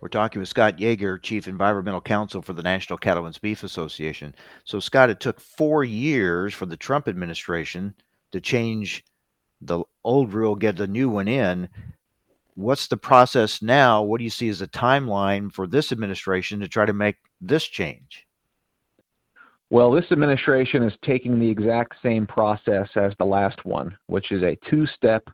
We're 0.00 0.08
talking 0.08 0.40
with 0.40 0.48
Scott 0.48 0.78
Yager, 0.78 1.18
Chief 1.18 1.48
Environmental 1.48 2.00
Counsel 2.00 2.42
for 2.42 2.52
the 2.52 2.62
National 2.62 2.98
Cattlemen's 2.98 3.38
Beef 3.38 3.62
Association. 3.62 4.34
So, 4.64 4.80
Scott, 4.80 5.10
it 5.10 5.20
took 5.20 5.40
four 5.40 5.82
years 5.84 6.52
for 6.52 6.66
the 6.66 6.76
Trump 6.76 7.08
administration 7.08 7.94
to 8.32 8.40
change 8.40 9.04
the 9.60 9.84
old 10.04 10.34
rule, 10.34 10.56
get 10.56 10.76
the 10.76 10.86
new 10.86 11.08
one 11.08 11.28
in 11.28 11.68
what's 12.54 12.86
the 12.86 12.96
process 12.96 13.62
now? 13.62 14.02
What 14.02 14.18
do 14.18 14.24
you 14.24 14.30
see 14.30 14.48
as 14.48 14.60
a 14.60 14.68
timeline 14.68 15.52
for 15.52 15.66
this 15.66 15.92
administration 15.92 16.60
to 16.60 16.68
try 16.68 16.86
to 16.86 16.92
make 16.92 17.16
this 17.40 17.64
change? 17.64 18.26
Well, 19.70 19.90
this 19.90 20.10
administration 20.12 20.82
is 20.82 20.92
taking 21.04 21.40
the 21.40 21.48
exact 21.48 21.94
same 22.02 22.26
process 22.26 22.88
as 22.96 23.12
the 23.18 23.24
last 23.24 23.64
one, 23.64 23.96
which 24.06 24.30
is 24.30 24.42
a 24.42 24.58
two 24.68 24.86
step 24.86 25.28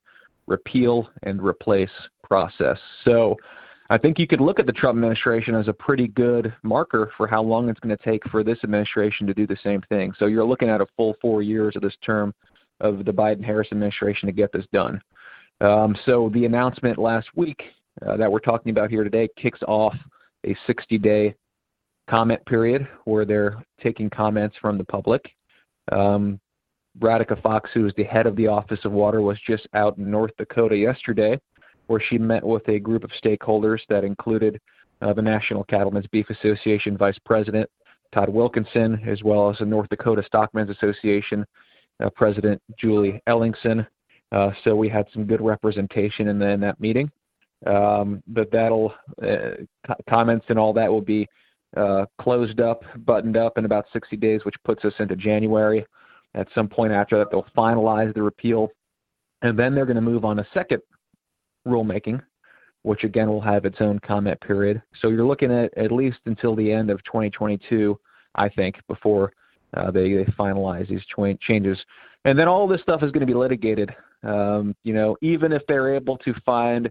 repeal 0.47 1.09
and 1.23 1.43
replace 1.43 1.91
process. 2.23 2.79
So 3.05 3.37
I 3.91 3.99
think 3.99 4.19
you 4.19 4.27
could 4.27 4.41
look 4.41 4.61
at 4.61 4.67
the 4.67 4.73
Trump 4.73 4.97
administration 4.97 5.55
as 5.55 5.69
a 5.69 5.73
pretty 5.73 6.09
good 6.09 6.55
marker 6.63 7.13
for 7.17 7.27
how 7.27 7.43
long 7.43 7.69
it's 7.69 7.81
going 7.81 7.97
to 7.97 8.05
take 8.05 8.23
for 8.31 8.45
this 8.45 8.59
administration 8.63 9.27
to 9.27 9.35
do 9.35 9.47
the 9.47 9.59
same 9.63 9.83
thing. 9.89 10.13
So 10.19 10.27
you're 10.27 10.45
looking 10.45 10.69
at 10.69 10.81
a 10.81 10.87
full 10.97 11.17
four 11.21 11.43
years 11.43 11.75
of 11.77 11.83
this 11.83 11.97
term 12.01 12.33
of 12.81 13.05
the 13.05 13.13
Biden 13.13 13.45
Harris 13.45 13.69
administration 13.73 14.27
to 14.27 14.33
get 14.33 14.53
this 14.53 14.65
done. 14.73 15.01
Um, 15.61 15.97
so 16.07 16.31
the 16.33 16.45
announcement 16.45 16.99
last 16.99 17.29
week 17.35 17.61
uh, 18.07 18.17
that 18.17 18.31
we're 18.31 18.39
talking 18.39 18.71
about 18.71 18.91
here 18.91 19.05
today 19.05 19.29
kicks 19.37 19.61
off 19.69 19.95
a 20.47 20.57
60-day 20.69 21.35
comment 22.09 22.45
period 22.47 22.89
where 23.05 23.25
they're 23.25 23.63
taking 23.83 24.09
comments 24.11 24.57
from 24.61 24.79
the 24.79 24.85
public. 24.85 25.23
Um, 25.93 26.41
Fox, 27.43 27.71
who 27.73 27.87
is 27.87 27.93
the 27.97 28.05
head 28.05 28.27
of 28.27 28.37
the 28.37 28.49
Office 28.49 28.81
of 28.85 28.93
Water, 28.93 29.21
was 29.21 29.39
just 29.47 29.67
out 29.75 29.99
in 29.99 30.11
North 30.11 30.33
Dakota 30.39 30.77
yesterday, 30.77 31.39
where 31.87 32.01
she 32.01 32.19
met 32.19 32.45
with 32.45 32.69
a 32.69 32.79
group 32.79 33.05
of 33.05 33.11
stakeholders 33.23 33.81
that 33.89 34.05
included 34.05 34.61
uh, 35.03 35.13
the 35.13 35.23
National 35.23 35.65
Cattlemen's 35.65 36.07
Beef 36.09 36.29
Association 36.31 36.97
Vice 36.97 37.19
President 37.25 37.69
Todd 38.13 38.29
Wilkinson, 38.29 39.01
as 39.07 39.23
well 39.23 39.51
as 39.51 39.59
the 39.59 39.65
North 39.65 39.89
Dakota 39.89 40.23
Stockmen's 40.27 40.71
Association 40.71 41.45
uh, 42.03 42.11
President 42.17 42.61
Julie 42.79 43.23
Ellingson, 43.29 43.87
uh, 44.33 44.51
so 44.65 44.77
we 44.77 44.89
had 44.89 45.07
some 45.13 45.25
good 45.25 45.41
representation 45.41 46.29
in, 46.29 46.39
the, 46.39 46.49
in 46.49 46.61
that 46.61 46.81
meeting. 46.81 47.11
Um, 47.67 48.23
but 48.27 48.51
that'll 48.51 48.95
uh, 49.23 49.51
comments 50.09 50.47
and 50.49 50.59
all 50.59 50.73
that 50.73 50.91
will 50.91 51.03
be 51.03 51.29
uh, 51.77 52.07
closed 52.21 52.61
up, 52.61 52.83
buttoned 53.05 53.37
up 53.37 53.59
in 53.59 53.65
about 53.65 53.87
60 53.93 54.17
days, 54.17 54.45
which 54.45 54.57
puts 54.65 54.85
us 54.85 54.95
into 54.99 55.15
January. 55.15 55.85
At 56.35 56.49
some 56.55 56.69
point 56.69 56.93
after 56.93 57.19
that, 57.19 57.31
they'll 57.31 57.47
finalize 57.57 58.15
the 58.15 58.23
repeal, 58.23 58.71
and 59.43 59.59
then 59.59 59.75
they're 59.75 59.87
going 59.87 59.97
to 59.97 60.01
move 60.01 60.25
on 60.25 60.39
a 60.39 60.47
second 60.55 60.81
rulemaking, 61.67 62.23
which 62.83 63.05
again 63.05 63.29
will 63.29 63.41
have 63.41 63.65
its 63.65 63.81
own 63.81 63.99
comment 63.99 64.41
period. 64.41 64.81
So 65.01 65.09
you're 65.09 65.27
looking 65.27 65.53
at 65.53 65.77
at 65.77 65.93
least 65.93 66.19
until 66.25 66.57
the 66.57 66.73
end 66.73 66.89
of 66.89 67.03
2022, 67.05 67.99
I 68.37 68.49
think, 68.49 68.77
before 68.89 69.33
uh, 69.77 69.91
they, 69.91 70.13
they 70.15 70.25
finalize 70.39 70.89
these 70.89 71.03
changes. 71.41 71.79
And 72.25 72.39
then 72.39 72.49
all 72.49 72.67
this 72.67 72.81
stuff 72.81 73.03
is 73.03 73.11
going 73.11 73.27
to 73.27 73.27
be 73.27 73.35
litigated 73.35 73.95
um, 74.23 74.75
you 74.85 74.93
know, 74.93 75.17
even 75.23 75.53
if 75.53 75.63
they're 75.67 75.95
able 75.95 76.19
to 76.19 76.35
find 76.45 76.91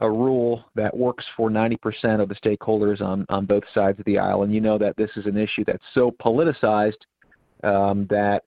a 0.00 0.10
rule 0.10 0.64
that 0.74 0.96
works 0.96 1.24
for 1.36 1.50
90% 1.50 2.20
of 2.20 2.28
the 2.28 2.34
stakeholders 2.34 3.00
on, 3.00 3.24
on 3.28 3.46
both 3.46 3.62
sides 3.72 3.98
of 3.98 4.04
the 4.06 4.18
aisle, 4.18 4.42
and 4.42 4.52
you 4.52 4.60
know 4.60 4.78
that 4.78 4.96
this 4.96 5.10
is 5.16 5.26
an 5.26 5.36
issue 5.36 5.64
that's 5.64 5.84
so 5.94 6.10
politicized 6.10 6.92
um, 7.62 8.06
that, 8.10 8.42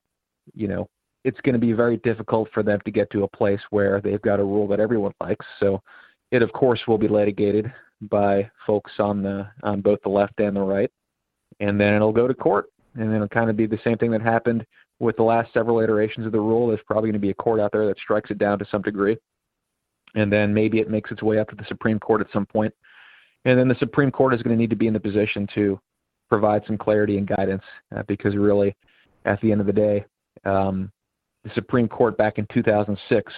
you 0.54 0.68
know, 0.68 0.88
it's 1.24 1.40
going 1.40 1.54
to 1.54 1.58
be 1.58 1.72
very 1.72 1.96
difficult 1.98 2.48
for 2.52 2.62
them 2.62 2.78
to 2.84 2.90
get 2.90 3.10
to 3.10 3.24
a 3.24 3.28
place 3.28 3.60
where 3.70 4.00
they've 4.00 4.22
got 4.22 4.40
a 4.40 4.44
rule 4.44 4.68
that 4.68 4.80
everyone 4.80 5.12
likes. 5.20 5.44
So 5.58 5.82
it, 6.30 6.42
of 6.42 6.52
course, 6.52 6.80
will 6.86 6.98
be 6.98 7.08
litigated 7.08 7.72
by 8.02 8.48
folks 8.66 8.92
on 8.98 9.22
the 9.22 9.48
on 9.64 9.80
both 9.80 10.00
the 10.02 10.08
left 10.08 10.38
and 10.38 10.56
the 10.56 10.60
right. 10.60 10.90
and 11.60 11.80
then 11.80 11.94
it'll 11.94 12.12
go 12.12 12.28
to 12.28 12.34
court, 12.34 12.66
and 12.94 13.08
then 13.08 13.16
it'll 13.16 13.28
kind 13.28 13.50
of 13.50 13.56
be 13.56 13.66
the 13.66 13.80
same 13.82 13.98
thing 13.98 14.12
that 14.12 14.22
happened 14.22 14.64
with 15.00 15.16
the 15.16 15.22
last 15.22 15.52
several 15.52 15.80
iterations 15.80 16.26
of 16.26 16.32
the 16.32 16.40
rule. 16.40 16.68
There's 16.68 16.80
probably 16.86 17.08
going 17.08 17.20
to 17.20 17.26
be 17.26 17.30
a 17.30 17.34
court 17.34 17.60
out 17.60 17.72
there 17.72 17.86
that 17.86 17.98
strikes 17.98 18.30
it 18.30 18.38
down 18.38 18.58
to 18.58 18.66
some 18.70 18.82
degree, 18.82 19.16
and 20.14 20.32
then 20.32 20.52
maybe 20.52 20.78
it 20.78 20.90
makes 20.90 21.10
its 21.10 21.22
way 21.22 21.38
up 21.38 21.48
to 21.50 21.56
the 21.56 21.64
Supreme 21.68 21.98
Court 21.98 22.20
at 22.20 22.32
some 22.32 22.46
point. 22.46 22.74
and 23.44 23.58
then 23.58 23.68
the 23.68 23.76
Supreme 23.78 24.10
Court 24.10 24.34
is 24.34 24.42
going 24.42 24.56
to 24.56 24.60
need 24.60 24.70
to 24.70 24.76
be 24.76 24.88
in 24.88 24.94
the 24.94 25.00
position 25.00 25.46
to 25.54 25.80
provide 26.28 26.62
some 26.66 26.76
clarity 26.76 27.16
and 27.16 27.26
guidance 27.26 27.62
uh, 27.96 28.02
because 28.06 28.36
really, 28.36 28.74
at 29.24 29.40
the 29.40 29.50
end 29.50 29.60
of 29.60 29.66
the 29.66 29.72
day, 29.72 30.04
um, 30.44 30.90
the 31.44 31.50
Supreme 31.54 31.88
Court 31.88 32.16
back 32.18 32.38
in 32.38 32.46
2006 32.52 33.32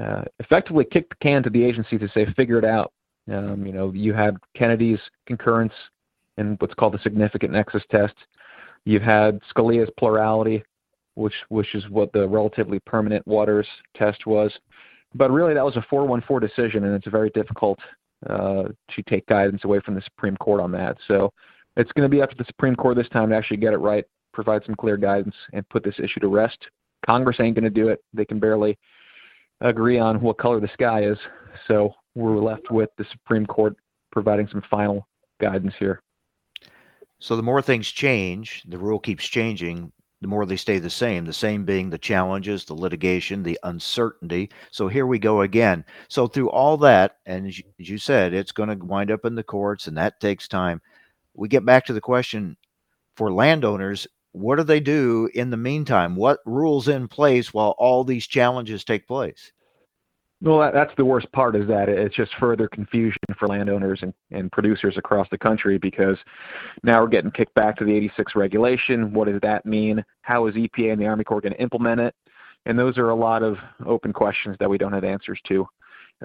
uh, 0.00 0.22
effectively 0.38 0.84
kicked 0.84 1.10
the 1.10 1.16
can 1.22 1.42
to 1.42 1.50
the 1.50 1.62
agency 1.62 1.98
to 1.98 2.08
say, 2.14 2.26
figure 2.34 2.58
it 2.58 2.64
out. 2.64 2.92
Um, 3.32 3.64
you 3.66 3.72
know, 3.72 3.92
you 3.92 4.14
had 4.14 4.36
Kennedy's 4.56 4.98
concurrence 5.26 5.72
in 6.38 6.56
what's 6.58 6.74
called 6.74 6.94
the 6.94 6.98
significant 7.02 7.52
nexus 7.52 7.82
test. 7.90 8.14
You've 8.84 9.02
had 9.02 9.40
Scalia's 9.54 9.90
plurality, 9.98 10.64
which 11.14 11.34
which 11.48 11.74
is 11.74 11.88
what 11.88 12.12
the 12.12 12.28
relatively 12.28 12.78
permanent 12.80 13.26
waters 13.26 13.66
test 13.96 14.26
was. 14.26 14.52
But 15.14 15.30
really, 15.30 15.54
that 15.54 15.64
was 15.64 15.76
a 15.76 15.84
4-1-4 15.92 16.40
decision, 16.40 16.84
and 16.84 16.94
it's 16.94 17.06
very 17.06 17.30
difficult 17.30 17.78
uh, 18.28 18.64
to 18.94 19.02
take 19.08 19.26
guidance 19.26 19.64
away 19.64 19.80
from 19.80 19.94
the 19.94 20.02
Supreme 20.02 20.36
Court 20.38 20.60
on 20.60 20.72
that. 20.72 20.96
So 21.06 21.32
it's 21.76 21.92
going 21.92 22.08
to 22.10 22.14
be 22.14 22.22
up 22.22 22.30
to 22.30 22.36
the 22.36 22.44
Supreme 22.46 22.76
Court 22.76 22.96
this 22.96 23.08
time 23.10 23.28
to 23.30 23.36
actually 23.36 23.58
get 23.58 23.74
it 23.74 23.78
right, 23.78 24.04
provide 24.32 24.62
some 24.64 24.74
clear 24.74 24.96
guidance, 24.96 25.34
and 25.52 25.68
put 25.68 25.84
this 25.84 25.96
issue 25.98 26.20
to 26.20 26.28
rest. 26.28 26.58
Congress 27.04 27.38
ain't 27.40 27.54
going 27.54 27.64
to 27.64 27.70
do 27.70 27.88
it. 27.88 28.00
They 28.14 28.24
can 28.24 28.38
barely 28.38 28.78
agree 29.60 29.98
on 29.98 30.20
what 30.20 30.38
color 30.38 30.60
the 30.60 30.70
sky 30.72 31.04
is. 31.04 31.18
So 31.68 31.94
we're 32.14 32.38
left 32.38 32.70
with 32.70 32.90
the 32.96 33.04
Supreme 33.10 33.46
Court 33.46 33.76
providing 34.10 34.48
some 34.48 34.62
final 34.70 35.06
guidance 35.40 35.74
here. 35.78 36.02
So 37.18 37.36
the 37.36 37.42
more 37.42 37.62
things 37.62 37.88
change, 37.88 38.62
the 38.66 38.78
rule 38.78 38.98
keeps 38.98 39.24
changing, 39.26 39.92
the 40.22 40.28
more 40.28 40.46
they 40.46 40.56
stay 40.56 40.78
the 40.78 40.88
same, 40.88 41.24
the 41.26 41.32
same 41.32 41.64
being 41.64 41.90
the 41.90 41.98
challenges, 41.98 42.64
the 42.64 42.74
litigation, 42.74 43.42
the 43.42 43.58
uncertainty. 43.64 44.48
So 44.70 44.88
here 44.88 45.06
we 45.06 45.18
go 45.18 45.42
again. 45.42 45.84
So 46.08 46.28
through 46.28 46.48
all 46.50 46.76
that, 46.78 47.16
and 47.26 47.46
as 47.48 47.60
you 47.76 47.98
said, 47.98 48.32
it's 48.32 48.52
going 48.52 48.68
to 48.70 48.84
wind 48.86 49.10
up 49.10 49.24
in 49.24 49.34
the 49.34 49.42
courts, 49.42 49.88
and 49.88 49.96
that 49.98 50.20
takes 50.20 50.48
time. 50.48 50.80
We 51.34 51.48
get 51.48 51.66
back 51.66 51.84
to 51.86 51.92
the 51.92 52.00
question 52.00 52.56
for 53.16 53.32
landowners 53.32 54.06
what 54.32 54.56
do 54.56 54.62
they 54.62 54.80
do 54.80 55.28
in 55.34 55.50
the 55.50 55.58
meantime? 55.58 56.16
What 56.16 56.40
rules 56.46 56.88
in 56.88 57.06
place 57.06 57.52
while 57.52 57.74
all 57.76 58.02
these 58.02 58.26
challenges 58.26 58.82
take 58.82 59.06
place? 59.06 59.52
Well, 60.42 60.58
that, 60.58 60.74
that's 60.74 60.92
the 60.96 61.04
worst 61.04 61.30
part 61.30 61.54
is 61.54 61.68
that 61.68 61.88
it's 61.88 62.16
just 62.16 62.32
further 62.40 62.66
confusion 62.66 63.20
for 63.38 63.46
landowners 63.46 64.00
and, 64.02 64.12
and 64.32 64.50
producers 64.50 64.96
across 64.96 65.28
the 65.30 65.38
country 65.38 65.78
because 65.78 66.16
now 66.82 67.00
we're 67.00 67.08
getting 67.08 67.30
kicked 67.30 67.54
back 67.54 67.76
to 67.78 67.84
the 67.84 67.94
86 67.94 68.34
regulation. 68.34 69.12
What 69.12 69.28
does 69.28 69.40
that 69.42 69.64
mean? 69.64 70.04
How 70.22 70.46
is 70.48 70.56
EPA 70.56 70.92
and 70.92 71.00
the 71.00 71.06
Army 71.06 71.22
Corps 71.22 71.40
going 71.40 71.52
to 71.52 71.62
implement 71.62 72.00
it? 72.00 72.14
And 72.66 72.76
those 72.76 72.98
are 72.98 73.10
a 73.10 73.14
lot 73.14 73.44
of 73.44 73.56
open 73.86 74.12
questions 74.12 74.56
that 74.58 74.68
we 74.68 74.78
don't 74.78 74.92
have 74.92 75.04
answers 75.04 75.40
to. 75.46 75.66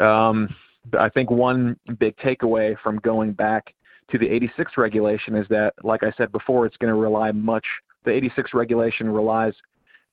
Um, 0.03 0.49
I 0.97 1.09
think 1.09 1.29
one 1.29 1.77
big 1.99 2.17
takeaway 2.17 2.75
from 2.81 2.97
going 2.97 3.33
back 3.33 3.75
to 4.09 4.17
the 4.17 4.27
86 4.27 4.77
regulation 4.77 5.35
is 5.35 5.45
that, 5.49 5.73
like 5.83 6.01
I 6.01 6.11
said 6.17 6.31
before, 6.31 6.65
it's 6.65 6.77
going 6.77 6.93
to 6.93 6.99
rely 6.99 7.31
much, 7.31 7.65
the 8.03 8.11
86 8.11 8.53
regulation 8.53 9.09
relies 9.09 9.53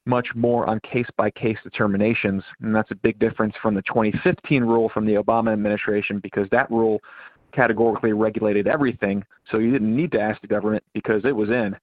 much 0.07 0.29
more 0.35 0.67
on 0.67 0.81
case 0.81 1.07
by 1.17 1.31
case 1.31 1.59
determinations. 1.63 2.43
And 2.61 2.75
that's 2.75 2.91
a 2.91 2.97
big 2.97 3.19
difference 3.19 3.55
from 3.63 3.75
the 3.75 3.83
2015 3.83 4.63
rule 4.63 4.91
from 4.91 5.07
the 5.07 5.15
Obama 5.15 5.53
administration 5.53 6.19
because 6.19 6.49
that 6.51 6.71
rule 6.71 7.01
categorically 7.53 8.13
regulated 8.13 8.67
everything. 8.67 9.25
So 9.51 9.59
you 9.59 9.71
didn't 9.71 9.95
need 9.95 10.13
to 10.13 10.21
ask 10.21 10.41
the 10.41 10.49
government 10.49 10.85
because 10.93 11.25
it 11.25 11.35
was 11.35 11.51
in. 11.51 11.77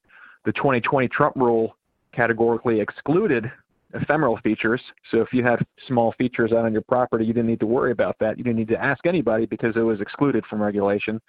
The 0.45 0.51
2020 0.53 1.07
Trump 1.07 1.36
rule 1.36 1.75
categorically 2.13 2.79
excluded 2.79 3.51
ephemeral 3.93 4.38
features. 4.38 4.81
So 5.10 5.21
if 5.21 5.34
you 5.34 5.43
had 5.43 5.65
small 5.88 6.13
features 6.17 6.51
out 6.51 6.65
on 6.65 6.73
your 6.73 6.81
property, 6.81 7.25
you 7.25 7.34
didn't 7.34 7.49
need 7.49 7.60
to 7.62 7.65
worry 7.65 7.91
about 7.91 8.17
that. 8.19 8.38
You 8.38 8.43
didn't 8.43 8.57
need 8.57 8.67
to 8.69 8.84
ask 8.84 9.05
anybody 9.05 9.45
because 9.45 9.75
it 9.75 9.81
was 9.81 10.01
excluded 10.01 10.45
from 10.45 10.62
regulation. 10.62 11.21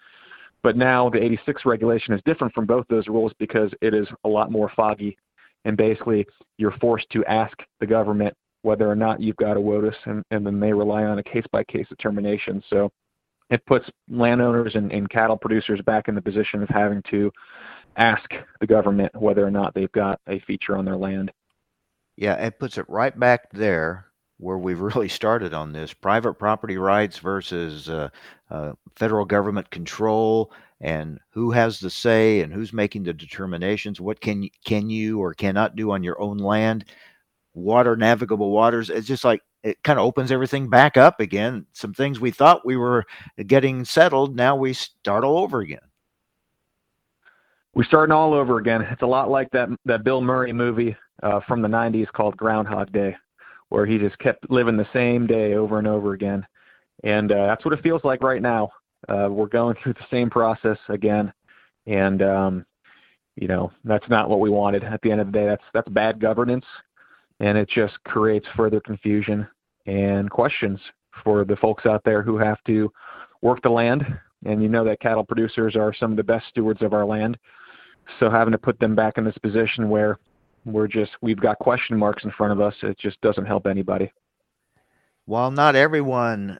But 0.62 0.76
now 0.76 1.10
the 1.10 1.22
86 1.22 1.66
regulation 1.66 2.14
is 2.14 2.20
different 2.24 2.54
from 2.54 2.66
both 2.66 2.86
those 2.88 3.08
rules 3.08 3.32
because 3.38 3.72
it 3.80 3.94
is 3.94 4.06
a 4.24 4.28
lot 4.28 4.52
more 4.52 4.70
foggy 4.76 5.16
and 5.64 5.76
basically 5.76 6.26
you're 6.58 6.76
forced 6.80 7.08
to 7.10 7.24
ask 7.26 7.56
the 7.80 7.86
government 7.86 8.34
whether 8.62 8.88
or 8.88 8.94
not 8.94 9.20
you've 9.20 9.36
got 9.36 9.56
a 9.56 9.60
WOTUS, 9.60 9.94
and, 10.04 10.24
and 10.30 10.46
then 10.46 10.60
they 10.60 10.72
rely 10.72 11.04
on 11.04 11.18
a 11.18 11.22
case-by-case 11.22 11.88
determination. 11.88 12.62
So 12.70 12.90
it 13.50 13.64
puts 13.66 13.88
landowners 14.08 14.74
and, 14.76 14.92
and 14.92 15.10
cattle 15.10 15.36
producers 15.36 15.80
back 15.84 16.08
in 16.08 16.14
the 16.14 16.22
position 16.22 16.62
of 16.62 16.68
having 16.68 17.02
to 17.10 17.30
ask 17.96 18.30
the 18.60 18.66
government 18.66 19.14
whether 19.14 19.44
or 19.44 19.50
not 19.50 19.74
they've 19.74 19.92
got 19.92 20.20
a 20.28 20.38
feature 20.40 20.76
on 20.76 20.84
their 20.84 20.96
land. 20.96 21.32
Yeah, 22.16 22.34
it 22.34 22.58
puts 22.58 22.78
it 22.78 22.88
right 22.88 23.18
back 23.18 23.50
there 23.52 24.06
where 24.38 24.58
we've 24.58 24.80
really 24.94 25.08
started 25.08 25.52
on 25.52 25.72
this 25.72 25.92
private 25.92 26.34
property 26.34 26.78
rights 26.78 27.18
versus 27.18 27.88
uh, 27.88 28.08
uh, 28.50 28.72
federal 28.96 29.24
government 29.24 29.70
control 29.70 30.52
and 30.82 31.18
who 31.30 31.50
has 31.50 31.80
the 31.80 31.88
say 31.88 32.40
and 32.40 32.52
who's 32.52 32.72
making 32.72 33.02
the 33.02 33.12
determinations 33.14 34.00
what 34.00 34.20
can 34.20 34.48
can 34.64 34.90
you 34.90 35.18
or 35.18 35.32
cannot 35.32 35.76
do 35.76 35.90
on 35.90 36.02
your 36.02 36.20
own 36.20 36.36
land 36.36 36.84
water 37.54 37.96
navigable 37.96 38.50
waters 38.50 38.90
it's 38.90 39.06
just 39.06 39.24
like 39.24 39.40
it 39.62 39.82
kind 39.84 39.98
of 39.98 40.04
opens 40.04 40.32
everything 40.32 40.68
back 40.68 40.96
up 40.96 41.20
again. 41.20 41.66
Some 41.72 41.94
things 41.94 42.20
we 42.20 42.30
thought 42.30 42.66
we 42.66 42.76
were 42.76 43.04
getting 43.46 43.84
settled 43.84 44.34
now 44.36 44.56
we 44.56 44.72
start 44.72 45.24
all 45.24 45.38
over 45.38 45.60
again. 45.60 45.80
We're 47.74 47.84
starting 47.84 48.12
all 48.12 48.34
over 48.34 48.58
again. 48.58 48.82
It's 48.82 49.02
a 49.02 49.06
lot 49.06 49.30
like 49.30 49.50
that 49.52 49.68
that 49.86 50.04
bill 50.04 50.20
murray 50.20 50.52
movie 50.52 50.96
uh, 51.22 51.40
from 51.40 51.62
the 51.62 51.68
90s 51.68 52.10
called 52.12 52.36
groundhog 52.36 52.92
day 52.92 53.16
where 53.68 53.86
he 53.86 53.96
just 53.96 54.18
kept 54.18 54.50
living 54.50 54.76
the 54.76 54.88
same 54.92 55.26
day 55.26 55.54
over 55.54 55.78
and 55.78 55.86
over 55.86 56.12
again. 56.12 56.46
And 57.04 57.32
uh, 57.32 57.46
that's 57.46 57.64
what 57.64 57.72
it 57.72 57.82
feels 57.82 58.04
like 58.04 58.22
right 58.22 58.42
now 58.42 58.70
uh, 59.08 59.28
we're 59.30 59.46
going 59.46 59.76
through 59.82 59.94
the 59.94 60.06
same 60.10 60.30
process 60.30 60.78
again, 60.88 61.32
and 61.86 62.22
um, 62.22 62.66
you 63.36 63.48
know 63.48 63.72
that's 63.84 64.08
not 64.08 64.28
what 64.28 64.40
we 64.40 64.50
wanted. 64.50 64.84
At 64.84 65.00
the 65.02 65.10
end 65.10 65.20
of 65.20 65.26
the 65.26 65.32
day, 65.32 65.46
that's 65.46 65.64
that's 65.74 65.88
bad 65.88 66.20
governance, 66.20 66.64
and 67.40 67.58
it 67.58 67.68
just 67.68 67.94
creates 68.04 68.46
further 68.56 68.80
confusion 68.80 69.46
and 69.86 70.30
questions 70.30 70.78
for 71.24 71.44
the 71.44 71.56
folks 71.56 71.86
out 71.86 72.02
there 72.04 72.22
who 72.22 72.38
have 72.38 72.62
to 72.66 72.92
work 73.42 73.60
the 73.62 73.70
land. 73.70 74.04
And 74.44 74.62
you 74.62 74.68
know 74.68 74.84
that 74.84 75.00
cattle 75.00 75.24
producers 75.24 75.76
are 75.76 75.94
some 75.94 76.10
of 76.10 76.16
the 76.16 76.24
best 76.24 76.46
stewards 76.48 76.82
of 76.82 76.92
our 76.92 77.04
land. 77.04 77.38
So 78.18 78.28
having 78.28 78.52
to 78.52 78.58
put 78.58 78.78
them 78.80 78.96
back 78.96 79.18
in 79.18 79.24
this 79.24 79.38
position 79.38 79.88
where 79.88 80.18
we're 80.64 80.88
just 80.88 81.12
we've 81.20 81.40
got 81.40 81.58
question 81.58 81.96
marks 81.96 82.24
in 82.24 82.30
front 82.32 82.52
of 82.52 82.60
us, 82.60 82.74
it 82.82 82.98
just 82.98 83.20
doesn't 83.20 83.46
help 83.46 83.66
anybody. 83.66 84.12
While 85.26 85.50
not 85.50 85.76
everyone 85.76 86.58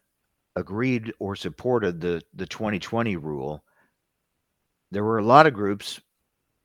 agreed 0.56 1.12
or 1.18 1.36
supported 1.36 2.00
the, 2.00 2.22
the 2.34 2.46
2020 2.46 3.16
rule, 3.16 3.64
there 4.90 5.04
were 5.04 5.18
a 5.18 5.24
lot 5.24 5.46
of 5.46 5.54
groups 5.54 6.00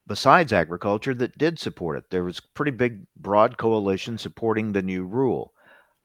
besides 0.08 0.54
agriculture 0.54 1.14
that 1.14 1.38
did 1.38 1.60
support 1.60 1.98
it. 1.98 2.10
There 2.10 2.24
was 2.24 2.40
pretty 2.40 2.72
big, 2.72 3.06
broad 3.18 3.58
coalition 3.58 4.18
supporting 4.18 4.72
the 4.72 4.82
new 4.82 5.04
rule. 5.04 5.54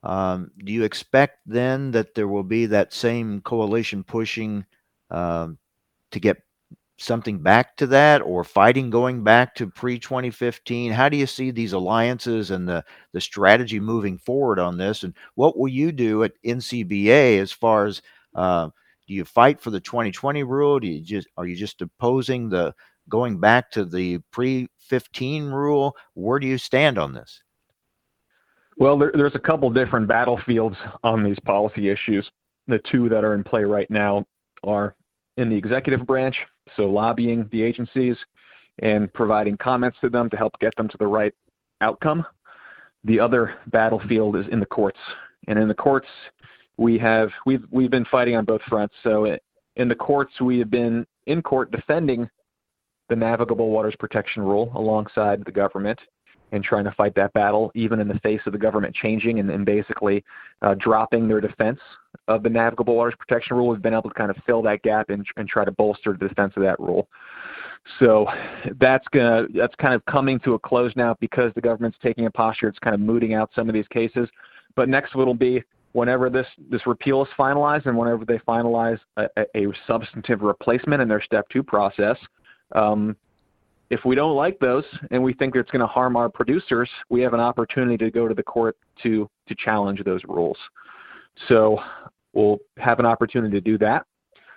Um, 0.03 0.51
do 0.59 0.73
you 0.73 0.83
expect 0.83 1.39
then 1.47 1.93
that 1.93 2.15
there 2.15 2.27
will 2.27 2.43
be 2.43 2.67
that 2.67 2.93
same 2.93 3.41
coalition 3.41 4.03
pushing 4.03 4.67
um, 5.11 5.59
to 6.11 6.19
get 6.19 6.39
something 7.03 7.39
back 7.39 7.77
to 7.77 7.87
that 7.89 8.23
or 8.23 8.45
fighting 8.45 8.89
going 8.89 9.25
back 9.25 9.55
to 9.57 9.69
pre 9.69 9.99
2015 9.99 10.93
how 10.93 11.09
do 11.09 11.17
you 11.17 11.27
see 11.27 11.51
these 11.51 11.73
alliances 11.73 12.51
and 12.51 12.69
the 12.69 12.85
the 13.13 13.21
strategy 13.21 13.81
moving 13.81 14.17
forward 14.19 14.59
on 14.59 14.77
this? 14.77 15.03
And 15.03 15.15
what 15.35 15.59
will 15.59 15.69
you 15.69 15.93
do 15.93 16.23
at 16.25 16.33
ncba 16.45 17.39
as 17.39 17.53
far 17.53 17.87
as 17.87 18.03
uh, 18.35 18.69
do 19.07 19.15
you 19.15 19.25
fight 19.25 19.61
for 19.61 19.71
the 19.71 19.81
2020 19.81 20.43
rule? 20.45 20.81
Do 20.81 20.87
you 20.87 21.01
just 21.01 21.29
are 21.37 21.47
you 21.47 21.57
just 21.57 21.83
opposing 21.83 22.49
the 22.49 22.75
going 23.09 23.39
back 23.39 23.71
to 23.73 23.85
the 23.85 24.19
pre 24.31 24.69
15 24.79 25.47
rule? 25.47 25.97
Where 26.15 26.39
do 26.39 26.47
you 26.47 26.59
stand 26.59 26.99
on 26.99 27.13
this? 27.13 27.43
Well 28.77 28.99
there, 28.99 29.13
there's 29.15 29.35
a 29.35 29.41
couple 29.41 29.69
different 29.71 30.09
battlefields 30.09 30.77
on 31.03 31.23
these 31.23 31.39
policy 31.41 31.89
issues. 31.89 32.31
The 32.69 32.79
two 32.79 33.09
that 33.09 33.25
are 33.25 33.35
in 33.35 33.43
play 33.43 33.65
right 33.65 33.91
now 33.91 34.25
are 34.63 34.95
in 35.37 35.49
the 35.49 35.57
executive 35.57 36.07
branch 36.07 36.37
so 36.77 36.85
lobbying 36.85 37.49
the 37.53 37.63
agencies 37.63 38.17
and 38.81 39.13
providing 39.13 39.57
comments 39.57 39.99
to 40.01 40.09
them 40.09 40.31
to 40.31 40.37
help 40.37 40.59
get 40.61 40.75
them 40.77 40.89
to 40.89 40.97
the 40.99 41.07
right 41.07 41.35
outcome. 41.81 42.25
The 43.05 43.21
other 43.21 43.55
battlefield 43.69 44.37
is 44.37 44.47
in 44.51 44.61
the 44.61 44.67
courts, 44.67 44.99
and 45.49 45.59
in 45.59 45.69
the 45.69 45.75
courts 45.75 46.09
we 46.77 46.99
have 46.99 47.31
we've 47.47 47.65
we've 47.71 47.91
been 47.91 48.07
fighting 48.07 48.37
on 48.37 48.45
both 48.45 48.63
fronts. 48.63 48.95
So 49.03 49.37
in 49.77 49.89
the 49.89 49.95
courts 49.95 50.41
we 50.41 50.59
have 50.59 50.71
been 50.71 51.07
in 51.27 51.43
court 51.43 51.71
defending 51.71 52.29
the 53.09 53.17
navigable 53.17 53.71
waters 53.71 53.95
protection 53.99 54.43
rule 54.43 54.73
alongside 54.75 55.45
the 55.45 55.53
government 55.53 55.99
and 56.53 56.63
trying 56.63 56.85
to 56.85 56.93
fight 56.93 57.15
that 57.15 57.33
battle, 57.33 57.73
even 57.75 57.99
in 57.99 58.07
the 58.07 58.19
face 58.21 58.41
of 58.47 58.53
the 58.53 58.59
government 58.59 58.95
changing 58.95 59.41
and, 59.41 59.51
and 59.51 59.65
basically 59.65 60.23
uh, 60.61 60.75
dropping 60.79 61.27
their 61.27 61.41
defense 61.41 61.81
of 62.29 62.43
the 62.43 62.49
navigable 62.49 62.95
waters 62.95 63.15
protection 63.19 63.57
rule. 63.57 63.69
We've 63.69 63.83
been 63.83 63.95
able 63.95 64.11
to 64.11 64.15
kind 64.15 64.31
of 64.31 64.37
fill 64.47 64.63
that 64.63 64.83
gap 64.83 65.11
and, 65.11 65.27
and 65.37 65.49
try 65.49 65.65
to 65.65 65.73
bolster 65.73 66.13
the 66.13 66.29
defense 66.29 66.53
of 66.57 66.63
that 66.63 66.79
rule. 66.79 67.09
So 67.99 68.27
that's 68.79 69.07
gonna 69.09 69.47
that's 69.55 69.75
kind 69.77 69.95
of 69.95 70.05
coming 70.05 70.39
to 70.41 70.55
a 70.55 70.59
close 70.59 70.93
now 70.95 71.17
because 71.19 71.53
the 71.55 71.61
government's 71.61 71.99
taking 72.01 72.27
a 72.27 72.31
posture. 72.31 72.69
It's 72.69 72.79
kind 72.79 72.95
of 72.95 73.01
mooting 73.01 73.35
out 73.35 73.51
some 73.57 73.69
of 73.69 73.75
these 73.75 73.89
cases. 73.89 74.29
But 74.77 74.89
next 74.89 75.13
it'll 75.17 75.35
be 75.35 75.65
whenever 75.93 76.31
this 76.31 76.47
this 76.71 76.87
repeal 76.87 77.23
is 77.23 77.29
finalized 77.37 77.87
and 77.87 77.97
whenever 77.97 78.25
they 78.25 78.39
finalize 78.39 79.01
a, 79.17 79.27
a 79.57 79.67
substantive 79.87 80.43
replacement 80.43 81.03
in 81.03 81.09
their 81.09 81.23
step 81.23 81.49
two 81.51 81.63
process. 81.63 82.17
Um, 82.75 83.17
if 83.93 84.07
we 84.07 84.15
don't 84.15 84.35
like 84.35 84.59
those 84.59 84.85
and 85.11 85.23
we 85.23 85.35
think 85.35 85.55
it's 85.55 85.71
going 85.71 85.81
to 85.81 85.87
harm 85.87 86.17
our 86.17 86.31
producers, 86.31 86.89
we 87.11 87.21
have 87.21 87.35
an 87.35 87.41
opportunity 87.41 87.99
to 87.99 88.11
go 88.11 88.27
to 88.27 88.35
the 88.35 88.43
court 88.43 88.75
to 89.03 89.29
to 89.47 89.55
challenge 89.55 90.03
those 90.03 90.23
rules. 90.27 90.57
So 91.47 91.79
we'll 92.33 92.59
have 92.79 93.01
an 93.01 93.07
opportunity 93.07 93.53
to 93.53 93.61
do 93.61 93.77
that. 93.79 94.07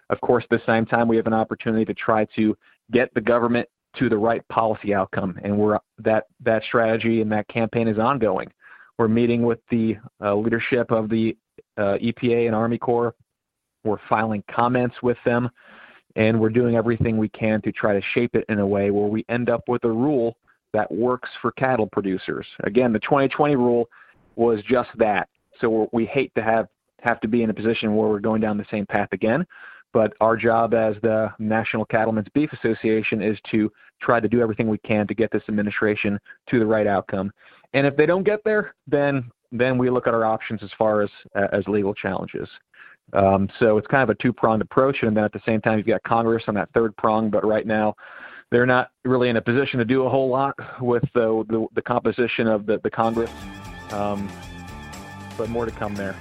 Of 0.09 0.21
course, 0.21 0.45
at 0.45 0.49
the 0.57 0.65
same 0.65 0.85
time, 0.85 1.09
we 1.09 1.17
have 1.17 1.27
an 1.27 1.33
opportunity 1.33 1.83
to 1.83 1.93
try 1.93 2.25
to 2.37 2.55
get 2.93 3.13
the 3.13 3.19
government 3.19 3.67
to 3.97 4.07
the 4.07 4.17
right 4.17 4.47
policy 4.47 4.93
outcome, 4.93 5.37
and 5.43 5.57
we're 5.57 5.79
that 5.99 6.27
that 6.45 6.63
strategy 6.63 7.21
and 7.21 7.29
that 7.33 7.45
campaign 7.49 7.89
is 7.89 7.99
ongoing. 7.99 8.49
We're 8.97 9.09
meeting 9.09 9.43
with 9.43 9.59
the 9.69 9.97
uh, 10.23 10.33
leadership 10.35 10.91
of 10.91 11.09
the 11.09 11.35
uh, 11.77 11.97
EPA 12.01 12.45
and 12.45 12.55
Army 12.55 12.77
Corps. 12.77 13.13
We're 13.83 13.99
filing 14.07 14.45
comments 14.49 14.95
with 15.03 15.17
them, 15.25 15.49
and 16.15 16.39
we're 16.39 16.49
doing 16.49 16.75
everything 16.75 17.17
we 17.17 17.29
can 17.29 17.61
to 17.61 17.71
try 17.71 17.93
to 17.93 18.01
shape 18.13 18.35
it 18.35 18.45
in 18.49 18.59
a 18.59 18.67
way 18.67 18.91
where 18.91 19.07
we 19.07 19.25
end 19.29 19.49
up 19.49 19.67
with 19.67 19.83
a 19.83 19.91
rule 19.91 20.37
that 20.73 20.91
works 20.91 21.29
for 21.41 21.51
cattle 21.53 21.87
producers. 21.87 22.45
Again, 22.63 22.93
the 22.93 22.99
2020 22.99 23.55
rule 23.55 23.89
was 24.35 24.61
just 24.67 24.89
that. 24.97 25.29
So 25.61 25.89
we 25.93 26.05
hate 26.05 26.33
to 26.35 26.43
have 26.43 26.67
have 27.01 27.19
to 27.21 27.27
be 27.27 27.43
in 27.43 27.49
a 27.49 27.53
position 27.53 27.95
where 27.95 28.09
we're 28.09 28.19
going 28.19 28.41
down 28.41 28.57
the 28.57 28.65
same 28.71 28.85
path 28.85 29.09
again. 29.11 29.45
But 29.93 30.13
our 30.19 30.35
job 30.35 30.73
as 30.73 30.95
the 31.01 31.31
National 31.39 31.85
Cattlemen's 31.85 32.27
Beef 32.33 32.51
Association 32.51 33.21
is 33.21 33.37
to 33.51 33.71
try 34.01 34.19
to 34.19 34.27
do 34.27 34.41
everything 34.41 34.67
we 34.67 34.79
can 34.79 35.07
to 35.07 35.13
get 35.13 35.31
this 35.31 35.43
administration 35.47 36.19
to 36.49 36.59
the 36.59 36.65
right 36.65 36.87
outcome. 36.87 37.31
And 37.73 37.87
if 37.87 37.95
they 37.95 38.05
don't 38.05 38.23
get 38.23 38.43
there, 38.43 38.75
then 38.87 39.31
then 39.51 39.77
we 39.77 39.89
look 39.89 40.07
at 40.07 40.13
our 40.13 40.25
options 40.25 40.61
as 40.63 40.71
far 40.77 41.01
as 41.01 41.09
as 41.53 41.65
legal 41.67 41.93
challenges. 41.93 42.49
Um, 43.13 43.49
so 43.59 43.77
it's 43.77 43.87
kind 43.87 44.03
of 44.03 44.09
a 44.09 44.15
two-pronged 44.15 44.61
approach, 44.61 45.03
and 45.03 45.15
then 45.15 45.23
at 45.23 45.31
the 45.31 45.41
same 45.45 45.61
time 45.61 45.77
you've 45.77 45.87
got 45.87 46.03
Congress 46.03 46.43
on 46.47 46.55
that 46.55 46.69
third 46.73 46.95
prong. 46.97 47.29
But 47.29 47.45
right 47.45 47.65
now, 47.65 47.95
they're 48.51 48.65
not 48.65 48.89
really 49.03 49.29
in 49.29 49.37
a 49.37 49.41
position 49.41 49.79
to 49.79 49.85
do 49.85 50.05
a 50.05 50.09
whole 50.09 50.29
lot 50.29 50.55
with 50.81 51.03
the 51.13 51.43
the, 51.49 51.65
the 51.73 51.81
composition 51.81 52.47
of 52.47 52.65
the 52.65 52.79
the 52.79 52.89
Congress. 52.89 53.31
Um, 53.91 54.29
but 55.37 55.49
more 55.49 55.65
to 55.65 55.71
come 55.71 55.95
there. 55.95 56.15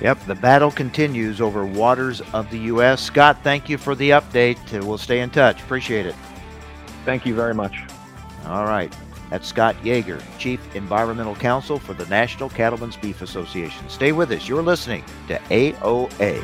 Yep, 0.00 0.26
the 0.26 0.34
battle 0.34 0.70
continues 0.70 1.40
over 1.40 1.64
waters 1.64 2.20
of 2.32 2.50
the 2.50 2.58
U.S. 2.58 3.02
Scott, 3.02 3.38
thank 3.42 3.68
you 3.68 3.78
for 3.78 3.94
the 3.94 4.10
update. 4.10 4.58
We'll 4.84 4.98
stay 4.98 5.20
in 5.20 5.30
touch. 5.30 5.62
Appreciate 5.62 6.04
it. 6.04 6.14
Thank 7.04 7.24
you 7.24 7.34
very 7.34 7.54
much. 7.54 7.78
All 8.44 8.64
right. 8.64 8.94
That's 9.30 9.48
Scott 9.48 9.76
Yager, 9.84 10.20
Chief 10.38 10.60
Environmental 10.74 11.34
Counsel 11.34 11.78
for 11.78 11.94
the 11.94 12.06
National 12.06 12.48
Cattlemen's 12.48 12.96
Beef 12.96 13.22
Association. 13.22 13.88
Stay 13.88 14.12
with 14.12 14.30
us. 14.30 14.48
You're 14.48 14.62
listening 14.62 15.04
to 15.28 15.38
AOA. 15.50 16.42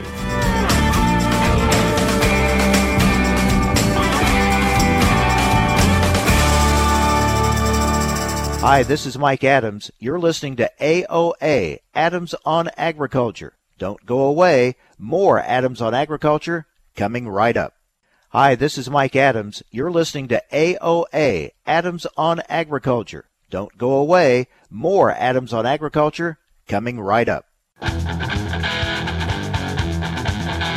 Hi, 8.62 8.84
this 8.84 9.06
is 9.06 9.18
Mike 9.18 9.42
Adams. 9.42 9.90
You're 9.98 10.20
listening 10.20 10.54
to 10.56 10.70
AOA, 10.80 11.78
Adams 11.96 12.32
on 12.44 12.70
Agriculture. 12.76 13.54
Don't 13.76 14.06
go 14.06 14.20
away. 14.20 14.76
More 14.98 15.40
Adams 15.40 15.80
on 15.80 15.94
Agriculture 15.94 16.66
coming 16.94 17.28
right 17.28 17.56
up. 17.56 17.74
Hi, 18.32 18.54
this 18.54 18.78
is 18.78 18.88
Mike 18.88 19.14
Adams. 19.14 19.62
You're 19.70 19.90
listening 19.90 20.28
to 20.28 20.42
AOA, 20.50 21.50
Adams 21.66 22.06
on 22.16 22.40
Agriculture. 22.48 23.26
Don't 23.50 23.76
go 23.76 23.96
away. 23.96 24.48
More 24.70 25.10
Adams 25.10 25.52
on 25.52 25.66
Agriculture 25.66 26.38
coming 26.66 26.98
right 26.98 27.28
up. 27.28 27.44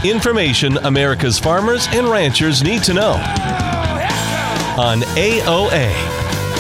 Information 0.04 0.76
America's 0.80 1.39
farmers 1.39 1.88
and 1.91 2.10
ranchers 2.10 2.62
need 2.62 2.84
to 2.84 2.94
know 2.94 3.13
on 4.78 5.00
AOA. 5.15 5.94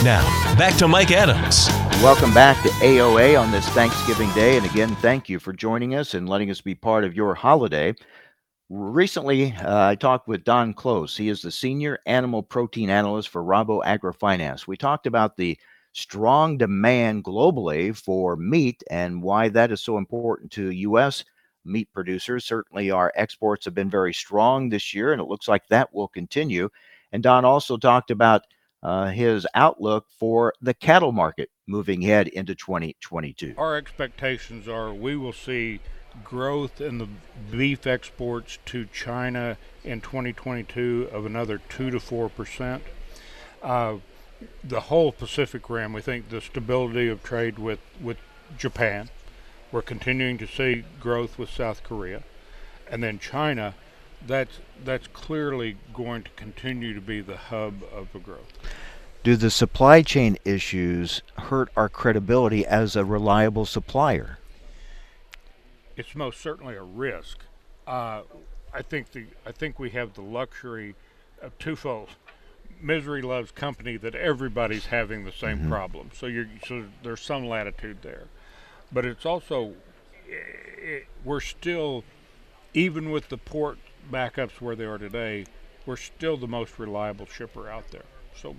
Now, 0.01 0.23
back 0.57 0.77
to 0.77 0.87
Mike 0.87 1.11
Adams. 1.11 1.67
Welcome 2.01 2.33
back 2.33 2.63
to 2.63 2.69
AOA 2.69 3.37
on 3.37 3.51
this 3.51 3.67
Thanksgiving 3.69 4.31
Day. 4.31 4.55
And 4.55 4.65
again, 4.65 4.95
thank 4.97 5.27
you 5.27 5.39
for 5.39 5.51
joining 5.51 5.93
us 5.93 6.13
and 6.13 6.29
letting 6.29 6.49
us 6.49 6.61
be 6.61 6.73
part 6.73 7.03
of 7.03 7.13
your 7.13 7.35
holiday. 7.35 7.95
Recently, 8.69 9.53
uh, 9.53 9.89
I 9.89 9.95
talked 9.95 10.27
with 10.27 10.43
Don 10.43 10.73
Close. 10.73 11.15
He 11.15 11.29
is 11.29 11.41
the 11.41 11.51
senior 11.51 11.99
animal 12.07 12.41
protein 12.41 12.89
analyst 12.89 13.29
for 13.29 13.43
Rabo 13.43 13.83
AgriFinance. 13.83 14.65
We 14.65 14.75
talked 14.75 15.05
about 15.05 15.37
the 15.37 15.57
strong 15.93 16.57
demand 16.57 17.23
globally 17.23 17.95
for 17.95 18.35
meat 18.35 18.83
and 18.89 19.21
why 19.21 19.49
that 19.49 19.71
is 19.71 19.81
so 19.81 19.99
important 19.99 20.51
to 20.53 20.71
U.S. 20.71 21.23
meat 21.63 21.89
producers. 21.93 22.43
Certainly, 22.45 22.89
our 22.89 23.13
exports 23.15 23.65
have 23.65 23.75
been 23.75 23.89
very 23.89 24.13
strong 24.13 24.69
this 24.69 24.95
year, 24.95 25.13
and 25.13 25.21
it 25.21 25.27
looks 25.27 25.47
like 25.47 25.67
that 25.67 25.93
will 25.93 26.07
continue. 26.07 26.67
And 27.11 27.21
Don 27.21 27.45
also 27.45 27.77
talked 27.77 28.09
about 28.09 28.41
uh, 28.81 29.09
his 29.09 29.45
outlook 29.53 30.07
for 30.17 30.55
the 30.61 30.73
cattle 30.73 31.11
market 31.11 31.49
moving 31.67 32.03
ahead 32.03 32.29
into 32.29 32.55
2022. 32.55 33.53
Our 33.57 33.75
expectations 33.75 34.67
are 34.67 34.91
we 34.91 35.15
will 35.15 35.33
see 35.33 35.81
growth 36.23 36.81
in 36.81 36.97
the 36.97 37.07
beef 37.51 37.85
exports 37.85 38.57
to 38.65 38.87
China 38.93 39.57
in 39.83 40.01
2022 40.01 41.09
of 41.11 41.25
another 41.25 41.61
2 41.69 41.91
to 41.91 41.99
4 41.99 42.29
percent. 42.29 42.83
Uh, 43.61 43.97
the 44.63 44.81
whole 44.81 45.11
Pacific 45.11 45.69
Rim, 45.69 45.93
we 45.93 46.01
think 46.01 46.29
the 46.29 46.41
stability 46.41 47.07
of 47.07 47.23
trade 47.23 47.57
with, 47.57 47.79
with 48.01 48.17
Japan. 48.57 49.09
We're 49.71 49.81
continuing 49.81 50.37
to 50.39 50.47
see 50.47 50.83
growth 50.99 51.37
with 51.37 51.49
South 51.49 51.83
Korea. 51.83 52.23
And 52.89 53.01
then 53.01 53.19
China, 53.19 53.75
that's 54.25 54.59
that's 54.83 55.07
clearly 55.07 55.77
going 55.93 56.23
to 56.23 56.29
continue 56.31 56.93
to 56.93 57.01
be 57.01 57.21
the 57.21 57.37
hub 57.37 57.83
of 57.93 58.11
the 58.13 58.19
growth. 58.19 58.53
Do 59.23 59.35
the 59.35 59.49
supply 59.49 60.03
chain 60.03 60.37
issues 60.45 61.23
hurt 61.37 61.69
our 61.75 61.89
credibility 61.89 62.65
as 62.65 62.95
a 62.95 63.03
reliable 63.03 63.65
supplier? 63.65 64.37
It's 65.95 66.15
most 66.15 66.41
certainly 66.41 66.75
a 66.75 66.83
risk. 66.83 67.39
Uh, 67.87 68.21
I 68.73 68.81
think 68.81 69.11
the 69.11 69.25
I 69.45 69.51
think 69.51 69.79
we 69.79 69.91
have 69.91 70.13
the 70.13 70.21
luxury 70.21 70.95
of 71.41 71.57
twofold. 71.57 72.09
Misery 72.81 73.21
loves 73.21 73.51
company 73.51 73.95
that 73.97 74.15
everybody's 74.15 74.87
having 74.87 75.23
the 75.23 75.31
same 75.31 75.59
mm-hmm. 75.59 75.69
problem. 75.69 76.11
So 76.13 76.25
you 76.25 76.47
so 76.67 76.85
there's 77.03 77.21
some 77.21 77.47
latitude 77.47 77.99
there, 78.01 78.25
but 78.91 79.05
it's 79.05 79.25
also 79.25 79.75
it, 80.27 81.07
we're 81.23 81.39
still 81.39 82.03
even 82.73 83.11
with 83.11 83.29
the 83.29 83.37
port 83.37 83.77
backups 84.11 84.59
where 84.59 84.75
they 84.75 84.83
are 84.83 84.97
today, 84.97 85.45
we're 85.85 85.95
still 85.95 86.37
the 86.37 86.47
most 86.47 86.77
reliable 86.77 87.25
shipper 87.25 87.69
out 87.69 87.89
there. 87.91 88.05
So 88.35 88.55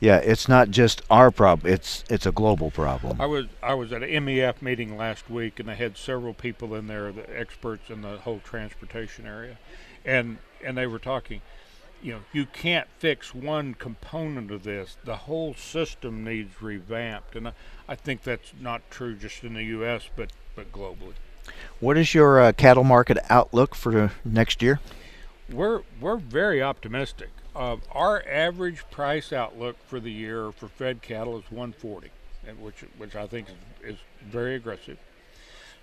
yeah, 0.00 0.16
it's 0.18 0.48
not 0.48 0.70
just 0.70 1.02
our 1.10 1.30
problem; 1.30 1.72
it's 1.72 2.04
it's 2.10 2.26
a 2.26 2.32
global 2.32 2.70
problem. 2.70 3.20
I 3.20 3.26
was 3.26 3.46
I 3.62 3.74
was 3.74 3.92
at 3.92 4.02
an 4.02 4.08
MEF 4.26 4.62
meeting 4.62 4.96
last 4.96 5.28
week, 5.30 5.58
and 5.58 5.68
they 5.68 5.74
had 5.74 5.96
several 5.96 6.34
people 6.34 6.74
in 6.74 6.86
there, 6.86 7.12
the 7.12 7.38
experts 7.38 7.90
in 7.90 8.02
the 8.02 8.18
whole 8.18 8.40
transportation 8.44 9.26
area, 9.26 9.58
and 10.04 10.38
and 10.64 10.76
they 10.76 10.86
were 10.86 10.98
talking. 10.98 11.40
You 12.00 12.12
know, 12.12 12.20
you 12.32 12.46
can't 12.46 12.86
fix 12.98 13.34
one 13.34 13.74
component 13.74 14.52
of 14.52 14.62
this. 14.62 14.96
The 15.04 15.16
whole 15.16 15.54
system 15.54 16.22
needs 16.22 16.62
revamped, 16.62 17.34
and 17.34 17.48
I, 17.48 17.52
I 17.88 17.96
think 17.96 18.22
that's 18.22 18.52
not 18.60 18.88
true 18.88 19.16
just 19.16 19.42
in 19.42 19.54
the 19.54 19.64
U.S. 19.64 20.08
but 20.14 20.30
but 20.54 20.70
globally. 20.70 21.14
What 21.80 21.96
is 21.96 22.14
your 22.14 22.40
uh, 22.40 22.52
cattle 22.52 22.84
market 22.84 23.18
outlook 23.30 23.74
for 23.74 24.12
next 24.24 24.62
year? 24.62 24.80
We're 25.50 25.82
we're 26.00 26.16
very 26.16 26.62
optimistic. 26.62 27.30
Uh, 27.54 27.76
our 27.92 28.22
average 28.28 28.84
price 28.90 29.32
outlook 29.32 29.76
for 29.86 29.98
the 29.98 30.12
year 30.12 30.52
for 30.52 30.68
fed 30.68 31.02
cattle 31.02 31.36
is 31.36 31.44
140, 31.50 32.10
which 32.60 32.84
which 32.96 33.16
I 33.16 33.26
think 33.26 33.48
is, 33.82 33.94
is 33.94 33.98
very 34.22 34.54
aggressive. 34.54 34.98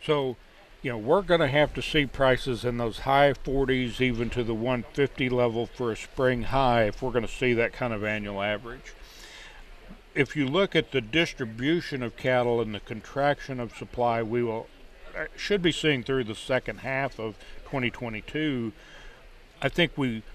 So, 0.01 0.37
you 0.81 0.91
know, 0.91 0.97
we're 0.97 1.23
going 1.23 1.39
to 1.39 1.47
have 1.47 1.73
to 1.73 1.81
see 1.81 2.05
prices 2.05 2.63
in 2.63 2.77
those 2.77 2.99
high 2.99 3.33
40s, 3.33 3.99
even 3.99 4.29
to 4.31 4.43
the 4.43 4.53
150 4.53 5.29
level 5.29 5.65
for 5.65 5.91
a 5.91 5.97
spring 5.97 6.43
high, 6.43 6.83
if 6.83 7.01
we're 7.01 7.11
going 7.11 7.25
to 7.25 7.31
see 7.31 7.53
that 7.53 7.73
kind 7.73 7.91
of 7.91 8.03
annual 8.03 8.41
average. 8.41 8.93
If 10.13 10.35
you 10.35 10.47
look 10.47 10.75
at 10.75 10.91
the 10.91 11.01
distribution 11.01 12.03
of 12.03 12.15
cattle 12.15 12.61
and 12.61 12.73
the 12.73 12.79
contraction 12.79 13.59
of 13.59 13.75
supply, 13.75 14.21
we 14.21 14.43
will 14.43 14.67
uh, 15.17 15.25
should 15.35 15.61
be 15.61 15.71
seeing 15.71 16.03
through 16.03 16.25
the 16.25 16.35
second 16.35 16.79
half 16.79 17.19
of 17.19 17.37
2022. 17.65 18.71
I 19.61 19.69
think 19.69 19.93
we 19.97 20.21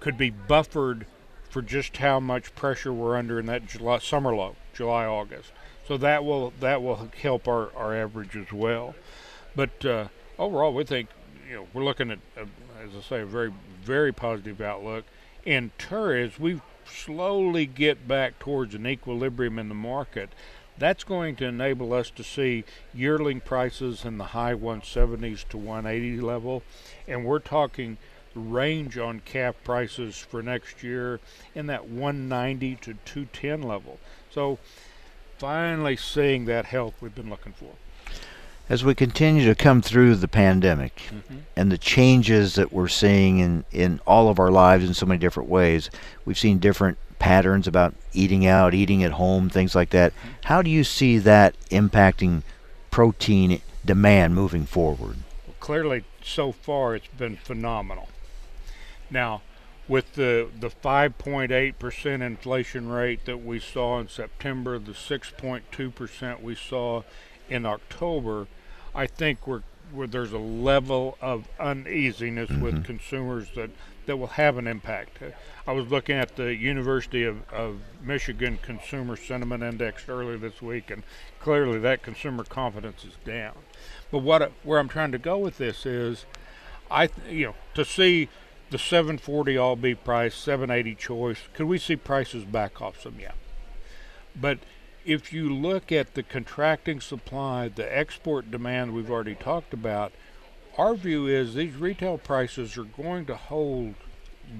could 0.00 0.16
be 0.16 0.30
buffered 0.30 1.06
for 1.48 1.62
just 1.62 1.98
how 1.98 2.18
much 2.18 2.54
pressure 2.54 2.92
we're 2.92 3.16
under 3.16 3.38
in 3.38 3.46
that 3.46 3.66
July, 3.66 3.98
summer 3.98 4.34
low, 4.34 4.56
July 4.72 5.04
August. 5.04 5.52
So 5.86 5.96
that 5.98 6.24
will 6.24 6.52
that 6.60 6.82
will 6.82 7.10
help 7.20 7.46
our, 7.46 7.70
our 7.76 7.94
average 7.94 8.36
as 8.36 8.52
well. 8.52 8.94
But 9.54 9.84
uh, 9.84 10.08
overall, 10.38 10.72
we 10.72 10.84
think 10.84 11.10
you 11.48 11.56
know 11.56 11.66
we're 11.74 11.84
looking 11.84 12.10
at, 12.10 12.18
uh, 12.36 12.44
as 12.82 12.90
I 12.96 13.00
say, 13.02 13.20
a 13.20 13.26
very 13.26 13.52
very 13.82 14.12
positive 14.12 14.60
outlook. 14.60 15.04
enter 15.44 16.16
as 16.16 16.38
we 16.38 16.60
slowly 16.86 17.66
get 17.66 18.08
back 18.08 18.38
towards 18.38 18.74
an 18.74 18.86
equilibrium 18.86 19.58
in 19.58 19.68
the 19.68 19.74
market, 19.74 20.30
that's 20.78 21.04
going 21.04 21.36
to 21.36 21.46
enable 21.46 21.92
us 21.92 22.10
to 22.10 22.24
see 22.24 22.64
yearling 22.94 23.40
prices 23.40 24.04
in 24.04 24.18
the 24.18 24.26
high 24.26 24.54
170s 24.54 25.46
to 25.48 25.58
180 25.58 26.20
level, 26.20 26.62
and 27.06 27.24
we're 27.24 27.38
talking 27.38 27.98
range 28.34 28.98
on 28.98 29.20
calf 29.20 29.56
prices 29.64 30.18
for 30.18 30.42
next 30.42 30.82
year 30.82 31.20
in 31.54 31.66
that 31.66 31.86
190 31.86 32.76
to 32.76 32.94
210 33.04 33.62
level. 33.62 33.98
So 34.30 34.58
finally 35.38 35.96
seeing 35.96 36.44
that 36.46 36.66
health 36.66 36.94
we've 37.00 37.14
been 37.14 37.30
looking 37.30 37.52
for. 37.52 37.72
As 38.68 38.84
we 38.84 38.94
continue 38.94 39.44
to 39.46 39.54
come 39.54 39.82
through 39.82 40.14
the 40.16 40.28
pandemic 40.28 41.02
mm-hmm. 41.08 41.38
and 41.56 41.70
the 41.70 41.76
changes 41.76 42.54
that 42.54 42.72
we're 42.72 42.88
seeing 42.88 43.40
in, 43.40 43.64
in 43.72 44.00
all 44.06 44.28
of 44.28 44.38
our 44.38 44.50
lives 44.50 44.86
in 44.86 44.94
so 44.94 45.04
many 45.04 45.18
different 45.18 45.48
ways, 45.48 45.90
we've 46.24 46.38
seen 46.38 46.58
different 46.58 46.96
patterns 47.18 47.66
about 47.66 47.94
eating 48.12 48.46
out, 48.46 48.72
eating 48.72 49.02
at 49.02 49.12
home, 49.12 49.50
things 49.50 49.74
like 49.74 49.90
that. 49.90 50.12
Mm-hmm. 50.12 50.28
How 50.44 50.62
do 50.62 50.70
you 50.70 50.84
see 50.84 51.18
that 51.18 51.56
impacting 51.70 52.42
protein 52.90 53.60
demand 53.84 54.34
moving 54.34 54.64
forward? 54.64 55.16
Well, 55.46 55.56
clearly, 55.58 56.04
so 56.22 56.52
far, 56.52 56.94
it's 56.94 57.08
been 57.08 57.36
phenomenal. 57.36 58.08
Now, 59.12 59.42
with 59.88 60.14
the 60.14 60.48
the 60.58 60.70
5.8% 60.70 62.22
inflation 62.22 62.88
rate 62.88 63.24
that 63.26 63.44
we 63.44 63.60
saw 63.60 64.00
in 64.00 64.08
September, 64.08 64.78
the 64.78 64.92
6.2% 64.92 66.42
we 66.42 66.54
saw 66.54 67.02
in 67.48 67.66
October, 67.66 68.46
I 68.94 69.06
think 69.06 69.46
we're 69.46 69.62
where 69.92 70.06
there's 70.06 70.32
a 70.32 70.38
level 70.38 71.18
of 71.20 71.48
uneasiness 71.60 72.50
mm-hmm. 72.50 72.62
with 72.62 72.84
consumers 72.84 73.48
that, 73.54 73.70
that 74.06 74.16
will 74.16 74.26
have 74.26 74.56
an 74.56 74.66
impact. 74.66 75.18
I 75.66 75.72
was 75.72 75.90
looking 75.90 76.16
at 76.16 76.36
the 76.36 76.54
University 76.54 77.24
of, 77.24 77.48
of 77.52 77.80
Michigan 78.02 78.58
Consumer 78.62 79.16
Sentiment 79.16 79.62
Index 79.62 80.08
earlier 80.08 80.38
this 80.38 80.62
week, 80.62 80.90
and 80.90 81.02
clearly 81.40 81.78
that 81.80 82.02
consumer 82.02 82.44
confidence 82.44 83.04
is 83.04 83.14
down. 83.24 83.54
But 84.10 84.18
what 84.18 84.52
where 84.62 84.78
I'm 84.78 84.88
trying 84.88 85.12
to 85.12 85.18
go 85.18 85.38
with 85.38 85.58
this 85.58 85.86
is, 85.86 86.24
I 86.90 87.08
you 87.28 87.46
know 87.46 87.54
to 87.74 87.84
see 87.84 88.28
the 88.72 88.78
740 88.78 89.56
all 89.58 89.76
beef 89.76 90.02
price, 90.02 90.34
780 90.34 90.94
choice. 90.96 91.38
Could 91.52 91.66
we 91.66 91.78
see 91.78 91.94
prices 91.94 92.44
back 92.44 92.80
off 92.80 93.00
some? 93.00 93.20
Yeah. 93.20 93.32
But 94.34 94.60
if 95.04 95.32
you 95.32 95.54
look 95.54 95.92
at 95.92 96.14
the 96.14 96.22
contracting 96.22 97.00
supply, 97.00 97.68
the 97.68 97.96
export 97.96 98.50
demand 98.50 98.94
we've 98.94 99.10
already 99.10 99.34
talked 99.34 99.74
about, 99.74 100.12
our 100.78 100.94
view 100.94 101.26
is 101.26 101.54
these 101.54 101.76
retail 101.76 102.16
prices 102.16 102.78
are 102.78 102.84
going 102.84 103.26
to 103.26 103.36
hold 103.36 103.94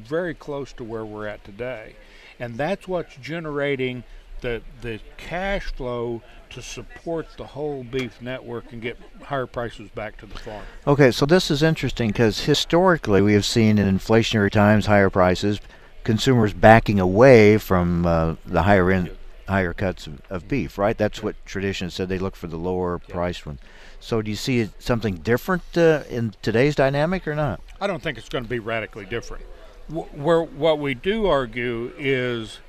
very 0.05 0.35
close 0.35 0.75
to 0.75 0.85
where 0.85 1.07
we're 1.07 1.27
at 1.27 1.43
today. 1.43 1.97
And 2.39 2.57
that's 2.57 2.87
what's 2.87 3.17
generating 3.17 4.05
the 4.43 4.61
the 4.83 5.01
cash 5.17 5.73
flow 5.73 6.21
to 6.53 6.63
support 6.63 7.27
the 7.37 7.47
whole 7.47 7.83
beef 7.83 8.21
network 8.21 8.73
and 8.73 8.83
get 8.83 8.99
higher 9.23 9.47
prices 9.47 9.89
back 9.91 10.17
to 10.19 10.27
the 10.27 10.39
farm. 10.39 10.65
Okay, 10.87 11.11
so 11.11 11.27
this 11.27 11.51
is 11.51 11.63
interesting 11.63 12.09
because 12.09 12.45
historically 12.45 13.23
we 13.23 13.35
have 13.35 13.45
seen 13.45 13.79
in 13.79 13.99
inflationary 13.99 14.51
times 14.51 14.87
higher 14.87 15.11
prices, 15.11 15.61
consumers 16.05 16.53
backing 16.53 17.01
away 17.01 17.59
from 17.59 18.07
uh, 18.07 18.35
the 18.45 18.63
higher 18.63 18.91
end, 18.91 19.11
higher 19.49 19.73
cuts 19.73 20.07
of, 20.07 20.21
of, 20.31 20.49
beef, 20.49 20.79
right? 20.79 20.97
That's 20.97 21.23
what 21.23 21.37
tradition 21.47 21.91
said. 21.91 22.09
They 22.09 22.19
look 22.19 22.37
for 22.37 22.47
the 22.47 22.57
lower 22.57 22.99
priced 22.99 23.47
one. 23.47 23.59
So 24.01 24.21
do 24.21 24.31
you 24.31 24.37
see 24.37 24.69
something 24.79 25.17
different 25.17 25.63
uh, 25.77 26.03
in 26.09 26.35
today's 26.43 26.75
dynamic 26.75 27.27
or 27.27 27.35
not? 27.35 27.61
I 27.81 27.87
don't 27.87 28.03
think 28.03 28.19
it's 28.19 28.29
going 28.29 28.45
to 28.45 28.51
be 28.51 28.59
radically 28.59 29.07
different. 29.07 29.45
Where 29.89 30.43
what 30.43 30.79
we 30.79 30.95
do 30.95 31.27
argue 31.27 31.93
is 31.99 32.61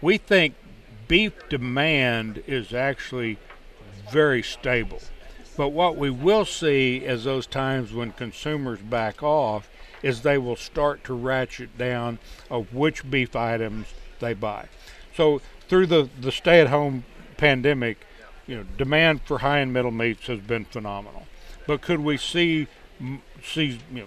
we 0.00 0.18
think 0.18 0.54
beef 1.10 1.32
demand 1.48 2.40
is 2.46 2.72
actually 2.72 3.36
very 4.12 4.44
stable. 4.44 5.00
But 5.56 5.70
what 5.70 5.96
we 5.96 6.08
will 6.08 6.44
see 6.44 6.98
is 6.98 7.24
those 7.24 7.48
times 7.48 7.92
when 7.92 8.12
consumers 8.12 8.78
back 8.78 9.20
off 9.20 9.68
is 10.04 10.22
they 10.22 10.38
will 10.38 10.54
start 10.54 11.02
to 11.04 11.14
ratchet 11.14 11.76
down 11.76 12.20
of 12.48 12.72
which 12.72 13.10
beef 13.10 13.34
items 13.34 13.88
they 14.20 14.34
buy. 14.34 14.68
So 15.12 15.42
through 15.68 15.86
the, 15.86 16.08
the 16.20 16.30
stay 16.30 16.60
at 16.60 16.68
home 16.68 17.04
pandemic, 17.36 18.06
you 18.46 18.58
know, 18.58 18.64
demand 18.78 19.22
for 19.24 19.38
high 19.38 19.58
and 19.58 19.72
middle 19.72 19.90
meats 19.90 20.28
has 20.28 20.38
been 20.38 20.64
phenomenal. 20.64 21.26
But 21.66 21.82
could 21.82 22.00
we 22.00 22.18
see 22.18 22.68
see 23.42 23.80
you 23.92 24.02
know, 24.02 24.06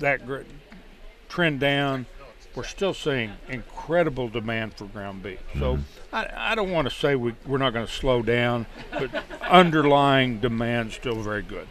that 0.00 0.20
trend 1.28 1.60
down 1.60 2.06
we're 2.54 2.64
still 2.64 2.94
seeing 2.94 3.32
incredible 3.48 4.28
demand 4.28 4.74
for 4.74 4.86
ground 4.86 5.22
beef. 5.22 5.38
So 5.54 5.76
mm-hmm. 5.76 6.14
I, 6.14 6.52
I, 6.52 6.54
don't 6.54 6.70
want 6.70 6.88
to 6.88 6.94
say 6.94 7.14
we, 7.14 7.34
we're 7.46 7.58
not 7.58 7.72
going 7.72 7.86
to 7.86 7.92
slow 7.92 8.22
down, 8.22 8.66
but 8.90 9.10
underlying 9.42 10.40
demand 10.40 10.92
still 10.92 11.16
very 11.16 11.42
good. 11.42 11.68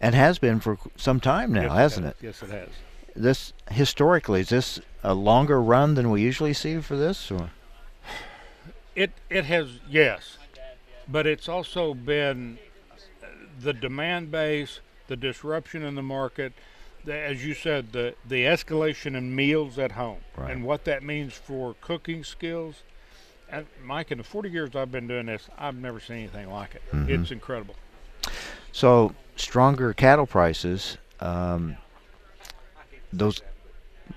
And 0.00 0.14
has 0.14 0.38
been 0.38 0.60
for 0.60 0.78
some 0.96 1.20
time 1.20 1.52
now, 1.52 1.62
yes, 1.62 1.72
hasn't 1.72 2.06
it, 2.06 2.16
it? 2.20 2.26
Yes, 2.26 2.42
it 2.42 2.50
has. 2.50 2.68
This 3.14 3.52
historically 3.70 4.40
is 4.40 4.50
this 4.50 4.80
a 5.02 5.14
longer 5.14 5.60
run 5.60 5.94
than 5.94 6.10
we 6.10 6.20
usually 6.20 6.52
see 6.52 6.80
for 6.80 6.96
this, 6.96 7.30
or? 7.30 7.50
It 8.94 9.12
it 9.30 9.44
has 9.46 9.80
yes, 9.88 10.36
but 11.08 11.26
it's 11.26 11.48
also 11.48 11.94
been 11.94 12.58
the 13.60 13.72
demand 13.72 14.30
base, 14.30 14.80
the 15.06 15.16
disruption 15.16 15.82
in 15.82 15.94
the 15.94 16.02
market 16.02 16.52
as 17.08 17.44
you 17.44 17.54
said, 17.54 17.92
the 17.92 18.14
the 18.26 18.44
escalation 18.44 19.16
in 19.16 19.34
meals 19.34 19.78
at 19.78 19.92
home 19.92 20.18
right. 20.36 20.50
and 20.50 20.64
what 20.64 20.84
that 20.84 21.02
means 21.02 21.34
for 21.34 21.74
cooking 21.80 22.24
skills. 22.24 22.82
And 23.48 23.66
Mike, 23.84 24.10
in 24.10 24.18
the 24.18 24.24
40 24.24 24.50
years 24.50 24.74
I've 24.74 24.90
been 24.90 25.06
doing 25.06 25.26
this, 25.26 25.48
I've 25.56 25.76
never 25.76 26.00
seen 26.00 26.16
anything 26.16 26.50
like 26.50 26.74
it. 26.74 26.82
Mm-hmm. 26.92 27.14
It's 27.14 27.30
incredible. 27.30 27.76
So 28.72 29.14
stronger 29.36 29.92
cattle 29.92 30.26
prices. 30.26 30.98
Um, 31.20 31.76
those 33.12 33.40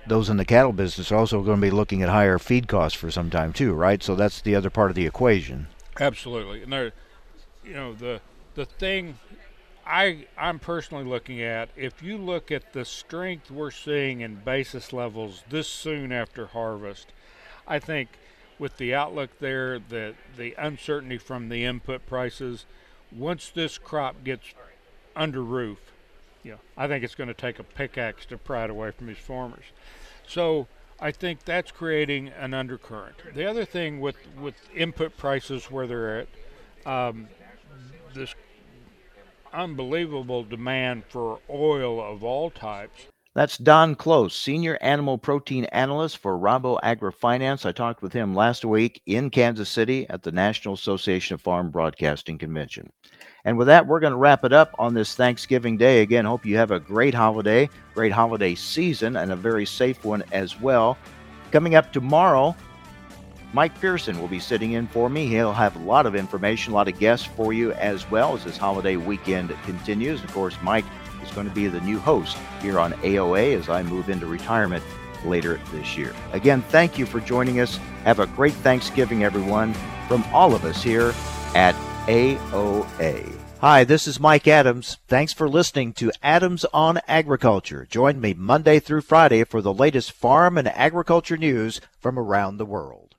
those 0.06 0.28
in 0.28 0.36
the 0.36 0.44
cattle 0.44 0.72
business 0.72 1.10
are 1.10 1.16
also 1.16 1.42
going 1.42 1.60
to 1.60 1.66
be 1.66 1.70
looking 1.70 2.02
at 2.02 2.08
higher 2.08 2.38
feed 2.38 2.68
costs 2.68 2.98
for 2.98 3.10
some 3.10 3.30
time 3.30 3.52
too, 3.52 3.72
right? 3.72 4.02
So 4.02 4.14
that's 4.14 4.40
the 4.40 4.54
other 4.54 4.70
part 4.70 4.90
of 4.90 4.96
the 4.96 5.06
equation. 5.06 5.68
Absolutely, 5.98 6.62
and 6.62 6.72
there, 6.72 6.92
you 7.64 7.74
know, 7.74 7.94
the 7.94 8.20
the 8.54 8.64
thing 8.64 9.18
I 9.90 10.26
I'm 10.38 10.60
personally 10.60 11.04
looking 11.04 11.42
at 11.42 11.68
if 11.76 12.00
you 12.00 12.16
look 12.16 12.52
at 12.52 12.72
the 12.72 12.84
strength 12.84 13.50
we're 13.50 13.72
seeing 13.72 14.20
in 14.20 14.36
basis 14.36 14.92
levels 14.92 15.42
this 15.50 15.66
soon 15.66 16.12
after 16.12 16.46
harvest, 16.46 17.12
I 17.66 17.80
think 17.80 18.08
with 18.58 18.76
the 18.76 18.94
outlook 18.94 19.30
there, 19.40 19.80
the 19.80 20.14
the 20.36 20.54
uncertainty 20.56 21.18
from 21.18 21.48
the 21.48 21.64
input 21.64 22.06
prices, 22.06 22.66
once 23.10 23.50
this 23.50 23.78
crop 23.78 24.22
gets 24.22 24.54
under 25.16 25.42
roof, 25.42 25.80
know, 26.52 26.58
I 26.76 26.86
think 26.86 27.02
it's 27.02 27.16
going 27.16 27.28
to 27.28 27.34
take 27.34 27.58
a 27.58 27.64
pickaxe 27.64 28.24
to 28.26 28.38
pry 28.38 28.64
it 28.64 28.70
away 28.70 28.92
from 28.92 29.08
these 29.08 29.18
farmers. 29.18 29.64
So 30.24 30.68
I 31.00 31.10
think 31.10 31.44
that's 31.44 31.72
creating 31.72 32.28
an 32.28 32.54
undercurrent. 32.54 33.16
The 33.34 33.44
other 33.44 33.64
thing 33.64 34.00
with 34.00 34.16
with 34.40 34.54
input 34.72 35.16
prices 35.16 35.68
where 35.68 35.88
they're 35.88 36.20
at, 36.20 36.28
um, 36.86 37.26
this 38.14 38.36
unbelievable 39.52 40.44
demand 40.44 41.04
for 41.08 41.40
oil 41.50 42.00
of 42.00 42.24
all 42.24 42.50
types. 42.50 43.06
That's 43.32 43.58
Don 43.58 43.94
Close, 43.94 44.34
Senior 44.34 44.76
Animal 44.80 45.16
Protein 45.16 45.64
Analyst 45.66 46.18
for 46.18 46.36
Rabo 46.36 46.80
AgriFinance. 46.82 47.64
I 47.64 47.70
talked 47.70 48.02
with 48.02 48.12
him 48.12 48.34
last 48.34 48.64
week 48.64 49.00
in 49.06 49.30
Kansas 49.30 49.68
City 49.68 50.04
at 50.10 50.24
the 50.24 50.32
National 50.32 50.74
Association 50.74 51.34
of 51.34 51.40
Farm 51.40 51.70
Broadcasting 51.70 52.38
Convention. 52.38 52.90
And 53.44 53.56
with 53.56 53.68
that, 53.68 53.86
we're 53.86 54.00
going 54.00 54.12
to 54.12 54.18
wrap 54.18 54.44
it 54.44 54.52
up 54.52 54.74
on 54.80 54.94
this 54.94 55.14
Thanksgiving 55.14 55.76
Day. 55.76 56.02
Again, 56.02 56.24
hope 56.24 56.44
you 56.44 56.56
have 56.56 56.72
a 56.72 56.80
great 56.80 57.14
holiday, 57.14 57.70
great 57.94 58.12
holiday 58.12 58.56
season, 58.56 59.16
and 59.16 59.30
a 59.30 59.36
very 59.36 59.64
safe 59.64 60.04
one 60.04 60.24
as 60.32 60.60
well. 60.60 60.98
Coming 61.52 61.76
up 61.76 61.92
tomorrow, 61.92 62.56
Mike 63.52 63.78
Pearson 63.80 64.20
will 64.20 64.28
be 64.28 64.38
sitting 64.38 64.72
in 64.72 64.86
for 64.86 65.08
me. 65.08 65.26
He'll 65.26 65.52
have 65.52 65.74
a 65.74 65.80
lot 65.80 66.06
of 66.06 66.14
information, 66.14 66.72
a 66.72 66.76
lot 66.76 66.86
of 66.86 66.98
guests 66.98 67.26
for 67.26 67.52
you 67.52 67.72
as 67.72 68.08
well 68.08 68.34
as 68.34 68.44
this 68.44 68.56
holiday 68.56 68.96
weekend 68.96 69.52
continues. 69.64 70.22
Of 70.22 70.32
course, 70.32 70.56
Mike 70.62 70.84
is 71.22 71.30
going 71.32 71.48
to 71.48 71.54
be 71.54 71.66
the 71.66 71.80
new 71.80 71.98
host 71.98 72.36
here 72.62 72.78
on 72.78 72.92
AOA 72.94 73.58
as 73.58 73.68
I 73.68 73.82
move 73.82 74.08
into 74.08 74.26
retirement 74.26 74.84
later 75.24 75.60
this 75.72 75.98
year. 75.98 76.14
Again, 76.32 76.62
thank 76.62 76.96
you 76.96 77.06
for 77.06 77.20
joining 77.20 77.60
us. 77.60 77.76
Have 78.04 78.20
a 78.20 78.26
great 78.28 78.54
Thanksgiving, 78.54 79.24
everyone, 79.24 79.74
from 80.06 80.22
all 80.32 80.54
of 80.54 80.64
us 80.64 80.82
here 80.82 81.12
at 81.54 81.74
AOA. 82.06 83.36
Hi, 83.60 83.84
this 83.84 84.06
is 84.06 84.18
Mike 84.20 84.48
Adams. 84.48 84.96
Thanks 85.06 85.32
for 85.32 85.48
listening 85.48 85.92
to 85.94 86.12
Adams 86.22 86.64
on 86.72 87.00
Agriculture. 87.06 87.86
Join 87.90 88.20
me 88.20 88.32
Monday 88.32 88.78
through 88.78 89.02
Friday 89.02 89.44
for 89.44 89.60
the 89.60 89.74
latest 89.74 90.12
farm 90.12 90.56
and 90.56 90.68
agriculture 90.68 91.36
news 91.36 91.80
from 91.98 92.18
around 92.18 92.56
the 92.56 92.64
world. 92.64 93.09